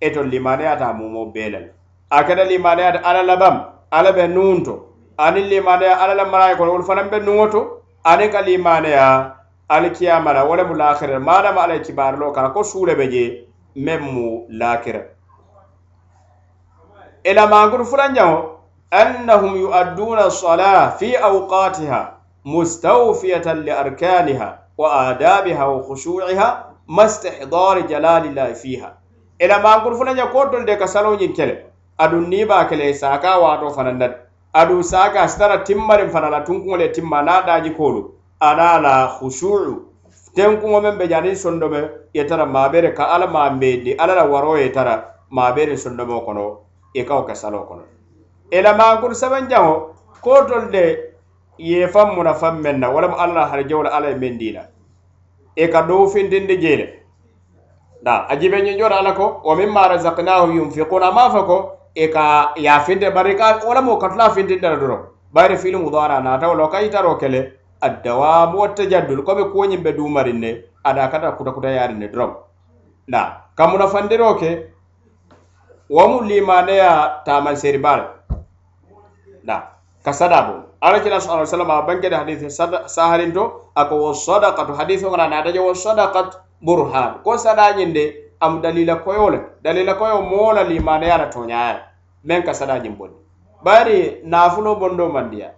e 0.00 0.10
tolu 0.10 0.28
limaneyata 0.34 0.88
a 0.88 0.92
mumoo 0.92 1.30
bee 1.34 1.50
la 1.54 1.58
le 1.60 1.70
a 2.10 2.24
keta 2.24 2.44
limaneyata 2.50 3.02
alla 3.08 3.22
labam 3.22 3.56
alla 3.92 4.12
be 4.12 4.26
nuŋ 4.26 4.64
to 4.64 4.74
aniŋ 5.24 5.46
limaneya 5.54 5.94
alla 5.94 6.14
la 6.18 6.24
maraye 6.32 6.56
kono 6.58 6.70
wolu 6.74 6.84
fanaŋ 6.90 7.08
be 7.14 7.18
nuŋo 7.28 7.46
to 7.54 7.60
aniŋ 8.04 8.32
ka 8.34 8.40
limaneya 8.50 9.06
alikiyama 9.68 10.32
la 10.34 10.42
wo 10.44 10.56
le 10.58 10.64
mu 10.66 10.74
laakira 10.74 11.20
maadama 11.22 11.62
alla 11.62 11.74
ye 11.78 11.86
kibaarloo 11.86 12.32
kara 12.32 12.50
ko 12.50 12.62
suu 12.66 12.86
le 12.90 12.96
be 12.98 13.06
je 13.14 13.24
meŋ 13.84 14.00
mu 14.10 14.26
laakira 14.58 15.02
ila 17.30 17.46
mankuru 17.46 17.86
fulanjaŋo 17.86 18.55
annahum 18.92 19.56
yu'adduna 19.60 20.30
sala 20.30 20.92
fi 20.98 21.12
awqatiha 21.18 22.06
mustawfiyatan 22.46 23.64
li 23.64 23.70
arkaniha 23.70 24.58
wa 24.78 24.90
adabiha 25.10 25.66
wa 25.68 25.82
khushu'iha 25.82 26.62
ma 26.86 27.04
istihdari 27.06 27.82
jalalillahi 27.90 28.54
fiha 28.54 28.88
ela 29.40 29.58
mangur 29.58 29.96
funa 29.98 30.14
nya 30.14 30.26
kotol 30.28 30.64
de 30.66 30.76
ka 30.78 30.86
salo 30.86 31.16
nyin 31.16 31.32
kele 31.34 31.66
adun 31.98 32.28
ni 32.28 32.44
ba 32.44 32.64
kele 32.68 32.94
saka 32.94 33.38
wa 33.40 33.56
to 33.60 33.74
fanandan 33.74 34.14
adu 34.54 34.82
saka 34.82 35.26
stara 35.28 35.64
timmare 35.66 36.08
fana 36.08 36.30
la 36.30 36.44
tunku 36.46 36.70
le 36.78 36.88
timma 36.94 37.22
na 37.26 37.42
daji 37.42 37.74
kolu 37.76 38.10
ana 38.40 38.78
la 38.80 39.18
khushu'u 39.18 39.82
tenku 40.36 40.62
mo 40.68 40.80
membe 40.80 41.08
jani 41.10 41.34
sondome 41.34 41.90
yetara 42.14 42.46
mabere 42.46 42.94
ka 42.94 43.04
alama 43.10 43.50
mbedi 43.50 43.92
alala 43.98 44.24
waro 44.30 44.54
yetara 44.54 45.04
mabere 45.32 45.76
sondome 45.76 46.20
kono 46.24 46.58
e 46.94 47.02
ka 47.02 47.16
o 47.18 47.22
ka 47.26 47.34
salo 47.34 47.66
kono 47.68 47.82
elamangur 48.50 49.14
sabanjaŋo 49.14 49.92
kootol 50.22 50.70
de 50.70 51.14
ye 51.58 51.86
faŋ 51.88 52.14
muna 52.14 52.34
faŋ 52.34 52.60
meŋ 52.62 52.78
na 52.80 52.88
walamu 52.90 53.16
alla 53.18 53.46
hari 53.50 53.64
jawla 53.68 53.90
alla 53.90 54.08
ye 54.10 54.14
meŋ 54.16 54.38
dina 54.38 54.60
ì 55.56 55.62
e 55.64 55.68
ka 55.68 55.82
dow 55.82 56.06
fintindi 56.06 56.58
jee 56.58 56.76
le 56.76 56.86
da 58.02 58.26
a 58.28 58.36
jibe 58.36 58.56
ñiñora 58.62 58.96
ala 58.98 59.12
ko 59.14 59.40
wa 59.44 59.54
min 59.56 59.68
ma 59.70 59.86
razaknahu 59.88 60.52
yunfiquna 60.52 61.10
ma 61.12 61.30
fa 61.30 61.42
ko 61.42 61.72
ì 61.94 62.02
e 62.04 62.08
ka 62.08 62.52
yafinte 62.56 63.10
bari 63.10 63.36
ka 63.36 63.60
walamo 63.66 63.96
katula 63.98 64.30
fintinde 64.30 64.68
la 64.68 64.76
doro 64.76 64.98
bayri 65.32 65.56
fil 65.56 65.76
mudara 65.78 66.20
nata 66.20 66.48
wolo 66.48 66.68
ka 66.68 66.78
yitaro 66.82 67.16
kele 67.16 67.52
addawamu 67.80 68.58
wattajaddul 68.58 69.22
komi 69.24 69.42
kuwoñiŋ 69.50 69.82
be 69.82 69.92
dumarin 69.92 70.38
ne 70.40 70.64
ada 70.84 71.08
kata 71.08 71.32
kutakuta 71.32 71.68
yarin 71.68 71.98
ne 71.98 72.08
dorom 72.08 72.34
da 73.08 73.50
ka 73.56 73.66
munafandiro 73.66 74.34
ke 74.36 74.70
wamu 75.90 76.20
limaneya 76.20 77.22
tamanseri 77.24 77.78
bala 77.78 78.15
na 79.46 79.62
ka 80.04 80.10
sadabo 80.12 80.74
ala 80.82 80.98
kila 81.00 81.20
sallallahu 81.22 81.46
alaihi 81.46 81.54
wasallam 81.54 81.86
banke 81.86 82.06
da 82.10 82.26
hadithi 82.26 82.50
saharin 82.90 83.30
to 83.32 83.70
ako 83.78 83.94
wa 84.02 84.12
sadaqatu 84.14 84.74
hadith 84.74 85.02
ngana 85.06 85.28
na 85.30 85.42
daje 85.46 85.58
wa 85.62 85.72
sadaqat 85.74 86.34
burhan 86.60 87.22
ko 87.22 87.38
sada 87.38 87.70
nyinde 87.78 88.34
am 88.42 88.58
dalila 88.60 88.98
koyole 89.00 89.40
dalila 89.62 89.94
koyo 89.94 90.20
mola 90.26 90.66
limana 90.66 91.06
yana 91.06 91.26
tonya 91.30 91.78
men 92.26 92.42
ka 92.42 92.52
sada 92.54 92.78
nyimbon 92.82 93.10
bari 93.62 94.20
nafulo 94.26 94.74
bondo 94.76 95.08
mandia 95.08 95.54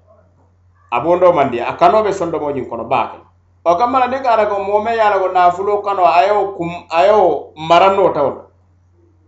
abondo 0.93 1.33
mandia 1.33 1.69
akano 1.73 2.05
be 2.05 2.13
sondo 2.13 2.37
mo 2.41 2.53
kono 2.53 2.85
baake 2.85 3.19
o 3.65 3.73
kamala 3.77 4.09
de 4.09 4.21
kara 4.23 4.47
ko 4.47 4.63
momme 4.65 4.97
yala 4.97 5.17
ko 5.19 5.29
nafulo 5.33 5.81
kano 5.85 6.05
ayo 6.05 6.57
kum 6.57 6.71
ayo 6.93 7.53
marano 7.57 8.13
tawla 8.13 8.48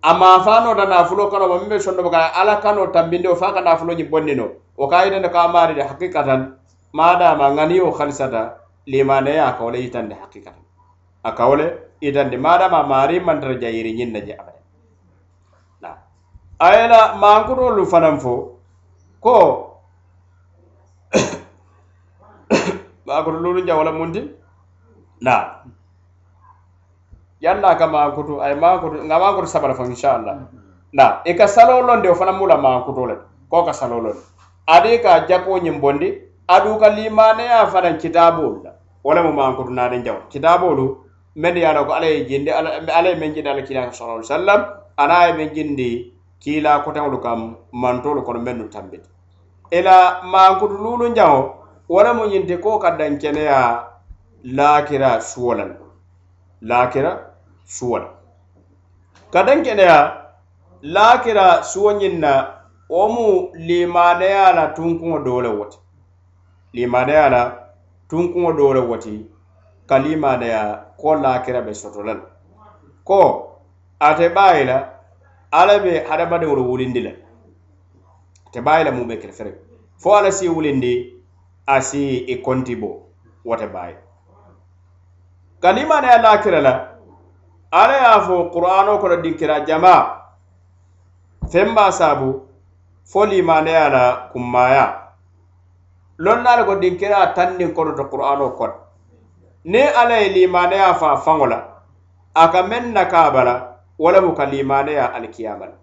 amma 0.03 0.41
fano 0.45 0.75
da 0.75 0.87
nafulo 0.87 1.29
kano 1.31 1.49
ba 1.49 1.61
mbe 1.61 1.79
shondo 1.81 2.09
ba 2.11 2.33
ala 2.33 2.61
kano 2.61 2.87
tambinde 2.89 3.29
o 3.29 3.37
faka 3.37 3.61
nafulo 3.61 3.93
nyi 3.95 4.05
bonni 4.05 4.35
no 4.35 4.47
o 4.79 4.89
kai 4.89 5.11
den 5.11 5.29
ka 5.31 5.45
amari 5.45 5.75
da 5.75 5.87
hakikatan 5.89 6.57
mada 6.93 7.37
ma 7.37 7.51
ngani 7.53 7.81
o 7.81 7.93
khalisata 7.93 8.57
limane 8.87 9.35
ya 9.37 9.53
ka 9.59 9.65
wala 9.65 9.77
yitan 9.77 10.09
da 10.09 10.17
hakikatan 10.17 10.65
aka 11.23 11.43
wala 11.49 11.65
idan 12.01 12.31
de 12.31 12.37
mada 12.39 12.69
ma 12.69 12.83
mari 12.83 13.21
man 13.21 13.41
dar 13.41 13.61
jayiri 13.61 13.93
nyin 13.93 14.13
na 14.13 14.21
je 14.25 14.33
abare 14.33 14.63
na 15.85 16.01
ayela 16.59 17.17
ma 17.21 17.45
ngoro 17.45 17.77
lu 17.77 17.85
fanam 17.87 18.17
fo 18.19 18.57
ko 19.21 19.37
ba 23.05 23.21
ngoro 23.21 23.37
lu 23.39 23.61
nja 23.61 23.77
wala 23.77 23.93
mundi 23.93 24.25
na 25.21 25.61
yalla 27.41 27.75
ka 27.75 27.87
maakutu 27.89 28.39
ay 28.43 28.55
maakutu 28.55 29.01
nga 29.05 29.17
maakutu 29.19 29.49
sabara 29.49 29.73
fo 29.75 29.89
inshallah 29.89 30.35
mm 30.37 30.45
-hmm. 30.45 30.61
na 30.93 31.21
e 31.25 31.33
ka 31.35 31.49
salo 31.49 31.81
londe 31.81 32.09
o 32.09 32.15
fana 32.15 32.33
mula 32.37 32.61
maakutu 32.61 33.07
le 33.09 33.17
ko 33.49 33.65
ka 33.65 33.73
salo 33.73 33.97
londe 34.01 34.21
adi 34.69 34.99
ka 35.01 35.25
japo 35.25 35.57
nyim 35.59 35.81
bondi 35.81 36.21
adu 36.49 36.77
ka 36.77 36.89
limane 36.93 37.45
ya 37.45 37.67
fana 37.67 37.97
kitabu 37.97 38.61
wala 39.05 39.23
mo 39.25 39.33
maakutu 39.33 39.73
na 39.73 39.89
den 39.89 40.05
jaw 40.05 40.21
kitabu 40.29 40.71
lu 40.77 40.87
men 41.37 41.57
ya 41.57 41.73
ko 41.85 41.93
alay 41.97 42.21
e 42.21 42.25
jinde 42.29 42.53
alay 42.53 43.17
e 43.17 43.17
men 43.17 43.33
jinde 43.33 43.49
ala 43.51 43.63
kila 43.63 43.89
sallallahu 43.89 44.21
alaihi 44.21 44.29
wasallam 44.33 44.61
ana 44.97 45.15
ay 45.19 45.31
e 45.33 45.37
men 45.37 45.49
jinde 45.57 45.91
kila 46.45 46.85
ko 46.85 46.93
tan 46.93 47.09
kam 47.25 47.57
mantol 47.73 48.21
ko 48.21 48.31
men 48.37 48.59
no 48.61 48.69
tambit 48.69 49.01
ila 49.73 50.21
maakutu 50.29 50.77
lulu 50.77 51.09
jaw 51.17 51.57
wala 51.89 52.13
mo 52.15 52.29
nyinde 52.29 52.61
ko 52.61 52.77
ka 52.79 53.01
dan 53.01 53.17
kenya 53.17 53.89
lakira 54.45 55.21
suwalan 55.25 55.81
lakira 56.61 57.30
suwo 57.71 57.99
la 57.99 58.09
kadan 59.31 59.63
keneya 59.63 60.17
lakira 60.83 61.63
suwo 61.63 61.93
ñin 61.93 62.19
na 62.21 62.33
wo 62.89 63.09
mu 63.09 63.49
limanaya 63.55 64.53
la 64.53 64.67
tunkuŋo 64.75 65.19
dole 65.25 65.49
woti 65.49 65.79
limanaya 66.75 67.31
la 67.31 67.43
tunkuŋo 68.09 68.53
dole 68.59 68.81
woti 68.89 69.27
ka 69.87 69.99
limanaya 69.99 70.85
ko 70.99 71.15
lakira 71.15 71.61
be 71.63 71.73
sotola 71.75 72.15
la 72.15 72.21
ko 73.05 73.21
ate 74.01 74.29
baye 74.35 74.65
la 74.65 74.77
alla 75.53 75.79
be 75.79 76.03
hadamadiŋolu 76.09 76.67
wulindi 76.71 77.01
la 77.03 77.11
ate 78.47 78.61
baye 78.61 78.85
la 78.85 78.91
mu 78.91 79.05
be 79.07 79.17
kerefere 79.17 79.53
fo 79.97 80.17
alla 80.17 80.33
si 80.33 80.49
wulindi 80.49 80.93
asi 81.67 82.17
i 82.17 82.37
konti 82.43 82.75
bo 82.77 83.03
wote 83.45 83.67
baye 83.69 83.97
ka 85.63 85.71
limanaya 85.73 86.23
lakira 86.23 86.61
la 86.61 86.90
ala 87.73 87.93
ye 87.95 88.07
a 88.07 88.21
fo 88.21 88.51
qur'ano 88.51 88.99
kono 88.99 89.23
dinkira 89.23 89.65
jama 89.65 90.23
femba 91.51 91.93
sabu 91.93 92.43
fo 93.05 93.25
limaneya 93.27 93.89
la 93.89 94.05
kummaya 94.35 95.15
lonnaale 96.19 96.65
ko 96.67 96.77
dinkira 96.77 97.33
tannin 97.35 97.73
kono 97.73 97.95
to 97.95 98.11
qur'ano 98.11 98.51
kono 98.59 98.75
ni 99.65 99.79
ala 99.83 100.19
ye 100.21 100.29
limaneya 100.35 100.95
fa 100.95 101.15
faŋo 101.17 101.47
la 101.47 101.63
a 102.35 102.49
ka 102.51 102.63
meŋ 102.63 102.93
na 102.93 103.05
kabala 103.05 103.79
wala 103.99 104.21
mu 104.21 104.35
ka 104.35 104.45
limaneya 104.47 105.07
alkiyamala 105.15 105.79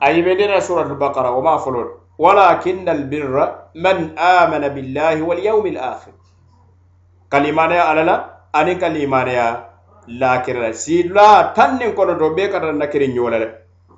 ayibendira 0.00 0.60
suratul 0.60 0.96
bakara 0.96 1.32
wo 1.36 1.42
ma 1.42 1.58
folo 1.58 2.00
walakinna 2.18 2.92
albirra 2.96 3.68
man 3.74 4.16
amana 4.16 4.72
billahi 4.72 5.20
walyaumi 5.20 5.76
alakhir 5.76 6.16
ka 7.28 7.38
limaneya 7.44 7.92
ala 7.92 8.02
la 8.08 8.14
aniŋ 8.56 8.78
ka 8.80 8.88
limaneya 8.88 9.69
lakirala 10.10 10.74
sila 10.74 11.52
tan 11.54 11.78
nin 11.78 11.94
kono 11.94 12.18
to 12.18 12.34
be 12.34 12.48
kata 12.48 12.72
nakiri 12.72 13.08
ñola 13.14 13.38
le 13.38 13.46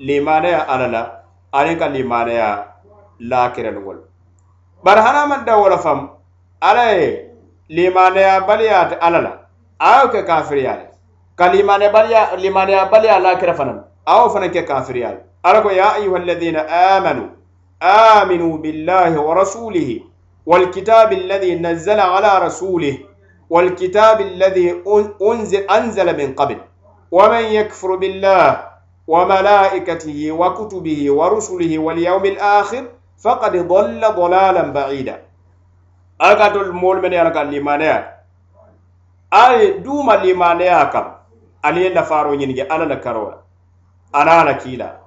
limanaya 0.00 0.60
alala 0.68 1.20
anin 1.54 1.78
ka 1.78 1.88
limanaya 1.88 2.64
lakirel 3.20 3.76
ngol 3.80 3.96
bar 4.84 4.96
hanaman 4.98 5.44
da 5.46 5.56
wala 5.58 5.78
fam 5.78 6.08
ala 6.60 6.84
ye 6.94 7.28
limanaya 7.70 8.44
baliyate 8.46 8.98
alala 9.00 9.48
awo 9.80 10.08
ke 10.12 10.24
kafiriyale 10.26 10.90
ka 11.36 11.50
limanaya 11.52 12.84
baliya 12.90 13.18
lakira 13.18 13.54
fanan 13.54 13.84
awo 14.06 14.28
fana 14.28 14.48
ke 14.48 14.64
kafiriyale 14.68 15.18
ala 15.42 15.62
ko 15.62 15.70
ya 15.72 15.96
ayuha 15.96 16.18
alladhina 16.20 16.66
amanu 16.68 17.28
aminu 17.80 18.58
billahi 18.60 19.16
wa 19.16 19.32
rasulihi 19.34 20.04
walkitabi 20.46 21.16
alladhi 21.24 21.54
nazzala 21.56 22.12
ala 22.14 22.38
rasulihi 22.44 23.06
والكتاب 23.52 24.20
الذي 24.20 24.74
أنزل, 25.22 25.58
أنزل 25.70 26.06
من 26.18 26.34
قبل 26.34 26.58
ومن 27.10 27.42
يكفر 27.44 27.96
بالله 27.96 28.68
وملائكته 29.06 30.32
وكتبه 30.32 31.12
ورسله 31.12 31.78
واليوم 31.78 32.24
الآخر 32.24 32.82
فقد 33.24 33.56
ضل 33.68 34.00
ضلالا 34.14 34.62
بعيدا 34.72 35.22
أكاد 36.20 36.56
المول 36.56 37.02
من 37.02 37.12
يرقى 37.12 37.44
لمانيا 37.44 37.96
أي 39.34 39.78
دوم 39.78 40.12
لمانيا 40.12 40.84
كم 40.84 41.04
أني 41.64 41.88
لفارو 41.88 42.32
ينجي 42.34 42.62
أنا 42.62 42.84
نكرولا 42.84 43.38
أنا 44.14 44.42
نكيلا 44.50 44.98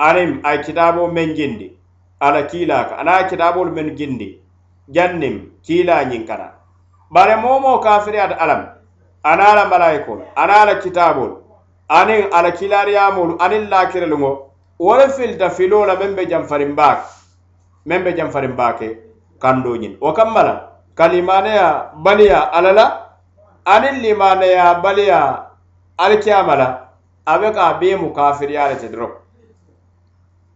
أنا 0.00 0.50
أي 0.50 0.58
كتابو 0.58 1.06
من 1.06 1.34
جندي 1.34 1.72
أنا 2.22 2.40
كيلا 2.40 3.00
أنا 3.00 3.22
كتابو 3.22 3.64
من 3.64 3.94
جندي 3.94 4.40
جنم 4.88 5.34
كيلا 5.66 6.00
ينكرا 6.00 6.61
bare 7.12 7.36
moo 7.36 7.58
moo 7.60 7.78
kafiriyata 7.78 8.38
alame 8.40 8.66
ana 9.22 9.48
ala 9.48 9.64
malayikol 9.68 10.20
ana 10.34 10.60
ala 10.60 10.74
kitabol 10.84 11.30
aniŋ 11.88 12.22
ala 12.36 12.50
kilariyamolu 12.58 13.34
aniŋ 13.44 13.62
lakirelu 13.72 14.16
ŋo 14.22 14.30
wo 14.82 14.92
le 14.98 15.06
filita 15.16 15.48
filo 15.56 15.80
la 15.88 15.94
meŋ 16.00 16.10
be 16.16 16.22
janfariŋ 16.30 16.72
baake 16.78 17.06
meŋ 17.88 18.00
be 18.04 18.10
janfariŋ 18.16 18.52
baake 18.60 18.88
kando 19.42 19.72
ñiŋ 19.82 19.94
wo 20.04 20.10
kamma 20.16 20.42
la 20.48 20.54
ka 20.98 21.04
limaneya 21.12 21.92
baliya 22.04 22.40
ala 22.56 22.70
la 22.78 22.86
aniŋ 23.74 23.96
limaneya 24.04 24.64
baliya 24.84 25.20
alikiyama 26.04 26.54
la 26.60 26.68
a 27.30 27.34
be 27.40 27.48
ka 27.56 27.66
bee 27.80 27.94
mu 28.00 28.08
kafiriya 28.16 28.62
le 28.70 28.76
te 28.80 28.88
doro 28.88 29.08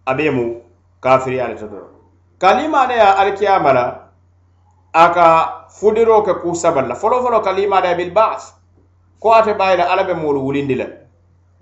a 0.06 0.12
bee 0.16 0.30
mu 0.30 0.44
kafiriya 1.04 1.48
le 1.48 1.54
te 1.60 1.66
doro 1.68 1.88
ka 2.40 2.50
limaneya 2.58 3.12
alikiyama 3.20 3.72
la 3.72 3.84
aka 4.96 5.24
fudiro 5.68 6.22
ke 6.24 6.40
ku 6.40 6.54
sabal 6.56 6.88
la 6.88 6.94
folo 6.96 7.20
folo 7.22 7.40
kalima 7.44 7.80
da 7.84 7.92
bil 7.94 8.10
ba's 8.10 8.56
ko 9.20 9.32
ate 9.34 9.52
bayla 9.58 9.84
ala 9.92 10.04
be 10.08 10.14
mulu 10.16 10.40
wulindila 10.40 10.86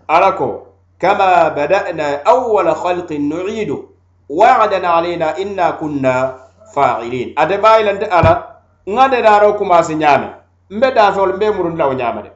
ala 0.07 0.32
ko 0.39 0.74
kama 0.99 1.51
bada'na 1.51 2.22
awwala 2.24 2.74
khalqin 2.78 3.26
nu'idu 3.26 3.91
wa'adana 4.30 4.95
alaina 4.95 5.35
inna 5.39 5.72
kunna 5.82 6.14
fa'ilin 6.74 7.35
ate 7.37 7.59
bayla 7.59 7.99
de 7.99 8.07
ala 8.07 8.47
ngade 8.87 9.22
daro 9.22 9.55
kuma 9.59 9.82
si 9.82 9.95
nyame 9.97 10.30
mbe 10.70 10.95
da 10.95 11.12
fol 11.12 11.35
mbe 11.35 11.51
murun 11.51 11.76
law 11.76 11.91
nyame 11.95 12.22
de 12.22 12.30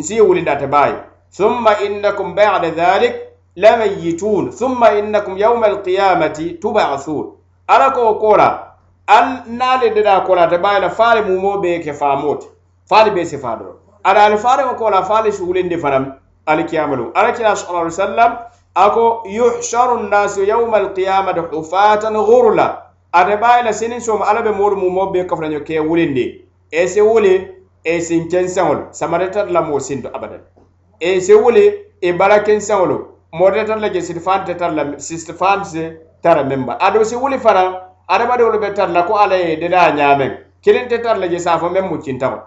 nsi 0.00 0.20
wulinda 0.20 0.56
te 0.56 0.66
bay 0.66 0.94
thumma 1.30 1.78
innakum 1.86 2.34
ba'da 2.34 2.70
dhalik 2.70 3.14
lamayitun 3.56 4.50
thumma 4.50 4.98
innakum 4.98 5.38
yawma 5.38 5.66
alqiyamati 5.66 6.58
tub'athun 6.58 7.26
ala 7.68 7.90
ko 7.94 8.14
kola 8.18 8.71
al 9.06 9.42
naale 9.56 9.90
dena 9.90 10.20
kolata 10.24 10.58
bayala 10.58 10.90
faale 10.90 11.22
mumo 11.22 11.58
be 11.60 11.80
ke 11.80 11.90
faamote 11.92 12.46
faale 12.88 13.10
be 13.12 13.22
sifaadoro 13.24 13.78
aɗa 14.04 14.24
ali 14.26 14.36
faale 14.38 14.62
o 14.62 14.74
kola 14.76 15.04
faale 15.04 15.32
suhulendi 15.32 15.78
fanam 15.80 16.14
alikiyamalu 16.46 17.10
alakila 17.14 17.56
sala 17.56 17.80
ali 17.80 17.90
sallam 17.90 18.38
ako 18.74 19.24
yuhsaru 19.26 19.98
nnasu 20.02 20.44
yauma 20.46 20.76
alqiyamati 20.78 21.40
hufatan 21.40 22.14
gurla 22.24 22.82
ate 23.12 23.40
bayala 23.40 23.72
sinin 23.72 24.00
soma 24.00 24.26
ala 24.26 24.42
be 24.42 24.50
moolu 24.50 24.76
mumo 24.76 25.06
be 25.12 25.24
kafanaño 25.24 25.60
ke 25.66 25.80
wulindi 25.80 26.44
e 26.70 26.86
si 26.88 27.00
wuli 27.00 27.48
e 27.84 28.00
sin 28.00 28.28
ken 28.30 28.46
seŋol 28.48 28.86
samaretatla 28.92 29.62
moo 29.66 29.78
sinto 29.80 30.08
abadan 30.14 30.40
e 31.00 31.18
si 31.20 31.32
wuli 31.34 31.72
e 32.00 32.12
bala 32.12 32.40
ken 32.44 32.60
seŋolu 32.60 33.04
modetatla 33.32 33.90
je 33.92 34.00
sitifante 34.00 34.54
tarla 34.56 34.96
sitifante 34.98 35.96
tara 36.22 36.44
memba 36.44 36.78
ado 36.80 37.04
si 37.04 37.16
wuli 37.16 37.38
fana 37.38 37.91
adamadiwolu 38.12 38.60
be 38.60 38.70
tarla 38.74 39.02
ko 39.06 39.14
alla 39.16 39.36
ye 39.36 39.56
deda 39.56 39.90
ñameŋ 39.96 40.30
kilinte 40.62 40.98
tarla 41.02 41.28
je 41.30 41.38
safo 41.38 41.68
meŋ 41.72 41.88
mu 41.90 41.96
cintaŋo 42.04 42.38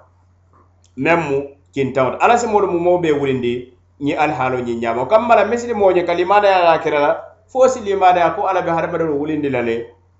meŋ 0.97 1.19
mu 1.27 1.37
cintaŋo 1.73 2.11
to 2.11 2.17
alla 2.23 2.37
si 2.37 2.47
moolu 2.47 2.67
mu 2.67 2.79
moo 2.79 2.97
be 3.01 3.09
wulindi 3.11 3.73
ñi 4.05 4.13
alihaalo 4.13 4.59
ñiŋ 4.61 4.77
ñamo 4.81 5.05
kamma 5.09 5.35
la 5.35 5.45
misili 5.45 5.73
moo 5.73 5.91
ñe 5.91 6.03
ka 6.05 6.13
limanaya 6.13 6.63
la 6.65 6.79
kere 6.79 6.99
la 6.99 7.11
fo 7.49 7.67
si 7.67 7.79
limanaya 7.81 8.33
ko 8.37 8.45
alla 8.47 8.61
be 8.61 8.69
hadamadiwolu 8.71 9.19
wulindi 9.21 9.49
la 9.49 9.61
le 9.61 9.75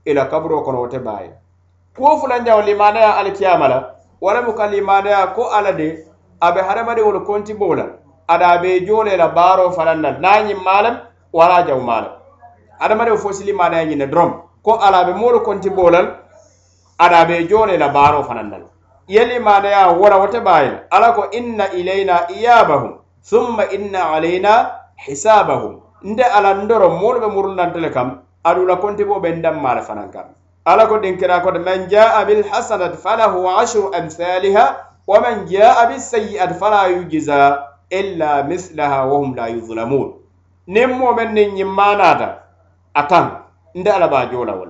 i 0.05 0.13
la 0.13 0.25
kaburo 0.25 0.61
kono 0.63 0.81
wo 0.81 0.87
te 0.87 0.97
baye 0.99 1.29
kuwo 1.95 2.17
fulanjaŋo 2.17 2.65
limanaya 2.65 3.17
alikiyama 3.17 3.67
la 3.69 3.85
walamu 4.21 4.53
ka 4.55 4.65
limanaya 4.67 5.27
ko 5.35 5.43
alla 5.53 5.71
de 5.73 6.05
a 6.41 6.51
be 6.51 6.61
hadamadiwolu 6.61 7.21
kontibo 7.21 7.75
la 7.75 7.85
ada 8.27 8.57
be 8.61 8.81
joole 8.85 9.15
la 9.17 9.27
baaro 9.29 9.69
fananna 9.71 10.17
naŋ 10.17 10.47
ñiŋ 10.47 10.59
maalem 10.65 10.97
wala 11.33 11.61
jaw 11.67 11.79
maalem 11.79 12.11
hadamadiwo 12.79 13.17
fo 13.17 13.31
si 13.31 13.43
limanaya 13.45 13.85
ñiŋ 13.85 13.97
ne 13.97 14.07
doroŋ 14.07 14.44
ko 14.65 14.79
alaɓe 14.81 15.13
moolu 15.13 15.39
konti 15.45 15.69
bolal 15.69 16.07
adaɓe 16.97 17.33
e 17.41 17.47
jole 17.49 17.77
la 17.77 17.87
baaro 17.93 18.23
fanandal 18.23 18.63
yeli 19.07 19.39
manaya 19.39 19.91
wora 19.93 20.17
wote 20.17 20.41
bayil 20.41 20.75
ala 20.89 21.13
ko 21.15 21.29
inna 21.31 21.69
ilayna 21.71 22.25
iyabahum 22.33 22.97
thumma 23.29 23.63
inna 23.77 24.01
alayna 24.15 24.53
hisabahum 25.05 25.73
nde 26.03 26.23
ala 26.37 26.53
ndoro 26.53 26.89
moolu 26.89 27.19
ɓe 27.19 27.27
murunantele 27.31 27.89
kam 27.93 28.09
adula 28.43 28.75
kontiboɓe 28.81 29.35
ndammala 29.37 29.81
fanan 29.83 30.09
kam 30.11 30.27
ala 30.65 30.87
ko 30.87 30.97
ɗinkira 30.97 31.39
kode 31.45 31.59
man 31.59 31.85
jaa 31.89 32.25
bilhasanati 32.25 32.97
falahu 32.97 33.45
ashru 33.61 33.93
amthaliha 33.93 34.65
wa 35.07 35.19
man 35.21 35.45
jaa 35.47 35.85
bisayiati 35.89 36.57
fala 36.59 36.89
yujiza 36.89 37.61
illa 37.89 38.41
mislaha 38.43 39.05
wahum 39.05 39.35
la 39.37 39.45
yuzlamun 39.47 40.13
nin 40.67 40.89
momen 40.89 41.33
nin 41.37 41.53
yimmanata 41.57 42.39
a 42.95 43.03
tan 43.07 43.44
nde 43.75 43.91
ala 43.91 44.07
ba 44.07 44.25
jolawol 44.25 44.69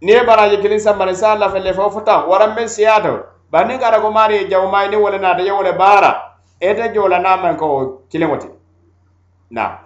ni 0.00 0.12
baraje 0.26 0.56
kilin 0.60 0.78
sambare 0.80 1.14
sa 1.14 1.34
la 1.34 1.48
felle 1.48 1.72
fo 1.72 1.90
fota 1.90 2.26
waran 2.28 2.54
men 2.54 2.68
siyata 2.68 3.24
banin 3.50 3.78
gara 3.80 3.98
go 4.00 4.10
mari 4.12 4.46
jaw 4.48 4.68
mai 4.70 4.88
ni 4.88 4.96
wala 4.96 5.18
na 5.18 5.34
da 5.34 5.42
yawle 5.42 5.72
bara 5.72 6.36
eta 6.60 6.88
jola 6.94 7.18
na 7.18 7.36
man 7.36 7.56
ko 7.56 8.04
kilin 8.12 8.28
wati 8.30 8.48
na 9.50 9.78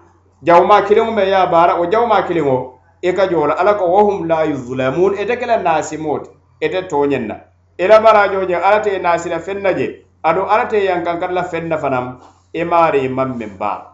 jaw 0.42 0.64
ma 0.66 0.82
kilin 0.82 1.14
me 1.14 1.28
ya 1.30 1.46
bara 1.46 1.78
o 1.80 1.86
jaw 1.86 2.06
ma 2.06 2.22
kilin 2.26 2.48
o 2.48 2.78
e 3.02 3.12
ka 3.12 3.26
jola 3.30 3.54
ala 3.54 3.74
ko 3.74 3.86
wahum 3.86 4.26
la 4.26 4.42
yuzlamun 4.44 5.14
eta 5.18 5.36
kala 5.36 5.62
nasi 5.62 5.96
mot 5.96 6.26
eta 6.60 6.82
tonyen 6.88 7.26
na 7.28 7.34
ila 7.78 8.00
barajo 8.00 8.46
je 8.46 8.54
ala 8.54 8.80
te 8.82 8.98
nasi 8.98 9.28
la 9.28 9.38
fenna 9.38 9.74
je 9.74 10.04
ado 10.22 10.42
ala 10.42 10.66
te 10.68 10.82
yankan 10.84 11.20
kala 11.20 11.44
fenna 11.44 11.78
fanam 11.78 12.18
e 12.52 12.64
mari 12.64 13.08
mamme 13.08 13.46
ba 13.58 13.92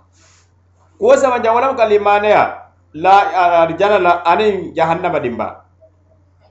ko 0.98 1.16
sama 1.16 1.38
jawlam 1.44 1.76
kalimane 1.76 2.30
ya 2.30 2.61
aljanala 2.94 4.22
aniŋ 4.24 4.74
jahannama 4.76 5.18
dimba 5.20 5.56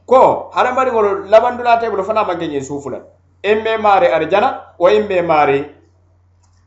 ko 0.06 0.50
hadamadiŋolu 0.56 1.30
labandulatebulu 1.30 2.04
fana 2.04 2.24
maŋ 2.24 2.38
ke 2.40 2.46
ñiŋ 2.48 2.64
suufula 2.64 3.00
iŋ 3.52 3.58
be 3.64 3.72
maari 3.84 4.08
arijana 4.16 4.50
wo 4.80 4.88
iŋ 4.90 5.04
be 5.10 5.22
maari 5.22 5.60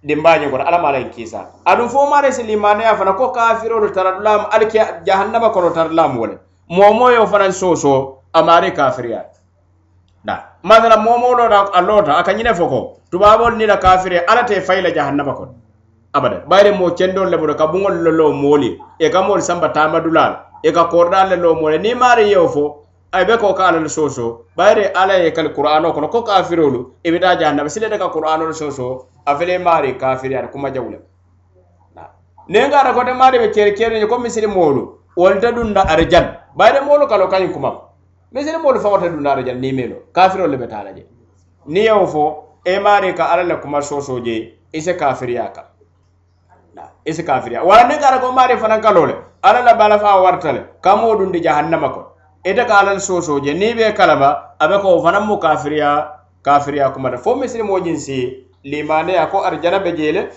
dimbañiŋ 0.07 0.51
kono 0.51 0.65
alla 0.65 0.79
maala 0.81 0.99
ŋ 1.01 1.11
kiisa 1.15 1.41
aduŋ 1.71 1.89
fo 1.93 2.01
maari 2.11 2.31
si 2.37 2.43
limaneya 2.43 2.97
fana 2.99 3.13
ko 3.19 3.31
kafirolu 3.33 3.91
tara 3.95 4.13
dulaamu 4.17 4.47
ali 4.55 4.67
ke 4.67 4.81
jahannama 5.07 5.51
kono 5.51 5.71
tara 5.71 5.89
dulaamu 5.89 6.21
wo 6.21 6.27
le 6.27 6.37
momoyo 6.77 7.27
fana 7.27 7.51
soso 7.53 7.95
a 8.33 8.43
maari 8.43 8.73
kafiriya 8.73 9.21
na 10.25 10.35
masala 10.63 10.97
momoloda 10.97 11.67
a 11.75 11.81
loota 11.83 12.13
a 12.17 12.23
ka 12.23 12.33
ñine 12.33 12.55
fo 12.55 12.69
ko 12.69 12.81
tubaabolu 13.11 13.57
nila 13.57 13.77
kafiriya 13.77 14.23
alla 14.29 14.45
te 14.45 14.61
fayila 14.61 14.91
jahannama 14.95 15.35
kono 15.35 15.55
abada 16.15 16.45
bayre 16.47 16.71
mo 16.79 16.91
cendo 16.95 17.25
lebodo 17.27 17.57
ka 17.59 17.67
bungol 17.67 17.99
lolo 18.07 18.33
moli 18.33 18.79
e 19.01 19.11
ka 19.11 19.21
mol 19.27 19.41
samba 19.43 19.69
tamadulal 19.75 20.37
e 20.63 20.71
ka 20.71 20.87
korda 20.89 21.27
lolo 21.35 21.55
moli 21.61 21.79
ni 21.83 21.93
mari 21.95 22.31
yo 22.31 22.47
fo 22.49 22.87
ay 23.13 23.25
be 23.27 23.37
ko 23.37 23.53
ka 23.53 23.71
ala 23.75 23.83
soso 23.89 24.27
bayre 24.57 24.93
ala 24.95 25.19
e 25.19 25.33
kal 25.35 25.49
qur'ano 25.51 25.91
kono 25.93 26.09
ko 26.09 26.23
kafirolu 26.23 26.93
e 27.03 27.11
bi 27.11 27.19
da 27.19 27.35
janna 27.37 27.69
sile 27.69 27.89
daga 27.91 28.09
qur'ano 28.15 28.53
soso 28.55 29.07
afele 29.27 29.59
mari 29.59 29.99
kafiri 29.99 30.37
ar 30.39 30.51
kuma 30.55 30.71
jawle 30.71 31.01
ne 32.47 32.61
ngara 32.69 32.95
ko 32.95 33.03
de 33.03 33.13
mari 33.13 33.39
be 33.41 33.51
cere 33.53 33.75
cere 33.75 33.99
ni 33.99 34.07
ko 34.07 34.19
misri 34.19 34.47
molu 34.47 34.97
wolta 35.19 35.51
dunda 35.51 35.83
arjan 35.83 36.31
bayre 36.55 36.79
molu 36.81 37.09
kalo 37.11 37.27
kany 37.27 37.51
kuma 37.53 37.75
misri 38.33 38.55
molu 38.63 38.79
fa 38.79 38.89
wolta 38.89 39.09
dunda 39.11 39.35
arjan 39.35 39.59
ni 39.59 39.73
melo 39.73 39.97
kafirolu 40.15 40.59
be 40.59 40.67
talaje 40.71 41.07
ni 41.67 41.87
yo 41.87 42.07
fo 42.07 42.55
e 42.65 42.79
mari 42.79 43.15
ka 43.15 43.33
ala 43.35 43.43
le 43.43 43.57
kuma 43.59 43.83
soso 43.83 44.21
je 44.23 44.55
ise 44.73 44.95
kafiri 44.97 45.35
yakam 45.35 45.74
isi 47.05 47.23
kafiriya 47.23 47.63
wala 47.63 47.85
ne 47.89 47.99
kara 48.01 48.19
ko 48.19 48.33
mari 48.33 48.57
fana 48.57 48.81
kalole 48.81 49.15
ala 49.43 49.63
la 49.63 49.75
bala 49.77 49.99
fa 50.01 50.17
wartale 50.25 50.65
kamo 50.81 51.15
dundi 51.19 51.41
jahannama 51.41 51.93
ko 51.93 52.01
ite 52.45 52.65
ka 52.67 52.81
alal 52.81 52.97
sosoje 53.01 53.53
ni 53.55 53.75
be 53.77 53.93
kalaba 53.93 54.57
abe 54.61 54.81
ko 54.83 55.03
fana 55.05 55.21
mu 55.21 55.37
kafiriya 55.39 56.09
kafiriya 56.43 56.93
kuma 56.95 57.11
da 57.11 57.19
fo 57.19 57.37
mo 57.37 57.81
jinsi 57.81 58.49
limane 58.65 59.13
ko 59.31 59.45
arjana 59.45 59.85
be 59.85 59.93
jele 59.93 60.31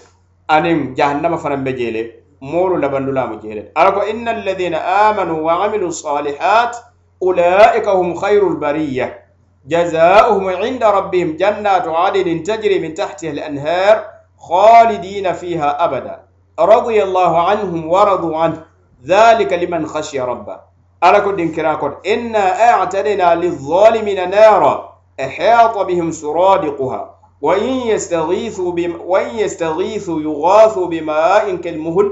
anin 0.50 0.94
jahannama 0.96 1.38
fana 1.38 1.56
be 1.64 1.72
jele 1.74 2.20
bandula 2.44 3.28
mu 3.32 3.40
jele 3.40 3.72
ala 3.76 3.92
ko 3.92 4.04
inna 4.04 4.32
alladhina 4.36 4.84
amanu 5.08 5.44
wa 5.46 5.64
amilu 5.64 5.88
salihat 5.92 6.76
ulaika 7.24 7.92
hum 7.92 8.14
khairu 8.20 8.56
lbariya 8.60 9.24
جزاؤهم 9.68 10.48
عند 10.64 10.84
ربهم 10.84 11.36
جنات 11.36 11.88
عدن 11.88 12.44
تجري 12.44 12.80
من 12.80 12.94
تحتها 12.96 13.30
الأنهار 13.36 13.96
خالدين 14.40 15.34
فيها 15.34 15.84
أبدا 15.86 16.27
رضي 16.60 17.04
الله 17.04 17.42
عنهم 17.50 17.88
ورضوا 17.90 18.38
عنه 18.38 18.66
ذلك 19.06 19.54
لمن 19.54 19.86
خشي 19.88 20.22
ربه 20.22 20.58
على 21.04 21.22
كل 21.22 21.52
كراكن 21.56 21.92
إنا 22.08 22.70
أعتدنا 22.70 23.36
للظالمين 23.36 24.30
نارا 24.30 24.94
أحاط 25.20 25.78
بهم 25.78 26.12
سرادقها 26.12 27.14
وإن 27.42 27.64
يستغيثوا 27.70 28.72
بم... 28.72 28.94
وإن 29.06 29.36
يستغيثوا 29.38 30.22
يغاثوا 30.22 30.88
بماء 30.88 31.56
كالمهل 31.56 32.12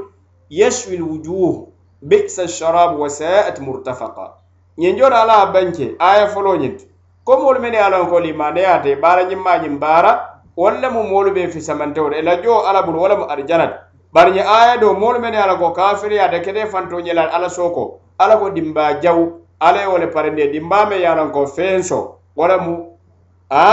يشوي 0.52 0.96
الوجوه 0.96 1.68
بئس 2.02 2.40
الشراب 2.40 3.00
وساءت 3.00 3.60
مرتفقا 3.62 4.36
ينجر 4.78 5.14
على 5.14 5.52
بنك 5.52 5.96
آية 6.02 6.26
فلونيت 6.26 6.84
كم 7.28 7.62
من 7.62 7.76
على 7.76 8.06
كل 8.06 8.34
ما 8.34 8.52
نياتي 8.52 8.96
بارا 8.96 9.22
جمع 9.22 9.58
جمبارا 9.58 10.22
ولا 10.58 10.90
ممول 10.90 11.50
في 11.52 11.60
سمنتور 11.60 12.12
إلا 12.20 12.34
جو 12.42 12.54
على 12.56 12.82
بل 12.82 12.96
ولا 12.96 13.34
أرجنت 13.34 13.85
bari 14.16 14.38
ye 14.38 14.42
aya 14.46 14.78
do 14.80 14.94
moolu 14.96 15.20
mene 15.20 15.36
ala 15.38 15.58
ko 15.60 15.72
kafiri 15.76 16.16
ya 16.16 16.32
dakete 16.32 16.72
fanto 16.72 16.96
ñela 17.04 17.28
ala 17.34 17.50
soko 17.50 18.00
ala 18.18 18.38
ko 18.40 18.50
dimba 18.50 18.94
jaw 19.04 19.20
ala 19.60 19.82
ye 19.82 19.88
wo 19.92 19.98
le 19.98 20.08
parende 20.08 20.48
dimba 20.48 20.86
me 20.88 20.96
ye 21.04 21.08
alan 21.08 21.32
ko 21.36 21.44
fenso 21.48 22.20
wala 22.36 22.58
mu 22.64 22.78
a 23.52 23.66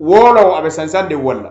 wolowo 0.00 0.52
abe 0.52 0.68
sansandin 0.70 1.16
walla 1.24 1.50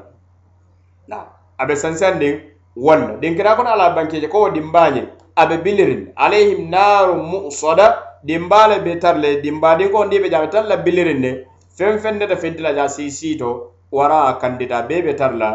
na 1.07 1.17
abe 1.57 1.73
sansandin 1.75 2.37
walla 2.77 3.17
dinkira 3.17 3.55
kono 3.57 3.69
ala 3.73 3.89
bankeje 3.97 4.27
kowo 4.27 4.51
dimba 4.53 4.91
ñe 4.93 5.07
abe 5.35 5.57
bilirin 5.63 6.13
alayhim 6.15 6.69
naru 6.69 7.15
musoda 7.23 7.97
dimba 8.23 8.67
le 8.67 8.77
be 8.83 8.99
tar 8.99 9.17
le 9.17 9.41
dimba 9.41 9.75
din 9.77 9.89
ko 9.89 10.05
ndi 10.05 10.19
be 10.21 10.29
jabe 10.29 10.49
tan 10.51 10.67
la 10.69 10.77
bilirin 10.77 11.19
ne 11.19 11.31
fen 11.77 11.97
fen 11.97 12.17
ne 12.19 12.27
ta 12.27 12.35
fentila 12.37 12.75
ja 12.75 12.87
sisito 12.87 13.73
wara 13.91 14.33
kandida 14.37 14.83
be 14.87 15.01
be 15.01 15.15
tar 15.15 15.33
e 15.33 15.37
la 15.37 15.49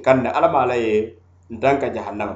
kanne 0.00 0.30
alama 0.30 0.62
ala 0.62 0.74
ye 0.76 1.14
ntanka 1.50 1.88
jahannama 1.94 2.34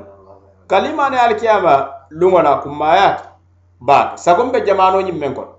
kalimani 0.70 1.16
alkiyama 1.16 1.74
luŋola 2.10 2.54
kummayaati 2.62 3.22
baat 3.86 4.08
sagon 4.24 4.48
be 4.52 4.58
jamanoñiŋ 4.66 5.16
meŋ 5.20 5.32
kono 5.36 5.52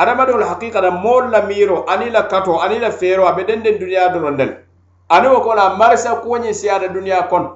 adamadiŋolu 0.00 0.44
hakikata 0.50 0.90
moolu 1.02 1.28
la 1.34 1.40
miiro 1.48 1.76
ani 1.92 2.06
la 2.14 2.22
kato 2.30 2.54
ani 2.64 2.76
la 2.84 2.90
feero 2.98 3.22
a 3.26 3.32
be 3.36 3.42
dendeŋ 3.48 3.74
duniyaa 3.80 4.12
doroŋ 4.12 4.34
de 4.38 4.44
le 4.50 4.54
ani 5.14 5.28
wo 5.32 5.38
ko 5.46 5.52
la 5.58 5.64
marisa 5.78 6.10
kuwoñiŋ 6.22 6.52
siyaata 6.60 6.88
duniyaa 6.94 7.22
kono 7.32 7.48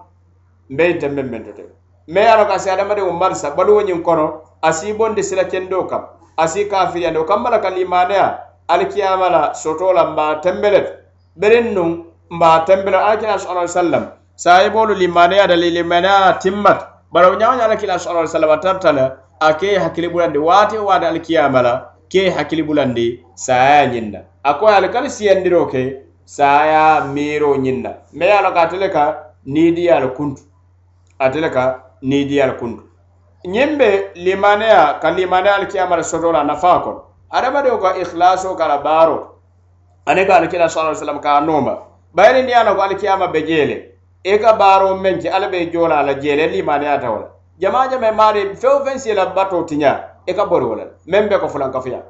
mbe 0.73 0.85
tenbeŋ 1.01 1.27
meŋ 1.33 1.43
tote 1.47 1.65
me 2.13 2.21
ye 2.25 2.29
aro 2.33 2.45
ka 2.51 2.57
si 2.63 2.69
adamadiŋo 2.75 3.13
marisa 3.21 3.49
baluwoñiŋ 3.57 4.01
kono 4.07 4.27
a 4.63 4.71
si 4.77 4.89
bondi 4.99 5.23
sila 5.29 5.45
kendoo 5.53 5.85
kam 5.91 6.03
a 6.37 6.45
si 6.53 6.61
kafiriyandi 6.71 7.19
o 7.23 7.29
kamma 7.31 7.49
la 7.55 7.59
kalimaneya 7.65 8.27
alkiyama 8.73 9.29
la 9.35 9.41
soto 9.63 9.93
la 9.97 10.03
mba 10.09 10.27
tembele 10.43 10.81
to 10.87 10.93
berin 11.41 11.67
nuŋ 11.77 11.89
mba 12.35 12.49
tembele 12.67 12.97
alkina 13.09 13.37
subhana 13.39 13.61
wa 13.69 13.69
sallam 13.69 14.05
sahibolu 14.37 14.95
limmaneya 14.95 15.47
da 15.47 15.57
limmaneya 15.57 16.33
timmat 16.39 16.89
bara 17.13 17.37
ñawo 17.37 17.55
nyala 17.57 17.77
kila 17.77 17.99
sallallahu 17.99 18.29
alaihi 18.29 18.47
wasallam 18.47 18.61
tartala 18.61 19.17
a 19.41 19.55
ke 19.55 19.79
hakili 19.79 20.09
bulandi 20.09 20.39
waati 20.39 20.79
waati 20.79 21.07
alkiyama 21.07 21.83
ke 22.09 22.31
hakili 22.31 22.63
bulandi 22.63 23.25
saya 23.35 23.87
nyinda 23.87 24.25
ako 24.43 24.61
ko 24.61 24.67
ali 24.69 24.89
kali 24.89 25.11
siyandiro 25.11 25.67
ke 25.67 26.03
saya 26.25 27.05
miro 27.05 27.57
nyinda 27.57 28.03
me 28.13 28.33
ala 28.33 28.53
ka 28.53 28.63
atele 28.63 28.89
ka 28.89 29.23
niidiyal 29.47 30.11
kuntu 30.15 30.43
atele 31.19 31.51
ka 31.51 31.83
niidiyal 32.03 32.57
kuntu 32.57 32.83
ñiŋ 33.47 33.77
be 33.79 33.91
limaneya 34.15 34.99
ka 35.03 35.11
limaneya 35.11 35.55
alkiyama 35.55 35.97
la 35.97 36.03
soto 36.03 36.33
la 36.33 36.41
ko 36.41 36.51
ikhlaso 36.51 37.03
hadamadiŋo 37.31 37.79
ka 37.83 37.91
ikhilaso 37.97 38.57
kala 38.59 38.79
baaro 38.83 39.37
ani 40.07 40.25
ka 40.27 40.33
sallallahu 40.33 40.59
alaihi 40.59 40.91
wasallam 40.91 41.21
ka 41.21 41.41
nooma 41.41 41.79
bayani 42.15 42.43
ni 42.43 42.55
ala 42.55 42.75
ko 42.75 42.83
alikiyama 42.83 43.29
bejele 43.33 43.94
e 44.33 44.37
ka 44.43 44.53
baaro 44.61 44.89
meŋ 45.05 45.17
ti 45.23 45.29
alla 45.29 45.49
be 45.53 45.59
joola 45.73 45.97
a 46.03 46.05
la 46.09 46.13
jeele 46.23 46.45
limaniya 46.53 46.95
ta 47.01 47.09
wo 47.13 47.17
la 47.23 47.27
jama 47.63 47.81
jama 47.93 48.11
maari 48.21 48.43
feŋ 48.61 48.77
feŋ 48.85 48.99
si 49.03 49.13
la 49.19 49.25
bato 49.37 49.59
tiña 49.71 49.91
i 50.31 50.33
ka 50.33 50.47
bori 50.51 50.65
wo 50.71 50.75
la 50.79 50.85
le 50.87 50.93
meŋ 51.13 51.29
be 51.31 51.37
ko 51.43 51.49
fulankafuya 51.55 52.01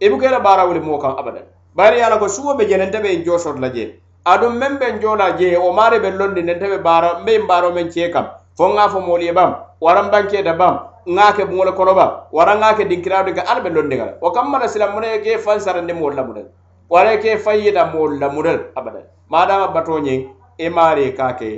i 0.00 0.08
buka 0.08 0.26
i 0.28 0.32
la 0.34 0.40
baara 0.46 0.64
wuli 0.68 0.80
moo 0.86 0.96
kaŋ 1.02 1.12
abadan 1.20 1.44
bari 1.78 1.98
ye 1.98 2.04
a 2.06 2.08
la 2.12 2.16
ko 2.22 2.28
suwo 2.36 2.54
be 2.58 2.64
je 2.70 2.76
nente 2.80 2.98
be 3.04 3.10
joo 3.24 3.36
soto 3.44 3.60
la 3.64 3.68
jeele 3.74 3.92
aduŋ 4.32 4.54
meŋ 4.62 4.78
be 4.80 4.86
joola 5.02 5.26
jee 5.40 5.54
wo 5.64 5.70
maari 5.78 5.98
be 6.04 6.10
londi 6.20 6.42
nente 6.48 6.64
be 6.72 6.78
baara 6.88 7.10
meŋ 7.26 7.44
baaro 7.50 7.68
meŋ 7.76 7.90
cee 7.94 8.08
kam 8.14 8.28
fo 8.56 8.70
ŋa 8.76 8.88
fo 8.92 9.00
moolu 9.08 9.24
ye 9.28 9.32
bam 9.38 9.52
waraŋ 9.86 10.08
bankee 10.14 10.42
da 10.48 10.54
bam 10.62 10.74
ŋa 11.18 11.28
ke 11.36 11.44
buŋo 11.50 11.64
le 11.68 11.72
kono 11.78 11.92
bam 12.00 12.10
waraŋ 12.38 12.58
ŋa 12.64 12.72
ke 12.78 12.84
dinkiraa 12.90 13.22
dika 13.28 13.44
alla 13.50 13.60
be 13.66 13.74
londi 13.76 13.96
ga 14.00 14.04
la 14.08 14.12
wo 14.22 14.32
kaŋ 14.32 14.48
mana 14.54 14.68
silamuna 14.72 15.06
ye 15.12 15.20
ke 15.20 15.36
i 15.36 15.38
faŋ 15.44 15.60
sarandi 15.66 15.92
moolu 16.00 16.16
la 16.16 16.24
mu 16.24 16.32
de 16.36 16.40
le 16.46 16.50
wara 16.88 17.10
ye 17.12 17.18
ke 17.22 17.32
i 17.36 17.38
faŋ 17.44 17.56
yita 17.66 17.84
moolu 17.92 18.18
la 18.24 18.28
mu 18.32 18.40
de 18.46 18.52
le 18.56 18.62
abadan 18.78 19.04
maadama 19.28 19.68
batoo 19.76 20.00
ñeŋ 20.08 20.37
i 20.58 20.68
maari 20.68 21.12
ka 21.12 21.32
ke 21.38 21.50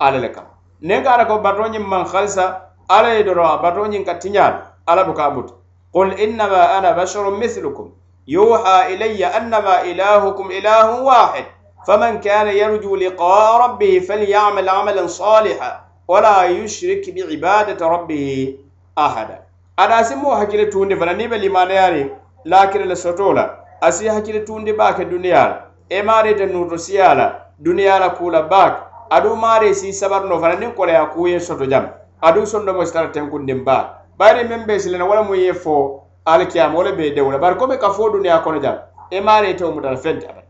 alla 0.00 0.18
le 0.18 0.28
kam 0.32 0.44
niŋ 0.82 1.04
ka 1.04 1.10
ala 1.14 1.24
ko 1.28 1.36
bato 1.44 1.64
ñiŋ 1.72 1.84
maŋ 1.84 2.04
halisa 2.08 2.46
alla 2.88 3.10
ye 3.16 3.22
doroŋ 3.26 3.48
a 3.52 3.56
bato 3.62 3.82
ñiŋ 3.92 4.02
ka 4.08 4.14
tiñaalu 4.20 4.58
alla 4.90 5.02
buka 5.06 5.24
a 5.24 5.30
butu 5.34 5.54
qul 5.92 6.10
innama 6.18 6.60
ana 6.78 6.92
basharun 6.96 7.36
mislukum 7.38 7.90
يوحى 8.28 8.92
إلي 8.94 9.26
أنما 9.26 9.82
إلهكم 9.84 10.46
إله 10.50 11.02
واحد 11.02 11.44
فمن 11.86 12.18
كان 12.20 12.46
يرجو 12.46 12.96
لقاء 12.96 13.58
ربه 13.64 13.98
فليعمل 14.08 14.68
عملا 14.68 15.06
صالحا 15.06 15.82
ولا 16.08 16.44
يشرك 16.44 17.10
بعبادة 17.10 17.86
ربه 17.86 18.56
أحدا 18.98 19.42
أنا 19.78 20.02
سمو 20.02 20.32
هكذا 20.32 20.64
توندي 20.64 20.96
فلا 20.96 21.12
نيبا 21.12 21.34
لما 21.36 21.64
نياري 21.64 22.16
لكن 22.44 22.80
لسطولا 22.82 23.60
أسي 23.82 24.10
هكذا 24.10 24.38
توندي 24.38 24.72
باك 24.72 25.00
الدنيا 25.00 25.70
إمارة 25.92 26.42
النور 26.42 26.76
سيالا 26.76 27.45
duniyala 27.62 28.10
kula 28.10 28.42
bak 28.42 28.90
adu 29.10 29.36
mari 29.36 29.74
si 29.74 29.92
sabar 29.92 30.24
no 30.28 30.38
fana 30.38 30.56
nin 30.60 30.72
kola 30.74 30.92
ya 30.92 31.06
kuye 31.10 31.40
soto 31.40 31.64
jam 31.66 31.88
adu 32.22 32.44
sondo 32.46 32.72
mo 32.72 32.84
star 32.84 33.12
ten 33.12 33.30
kundim 33.30 33.64
ba 33.64 34.02
bari 34.18 34.44
membe 34.48 34.78
silena 34.78 35.04
wala 35.08 35.22
mo 35.22 35.34
ye 35.34 35.52
fo 35.54 36.02
alkiya 36.26 36.68
mo 36.68 36.82
le 36.82 36.92
be 36.92 37.14
de 37.14 37.20
wala 37.22 37.38
bar 37.38 37.56
komi 37.56 37.78
ka 37.78 37.90
fo 37.92 38.10
duniya 38.10 38.42
kono 38.44 38.60
jam 38.60 38.78
e 39.10 39.20
mari 39.20 39.54
to 39.56 39.70
mo 39.72 39.80
dal 39.80 39.96
fenta 39.96 40.26
ba 40.34 40.42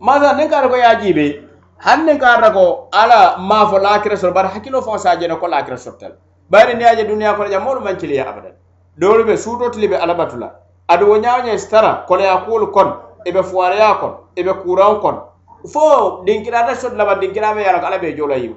maza 0.00 0.34
nin 0.36 0.50
kar 0.50 0.68
ko 0.68 0.74
ya 0.76 0.98
jibe 1.00 1.46
hanne 1.78 2.18
kar 2.18 2.40
ra 2.40 2.50
ko 2.50 2.88
ala 2.92 3.38
ma 3.38 3.66
fo 3.70 3.78
la 3.78 4.00
kre 4.02 4.16
so 4.16 4.32
bar 4.32 4.46
hakino 4.50 4.82
fo 4.82 4.96
sa 4.98 5.16
jeno 5.16 5.36
ko 5.38 5.46
la 5.46 5.62
kre 5.62 5.76
so 5.78 5.92
tel 5.92 6.16
bari 6.50 6.74
ni 6.74 6.84
aje 6.84 7.06
duniya 7.06 7.34
kono 7.36 7.48
jam 7.48 7.62
mo 7.62 7.78
man 7.78 7.96
cili 7.96 8.16
ya 8.16 8.24
abadan 8.26 8.54
dole 8.98 9.22
be 9.24 9.36
suto 9.36 9.70
tili 9.70 9.86
be 9.86 9.94
alabatula 9.96 10.50
adu 10.88 11.06
wonya 11.06 11.38
wonya 11.38 11.58
star 11.58 12.06
kola 12.08 12.24
ya 12.24 12.42
kul 12.44 12.66
kon 12.72 12.92
ebe 13.24 13.42
fuare 13.42 13.76
ya 13.78 13.94
kon 14.00 14.14
ebe 14.36 14.50
kuran 14.52 14.98
kon 15.00 15.20
fo 15.66 16.22
dinkirata 16.24 16.74
sot 16.74 16.94
laba 16.96 17.16
dinkirame 17.16 17.62
yara 17.62 17.84
ala 17.86 17.98
be 17.98 18.14
jola 18.16 18.36
yim 18.36 18.54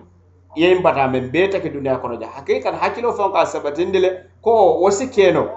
yeyim 0.55 0.81
bata 0.81 1.07
men 1.07 1.29
be 1.29 1.47
take 1.49 1.69
duniya 1.71 1.99
kono 2.01 2.19
ja 2.19 2.27
hakki 2.35 2.59
kan 2.63 2.73
hakkilo 2.81 3.13
fon 3.13 3.31
ka 3.31 3.45
sabatinde 3.45 3.99
le 4.01 4.09
ko 4.41 4.81
wosi 4.81 5.09
keno 5.13 5.49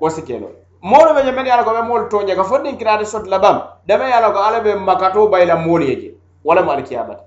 wosi 0.00 0.22
keno 0.26 0.48
moro 0.82 1.14
be 1.14 1.30
men 1.32 1.46
yara 1.46 1.64
ko 1.64 1.72
be 1.72 1.82
mol 1.86 2.08
toje 2.10 2.34
ka 2.34 2.44
fo 2.44 2.58
dinkirata 2.58 3.04
sot 3.04 3.24
labam 3.26 3.62
dama 3.86 4.04
yara 4.08 4.32
ko 4.32 4.38
ala 4.38 4.60
be 4.60 4.74
makato 4.74 5.28
bayla 5.30 5.56
moli 5.56 5.86
yeje 5.90 6.14
wala 6.44 6.62
mal 6.62 6.82
kiyamat 6.82 7.20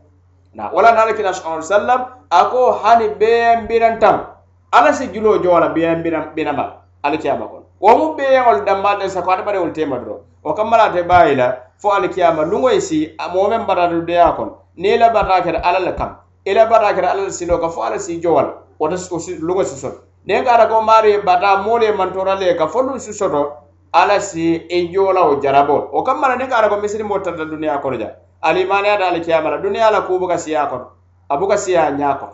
na 0.53 0.70
wala 0.72 0.91
na 0.93 1.01
alaki 1.03 1.24
nashallahu 1.24 1.62
sallam 1.64 2.05
ako 2.30 2.78
hani 2.84 3.10
be 3.18 3.55
mbiran 3.66 3.97
tam 3.99 4.26
ala 4.72 4.93
si 4.93 5.08
julo 5.08 5.39
jola 5.41 5.70
be 5.74 5.82
mbiran 5.95 6.34
binama 6.36 6.84
alaki 7.03 7.30
amako 7.30 7.64
wo 7.82 7.97
mu 7.97 8.14
be 8.16 8.22
yol 8.24 8.66
damba 8.66 8.97
de 9.01 9.10
sa 9.10 9.22
ko 9.24 9.32
ada 9.32 9.41
bare 9.43 9.58
ultima 9.58 9.97
do 9.99 10.22
o 10.43 10.53
kamala 10.53 10.93
te 10.93 11.01
bayla 11.01 11.66
fo 11.78 11.91
alkiyama 11.91 12.43
lungoy 12.45 12.82
si 12.82 13.11
momen 13.34 13.65
baradu 13.65 14.01
de 14.05 14.17
akon 14.17 14.51
ne 14.78 14.97
la 14.97 15.09
barake 15.09 15.51
da 15.51 15.59
alal 15.59 15.95
kam 15.95 16.17
ila 16.45 16.65
barake 16.65 17.01
da 17.01 17.09
alal 17.11 17.32
sino 17.32 17.59
ka 17.59 17.69
fo 17.69 17.82
ala 17.84 17.99
si 17.99 18.19
jowal 18.19 18.51
wata 18.80 18.97
su 18.97 19.19
si 19.19 19.38
lungo 19.38 19.63
si 19.63 19.75
so 19.78 19.91
ne 20.25 20.41
ngara 20.41 20.65
go 20.67 20.82
mari 20.82 21.21
bada 21.21 21.61
mole 21.61 21.91
man 21.95 22.11
torale 22.13 22.55
ka 22.57 22.67
fo 22.67 22.82
lungo 22.82 22.97
si 22.97 23.13
so 23.13 23.30
to 23.30 23.51
ala 23.93 24.19
si 24.19 24.55
e 24.67 24.89
jola 24.91 25.21
o 25.30 25.39
jarabo 25.39 25.89
o 25.93 26.01
kam 26.03 26.19
mara 26.19 26.36
ne 26.36 26.45
ngara 26.47 26.67
go 26.67 26.82
misri 26.82 27.03
motta 27.03 27.32
da 27.32 27.45
duniya 27.45 27.78
ko 27.82 27.91
ja 27.93 28.13
ali 28.41 28.65
mane 28.65 28.97
da 28.97 29.13
alkiyama 29.13 29.49
da 29.51 29.57
duniya 29.61 29.91
la 29.91 30.01
kubuka 30.01 30.38
si 30.39 30.55
akon 30.55 30.82
abuka 31.30 31.57
si 31.57 31.73
ya 31.73 31.91
nyako 31.91 32.25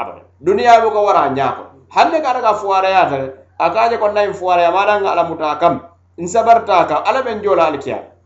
abade 0.00 0.24
duniya 0.44 0.80
bu 0.82 0.90
ko 0.90 1.04
wara 1.04 1.30
nyako 1.30 1.62
hande 1.88 2.18
ngara 2.18 2.40
ga 2.40 2.54
fuara 2.54 2.88
ya 2.90 3.06
ta 3.06 3.18
akaje 3.58 3.96
ko 3.98 4.08
nay 4.10 4.32
fuara 4.34 4.62
ya 4.62 4.70
madanga 4.72 5.12
ala 5.12 5.24
muta 5.24 5.54
kam 5.60 5.80
insabarta 6.18 6.84
ka 6.88 7.02
ala 7.06 7.22
ben 7.22 7.42
jola 7.42 7.66
alkiyama 7.70 8.17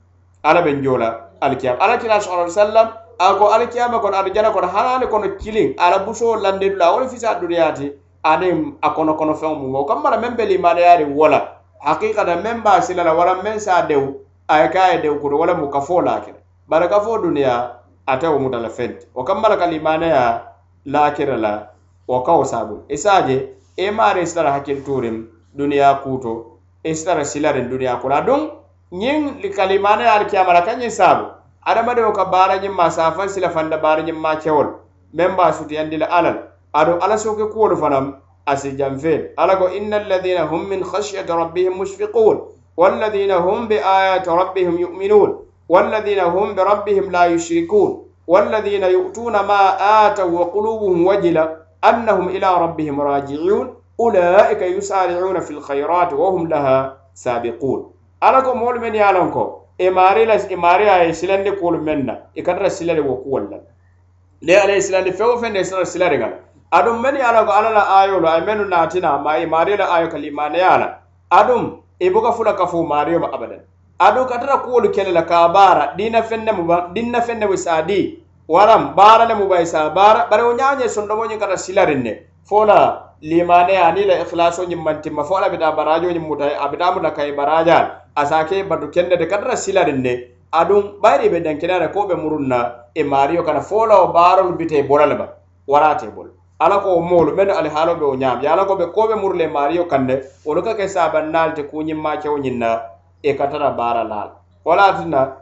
ala 0.42 0.62
ɓe 0.62 0.74
jola 0.82 1.20
alkiyama 1.40 1.80
ala 1.84 1.98
kila 1.98 2.20
sala 2.20 2.48
sallam 2.50 2.88
ako 3.18 3.44
alkiyama 3.48 3.98
kono 4.02 4.16
aɗa 4.16 4.30
jala 4.32 4.50
kono 4.50 4.66
hanani 4.66 5.06
kono 5.06 5.26
cilin 5.38 5.74
ala 5.78 5.98
buso 6.06 6.36
lande 6.36 6.70
dula 6.70 6.90
wole 6.92 7.08
fisa 7.08 7.34
duniyati 7.40 7.92
ani 8.24 8.74
a 8.82 8.88
kono 8.90 9.14
kono 9.14 9.34
feŋ 9.34 9.54
mumo 9.60 9.84
kammara 9.86 10.16
meŋ 10.18 10.34
be 10.36 10.44
limaneyari 10.46 11.04
wola 11.16 11.38
hakikata 11.84 12.36
meŋ 12.42 12.62
ba 12.64 12.82
silala 12.82 13.14
wala 13.14 13.42
meŋ 13.44 13.58
sa 13.58 13.82
dew 13.88 14.18
aye 14.48 14.68
kaye 14.70 14.98
dew 15.02 15.14
kuto 15.20 15.36
wala 15.38 15.54
mu 15.54 15.70
kafo 15.70 16.00
lakira 16.02 16.38
bari 16.68 16.88
kafo 16.88 17.18
duniya 17.22 17.76
ate 18.06 18.26
wo 18.28 18.38
mutala 18.38 18.68
fenti 18.70 19.06
wo 19.14 19.24
kammara 19.24 19.56
ka 19.56 19.66
limaneya 19.66 20.42
lakira 20.86 21.36
la 21.38 21.68
wo 22.08 22.20
kawo 22.22 22.44
sabu 22.44 22.82
isaje 22.88 23.48
e 23.78 23.86
imari 23.86 24.20
e 24.20 24.22
isitara 24.22 24.50
e 24.50 24.52
hakkil 24.52 24.82
turin 24.84 25.26
duniya 25.56 25.94
kuto 26.02 26.58
isitara 26.84 27.24
silarin 27.24 27.70
duniya 27.70 27.96
kula 28.02 28.20
duŋ 28.26 28.61
ñiŋ 28.92 29.40
kalimano 29.56 30.02
ye 30.02 30.10
ali 30.10 30.24
kiyamala 30.28 30.60
ka 30.66 30.72
ñiŋ 30.76 30.90
saabu 30.90 31.24
adamadewo 31.64 32.12
ka 32.12 32.24
baara 32.32 32.58
ñiŋ 32.60 32.72
ma 32.76 32.90
saafaŋ 32.90 33.28
sila 33.28 33.48
fanda 33.48 33.76
baara 33.78 34.02
ñiŋ 34.02 34.16
ma 34.20 34.36
kewol 34.36 34.66
meŋ 35.16 35.30
ba 35.36 35.52
sutiyandi 35.52 35.96
la 35.96 36.06
ala 36.06 36.20
la 36.30 36.42
aduŋ 36.80 36.98
ala 37.00 37.16
soke 37.18 37.44
kuwolu 37.52 37.76
fanaŋ 37.76 38.04
asi 38.46 38.76
janfeel 38.76 39.32
ala 39.36 39.56
ko 39.56 39.66
inna 39.72 39.96
alladina 39.96 40.44
hum 40.44 40.68
min 40.68 40.84
khasyati 40.84 41.32
rabbihim 41.32 41.72
mushfiqun 41.76 42.36
walladina 42.76 43.40
hum 43.40 43.66
bi 43.68 43.78
ayati 43.80 44.28
rabbihim 44.30 44.76
yu'minun 44.78 45.30
walladina 45.68 46.24
hum 46.28 46.54
bi 46.54 46.60
rabbihim 46.62 47.10
la 47.12 47.26
yushrikun 47.32 48.04
walladina 48.26 48.88
yu'tuna 48.92 49.42
ma 49.42 49.72
atau 50.04 50.36
wa 50.36 50.52
qulubuhum 50.52 51.06
wajila 51.06 51.48
annahum 51.80 52.28
ila 52.28 52.58
rabbihim 52.60 53.00
rajiun 53.00 53.72
ulaika 53.98 54.66
yusari'una 54.66 55.40
fi 55.40 55.54
lkhayrati 55.54 56.14
wa 56.14 56.30
hum 56.30 56.44
laha 56.50 56.96
sabiqun 57.14 57.91
ala 58.22 58.42
ko 58.42 58.54
moolu 58.54 58.78
men 58.80 58.94
ye 58.94 59.02
lon 59.12 59.32
ko 59.32 59.42
imari 59.80 60.22
e 60.22 60.26
la 60.26 60.34
imari 60.38 60.84
e 60.84 60.88
a 60.88 61.02
ye 61.04 61.12
silandi 61.12 61.50
kuolu 61.58 61.82
men 61.82 62.06
na 62.06 62.14
i 62.36 62.42
katata 62.42 62.70
silari 62.70 63.00
wo 63.00 63.16
kuwol 63.16 63.50
la 63.50 63.58
ne 64.40 64.52
ala 64.54 64.72
ye 64.74 64.80
silandi 64.80 65.10
feŋo 65.10 65.38
feŋ 65.42 65.52
de 65.54 65.64
sara 65.64 65.84
silari 65.84 66.18
ŋa 66.18 66.28
adum 66.70 67.02
men 67.02 67.16
ye 67.18 67.32
lon 67.34 67.44
ko 67.46 67.50
ala 67.52 67.70
la 67.74 67.82
ayolu 68.00 68.26
a 68.28 68.38
ye 68.38 68.44
mennu 68.46 68.64
naatina 68.64 69.18
ma 69.18 69.38
imari 69.42 69.76
la 69.76 69.86
ayo 69.98 70.08
ka 70.08 70.18
limaneya 70.18 70.78
la 70.78 70.88
adum 71.30 71.82
i 71.98 72.10
buka 72.12 72.32
fula 72.32 72.54
kafu 72.54 72.86
mario 72.86 73.18
ma 73.18 73.26
abadan 73.34 73.60
adum 73.98 74.26
katata 74.28 74.62
kuolu 74.62 74.90
kele 74.94 75.10
la 75.12 75.22
ka 75.26 75.48
baara 75.48 75.94
dina 75.96 76.22
fenne 76.22 76.52
mu 76.54 76.62
dina 76.94 77.20
fenne 77.22 77.42
wi 77.46 77.56
saadi 77.58 78.22
waram 78.48 78.94
baara 78.94 79.26
le 79.26 79.34
mu 79.34 79.46
bay 79.48 79.66
sa 79.66 79.90
baara 79.90 80.30
bare 80.30 80.42
o 80.46 80.54
nyaanye 80.54 80.86
sondomo 80.88 81.26
nyi 81.26 81.38
kata 81.38 81.56
silari 81.58 81.96
ne 81.98 82.22
fola 82.48 83.02
limaneya 83.20 83.90
ni 83.94 84.04
la 84.06 84.14
ikhlaso 84.22 84.62
nyi 84.64 84.76
mantima 84.76 85.24
fola 85.24 85.50
bi 85.50 85.58
da 85.58 85.72
barajo 85.74 86.06
nyi 86.12 86.22
mutay 86.22 86.54
abida 86.54 86.92
mu 86.94 87.00
da 87.02 87.10
kay 87.10 87.32
barajal 87.34 88.01
asake 88.14 88.64
batu 88.64 88.88
kendete 88.88 89.26
katara 89.26 89.56
silarinne 89.56 90.28
aduŋ 90.52 90.82
bayiri 91.02 91.28
be 91.32 91.40
dankenare 91.40 91.88
ko 91.92 92.04
be 92.08 92.14
murun 92.14 92.46
na 92.48 92.60
e 92.94 93.02
mario 93.02 93.42
kana 93.42 93.60
folawo 93.60 94.12
baarolu 94.12 94.58
bite 94.58 94.82
bola 94.88 95.06
le 95.06 95.14
ba 95.16 95.28
warate 95.66 96.12
bol 96.14 96.28
ala 96.60 96.76
ko 96.80 97.00
moolu 97.00 97.32
mennu 97.34 97.52
alihaalo 97.56 97.94
be 97.96 98.04
wo 98.04 98.16
ñaam 98.16 98.42
ye 98.42 98.48
ala 98.48 98.66
ko 98.68 98.76
be 98.76 98.92
ko 98.92 99.08
be 99.08 99.14
muru 99.16 99.36
le 99.36 99.46
mario 99.48 99.84
kande 99.84 100.20
wolu 100.44 100.62
ka 100.64 100.74
ke 100.74 100.84
sabannaali 100.88 101.54
te 101.54 101.62
kuñimmakewo 101.62 102.36
ñiŋ 102.44 102.56
na 102.58 102.80
e 103.22 103.32
ka 103.32 103.46
tara 103.46 103.70
baara 103.70 104.04
laa 104.04 104.28
la 104.28 104.36
wala 104.64 104.92
tinna 104.92 105.36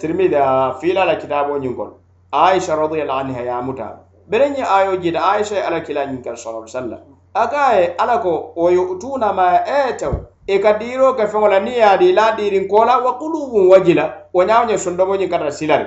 tirmidi 0.00 0.34
a 0.34 0.74
fiila 0.80 1.04
la 1.06 1.14
kitaaboo 1.14 1.58
ñiŋ 1.62 1.74
kono 1.76 1.92
aisha 2.34 2.74
radiallahu 2.74 3.18
anha 3.20 3.40
ye 3.42 3.48
a 3.48 3.62
muta 3.62 4.02
bere 4.26 4.50
ñiŋ 4.50 4.66
ayo 4.74 4.96
jiita 4.98 5.22
aisha 5.22 5.62
ala 5.66 5.80
kila 5.86 6.06
ñiŋ 6.10 6.18
kala 6.24 6.36
sallallahu 6.36 6.66
alaihi 6.66 6.74
wasallam 6.76 7.00
a 7.34 7.46
ka 7.46 7.72
ye 7.78 7.94
ala 7.94 8.18
ko 8.18 8.50
wo 8.56 8.68
yu'tuuna 8.74 9.32
ma 9.32 9.62
etew 9.62 10.31
i 10.46 10.56
e 10.56 10.60
ka 10.60 10.72
diiro 10.74 11.14
ke 11.14 11.26
feŋo 11.30 11.48
la 11.48 11.58
niŋ 11.60 11.70
ye 11.74 11.82
a 11.86 11.96
di 11.96 12.08
i 12.10 12.12
la 12.12 12.32
diirin 12.36 12.66
koo 12.68 12.82
la 12.84 12.98
wa 12.98 13.12
kulubun 13.16 13.68
wajila 13.70 14.04
wo 14.34 14.42
ñaŋo 14.44 14.66
ñe 14.68 14.76
sondomo 14.78 15.14
ñiŋ 15.14 15.28
kata 15.30 15.50
silari 15.52 15.86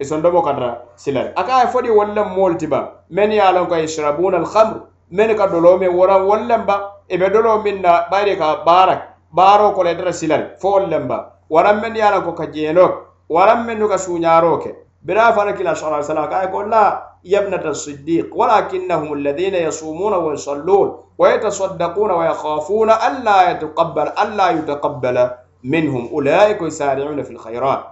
i 0.00 0.04
sondomo 0.04 0.42
kata 0.42 0.82
silari 0.96 1.30
a 1.36 1.42
ka 1.46 1.52
a 1.56 1.60
ye 1.62 1.66
fo 1.70 1.80
di 1.82 1.90
wolu 1.90 2.12
le 2.14 2.22
moolu 2.24 2.56
ti 2.58 2.66
ba 2.66 2.80
meŋ 3.10 3.30
ye 3.32 3.40
a 3.40 3.52
loŋ 3.52 3.68
ka 3.70 3.78
israbuna 3.80 4.36
alhamre 4.42 4.80
meŋ 5.14 5.36
ka 5.38 5.46
doloo 5.46 5.78
miŋ 5.78 5.94
wora 5.94 6.18
wolu 6.18 6.46
len 6.48 6.64
ba 6.66 6.76
i 7.08 7.16
be 7.16 7.28
doloo 7.30 7.62
miŋ 7.62 7.80
na 7.80 8.08
bayiri 8.10 8.36
ka 8.36 8.64
baara 8.66 9.02
baaroo 9.30 9.70
kola 9.72 9.90
itara 9.92 10.12
silari 10.12 10.58
fo 10.58 10.70
wolu 10.72 10.86
len 10.90 11.06
ba 11.06 11.18
waraŋ 11.48 11.80
meŋ 11.80 11.94
ye 11.96 12.02
a 12.02 12.10
loŋ 12.10 12.24
ko 12.24 12.32
ka 12.34 12.46
jeenoo 12.50 12.88
ke 12.88 12.94
waraŋ 13.28 13.66
meŋ 13.66 13.78
nu 13.78 13.88
ka 13.88 13.98
suuñaaroo 13.98 14.58
ke 14.58 14.70
برا 15.06 15.30
فرق 15.30 15.58
إلى 15.62 15.74
شرع 15.74 16.00
سلاك 16.02 16.32
يقول 16.50 16.70
لا 16.70 17.14
يا 17.24 17.38
الصديق 17.70 18.26
ولكنهم 18.36 19.12
الذين 19.12 19.54
يصومون 19.54 20.12
ويصلون 20.14 20.88
ويتصدقون 21.18 22.10
ويخافون 22.10 22.90
ألا 22.90 23.50
يتقبل 23.50 24.06
ألا 24.22 24.50
يتقبل 24.50 25.30
منهم 25.64 26.08
أولئك 26.12 26.62
يسارعون 26.62 27.22
في 27.22 27.30
الخيرات 27.30 27.84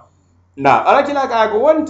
نا 0.56 0.70
نعم. 0.70 0.86
أنا 0.86 1.00
كلا 1.00 1.26
كأقول 1.26 1.84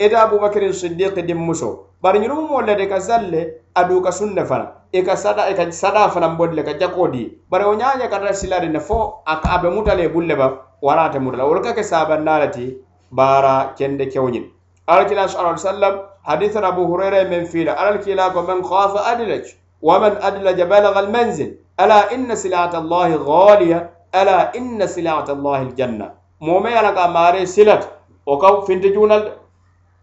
إذا 0.00 0.22
أبو 0.22 0.38
بكر 0.38 0.66
الصديق 0.66 1.14
دم 1.14 1.26
دمسو 1.26 1.78
برنيرو 2.02 2.40
مولد 2.46 2.80
كسل 2.82 3.50
أدو 3.76 4.02
كسنة 4.02 4.44
فنا 4.44 4.72
إك 4.94 5.14
سدا 5.14 5.42
إك 5.50 5.70
سدا 5.70 6.06
فنا 6.06 6.26
بدل 6.26 6.60
كجاكودي 6.60 7.38
برونيا 7.50 7.96
يا 8.00 8.06
كذا 8.06 8.32
سلاري 8.32 8.68
نفو 8.68 9.10
أكابة 9.28 9.68
مطلع 9.70 10.06
بولبا 10.06 10.48
ولا 10.82 11.08
تمرلا 11.08 11.44
ولكا 11.44 11.70
كسابة 11.70 12.16
نالتي 12.18 12.76
بارا 13.18 13.56
كند 13.78 14.02
كونين 14.02 14.61
alakila 14.88 15.28
sa 15.28 15.38
alai 15.38 15.58
sallam 15.58 15.94
hadithan 16.26 16.64
abu 16.64 16.86
huraira 16.86 17.18
e 17.24 17.28
men 17.28 17.46
fiila 17.46 17.76
alal 17.76 17.98
kiilaako 18.02 18.46
man 18.46 18.62
khaafa 18.62 19.06
adilaj 19.14 19.54
wa 19.82 19.98
man 19.98 20.16
adilaja 20.16 20.66
balaga 20.66 20.98
almanzil 21.00 21.56
ala 21.78 22.10
inna 22.12 22.34
silata 22.34 22.80
llahi 22.82 23.18
galiya 23.18 23.88
ala 24.12 24.50
inna 24.54 24.86
silata 24.88 25.34
llahi 25.34 25.68
aljanna 25.70 26.10
moome 26.40 26.70
ye 26.70 26.76
alaka 26.76 27.08
maare 27.08 27.46
silata 27.46 27.88
o 28.26 28.36
ka 28.38 28.62
finti 28.66 28.90
juunal 28.92 29.22
de 29.22 29.32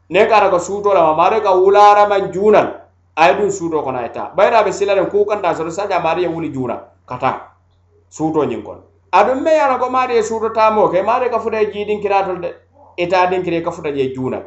ne 0.10 0.26
ka 0.28 0.36
araka 0.40 0.60
suuto 0.60 0.94
lama 0.94 1.14
maare 1.16 1.44
ka 1.44 1.52
wulaaraman 1.52 2.32
juunal 2.32 2.68
aye 3.18 3.34
dun 3.36 3.50
suuto 3.52 3.84
kono 3.84 4.02
ye 4.02 4.10
taa 4.10 4.32
bayira 4.36 4.64
be 4.64 4.72
siladen 4.72 5.10
ku 5.12 5.26
kanta 5.26 5.56
soto 5.56 5.70
sadia 5.70 6.00
maare 6.00 6.22
ye 6.22 6.28
wuli 6.28 6.54
juuna 6.54 6.80
kata 7.06 7.34
suuto 8.10 8.46
ñin 8.48 8.64
kono 8.64 8.80
adum 9.12 9.44
me 9.44 9.52
ye 9.52 9.60
alako 9.60 9.90
maare 9.90 10.16
ye 10.16 10.24
suuto 10.24 10.50
taamo 10.56 10.88
ke 10.88 11.04
maare 11.04 11.30
ka 11.30 11.40
futa 11.40 11.60
ye 11.62 11.68
jiidinkiratol 11.74 12.40
de 12.42 12.54
ita 12.98 13.28
dinkiri 13.30 13.62
ka 13.64 13.72
futa 13.72 13.92
je 13.92 14.14
juunal 14.16 14.44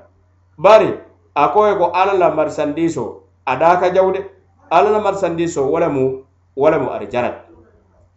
bari 0.58 0.94
a 1.34 1.48
koye 1.52 1.78
ko 1.78 1.90
alla 1.94 2.12
la 2.18 2.30
marisandiso 2.30 3.20
a 3.46 3.56
daka 3.56 3.90
jawde 3.94 4.24
alla 4.70 4.90
la 4.90 5.00
marisandiso 5.00 5.64
wolemu 5.70 6.24
wolemu 6.56 6.90
ari 6.92 7.06
janat 7.06 7.34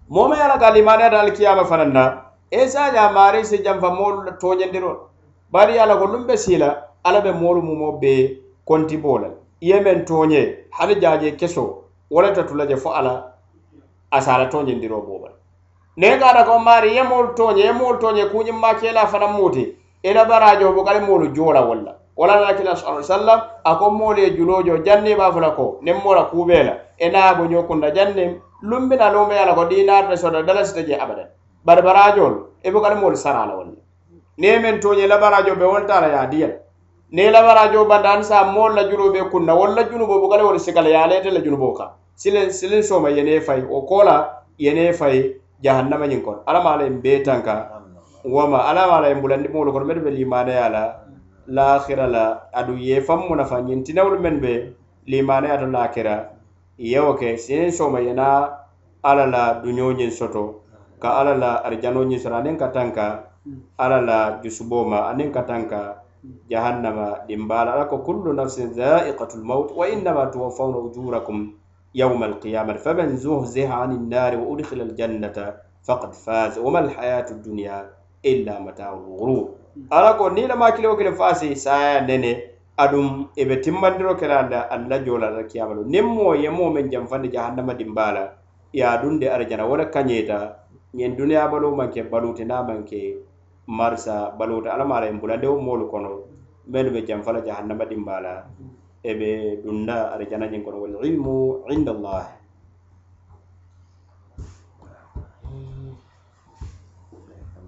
momo 0.10 0.36
yala 0.36 0.58
ka 0.60 0.70
limaneata 0.72 1.20
alkiyama 1.20 1.66
fananna 1.66 2.24
esaja 2.52 3.10
marisi 3.12 3.64
janfa 3.64 3.90
moolu 3.90 4.24
la 4.24 4.32
toñandiro 4.32 5.10
bari 5.52 5.80
ala 5.80 5.98
ko 5.98 6.06
lumbe 6.08 6.36
sila 6.38 6.84
ala 7.04 7.22
be 7.22 7.32
moolu 7.32 7.62
mumo 7.62 7.92
be 8.02 8.38
konti 8.68 8.98
bolal 8.98 9.32
yemen 9.62 10.04
toñe 10.06 10.66
hada 10.72 10.96
jaje 11.00 11.36
keso 11.38 11.84
wala 12.12 12.34
ta 12.34 12.44
tulaje 12.44 12.76
fo 12.76 12.92
ala 12.92 13.32
asara 14.12 14.48
toñandiro 14.52 15.02
bobal 15.02 15.32
ne 15.98 16.18
gara 16.20 16.44
ko 16.44 16.60
mari 16.60 16.96
yemol 16.96 17.32
toñe 17.34 17.62
yemol 17.64 17.98
toñe 17.98 18.28
kunyi 18.28 18.52
makela 18.52 19.08
fana 19.08 19.28
muti 19.28 19.74
ina 20.04 20.26
barajo 20.26 20.74
bo 20.76 20.84
kale 20.84 21.00
moolu 21.00 21.32
jola 21.34 21.62
wala 21.62 21.96
wala 22.18 22.40
na 22.42 22.54
kila 22.54 22.76
sallallahu 22.76 22.98
alaihi 23.04 23.12
wasallam 23.12 23.42
ako 23.66 23.90
mole 23.92 24.30
julojo 24.36 24.76
janne 24.86 25.16
ba 25.20 25.32
fala 25.34 25.52
ko 25.52 25.80
nem 25.84 25.98
mola 26.02 26.26
kubela 26.32 26.76
ena 26.98 27.34
bo 27.36 27.44
nyokunda 27.46 27.90
janne 27.96 28.40
lumbina 28.64 29.12
lumbe 29.16 29.36
ala 29.36 29.52
ko 29.56 29.66
dinar 29.68 30.08
ne 30.10 30.16
soda 30.18 30.44
dalas 30.44 30.72
teje 30.74 30.96
abadan 30.96 31.28
barbarajol 31.68 32.36
e 32.64 32.72
bo 32.72 32.80
kala 32.80 32.96
mole 32.96 33.18
sara 33.20 33.44
la 33.50 33.56
woni 33.60 33.76
ne 34.40 34.60
men 34.60 34.80
to 34.80 34.96
nyela 34.96 35.20
barajo 35.20 35.60
be 35.60 35.66
wolta 35.68 36.00
la 36.00 36.08
ya 36.16 36.26
diyal 36.32 36.56
ne 37.12 37.32
la 37.32 37.42
barajo 37.44 37.84
bandan 37.86 38.24
sa 38.24 38.46
mola 38.50 38.88
julobe 38.88 39.20
kunna 39.30 39.52
wala 39.54 39.84
julobo 39.84 40.20
bo 40.24 40.30
kala 40.32 40.48
woni 40.48 40.60
sikala 40.60 40.90
ya 40.90 41.08
lete 41.08 41.28
la 41.36 41.44
julobo 41.44 41.74
ka 41.74 41.96
silen 42.16 42.50
silen 42.52 42.84
soma 42.84 43.10
yene 43.12 43.42
fay 43.42 43.62
o 43.70 43.82
kola 43.84 44.40
yene 44.58 44.94
fay 44.96 45.36
jahannama 45.64 46.08
nyinkon 46.08 46.48
alama 46.48 46.80
ala 46.80 46.90
mbetanka 46.90 47.56
wama 48.24 48.64
alama 48.72 49.04
ala 49.04 49.16
mbulandi 49.16 49.48
mo 49.50 49.66
lokor 49.68 49.84
medbe 49.84 50.10
limana 50.12 50.52
yala 50.62 50.84
lahira 51.48 52.08
la 52.10 52.50
adu 52.54 52.76
ye 52.78 53.02
faŋ 53.02 53.30
mu 53.30 53.36
nafa 53.38 53.58
ñiŋ 53.68 53.80
tinawolu 53.86 54.18
meŋ 54.24 54.38
be 54.44 54.54
limanaya 55.12 55.56
to 55.62 55.66
lakira 55.74 56.16
ye 56.78 57.00
wo 57.06 57.14
ke 57.14 57.38
sinin 57.38 57.72
sooma 57.72 58.00
ye 58.02 58.14
ala 59.10 59.24
la 59.34 59.62
duñoo 59.62 59.94
ñiŋ 59.98 60.12
soto 60.18 60.44
ka 61.02 61.10
ala 61.22 61.34
la 61.38 61.52
arijanoo 61.66 62.04
ñiŋ 62.10 62.20
soto 62.24 62.36
aniŋ 62.42 62.56
ka 62.62 62.68
tanka 62.74 63.06
ala 63.78 64.02
la 64.02 64.18
jusuboo 64.42 64.84
ma 64.90 65.00
aniŋ 65.12 65.30
ka 65.34 65.42
tanka 65.46 65.80
jahannama 66.50 67.26
dimbala 67.28 67.72
ala 67.74 67.86
ko 67.86 67.98
kullu 68.06 68.34
nafsin 68.34 68.74
dha'iqatul 68.74 69.44
maut 69.46 69.70
wa 69.78 69.86
innama 69.86 70.26
tuwaffawna 70.34 70.78
ujurakum 70.82 71.54
yawma 71.94 72.26
alqiyamati 72.26 72.80
faman 72.82 73.18
zuhziha 73.18 73.84
ani 73.86 73.98
nnari 74.02 74.36
wa 74.38 74.50
udkhila 74.50 74.84
aljannata 74.90 75.62
faqad 75.88 76.14
faz 76.26 76.58
wama 76.58 76.80
alhayatu 76.82 77.38
dunya 77.46 77.86
illa 78.26 78.58
matau 78.66 78.98
lghurur 78.98 79.65
ala 79.96 80.10
ko 80.18 80.24
niŋ 80.34 80.44
i 80.48 80.48
lema 80.52 80.68
kiloo 80.76 80.96
kiliŋ 80.98 81.16
saya 81.66 81.98
nene 82.08 82.32
aduŋ 82.84 83.08
i 83.42 83.44
be 83.50 83.56
timbandiro 83.64 84.12
kela 84.20 84.40
la 84.52 84.60
alla 84.76 84.88
la 84.96 85.04
joo 85.06 85.18
la 85.24 85.28
la 85.36 85.44
kiyamalo 85.52 85.82
niŋ 85.94 86.06
moo 86.16 86.34
ye 86.42 86.50
moo 86.58 86.70
meŋ 86.76 86.86
janfandi 86.94 87.28
jahannama 87.36 87.74
dimbala 87.80 88.24
ya 88.80 88.88
ye 88.90 88.96
a 88.96 89.00
duŋ 89.02 89.14
de 89.22 89.26
arijana 89.36 89.64
wo 89.70 89.76
le 89.80 89.86
manke 89.92 90.44
ñiŋ 90.98 91.12
duniyaa 91.20 91.52
baloo 91.52 91.74
maŋ 91.80 91.90
ke 91.94 92.02
baluuti 92.12 92.44
niŋ 92.48 92.60
a 94.16 95.14
bulande 95.20 95.48
wo 95.52 95.58
moolu 95.66 95.86
kono 95.92 96.10
mennu 96.72 96.90
be 96.96 97.02
janfa 97.08 97.32
la 97.36 97.42
jahannama 97.48 97.86
dimbala 97.92 98.24
la 98.26 98.34
e 99.04 99.12
be 99.20 99.30
dunna 99.64 99.96
arijana 100.16 100.46
ñiŋ 100.52 100.62
kono 100.66 100.78
walilmu 100.84 101.36
ilmu 101.70 101.92
allah 101.94 102.26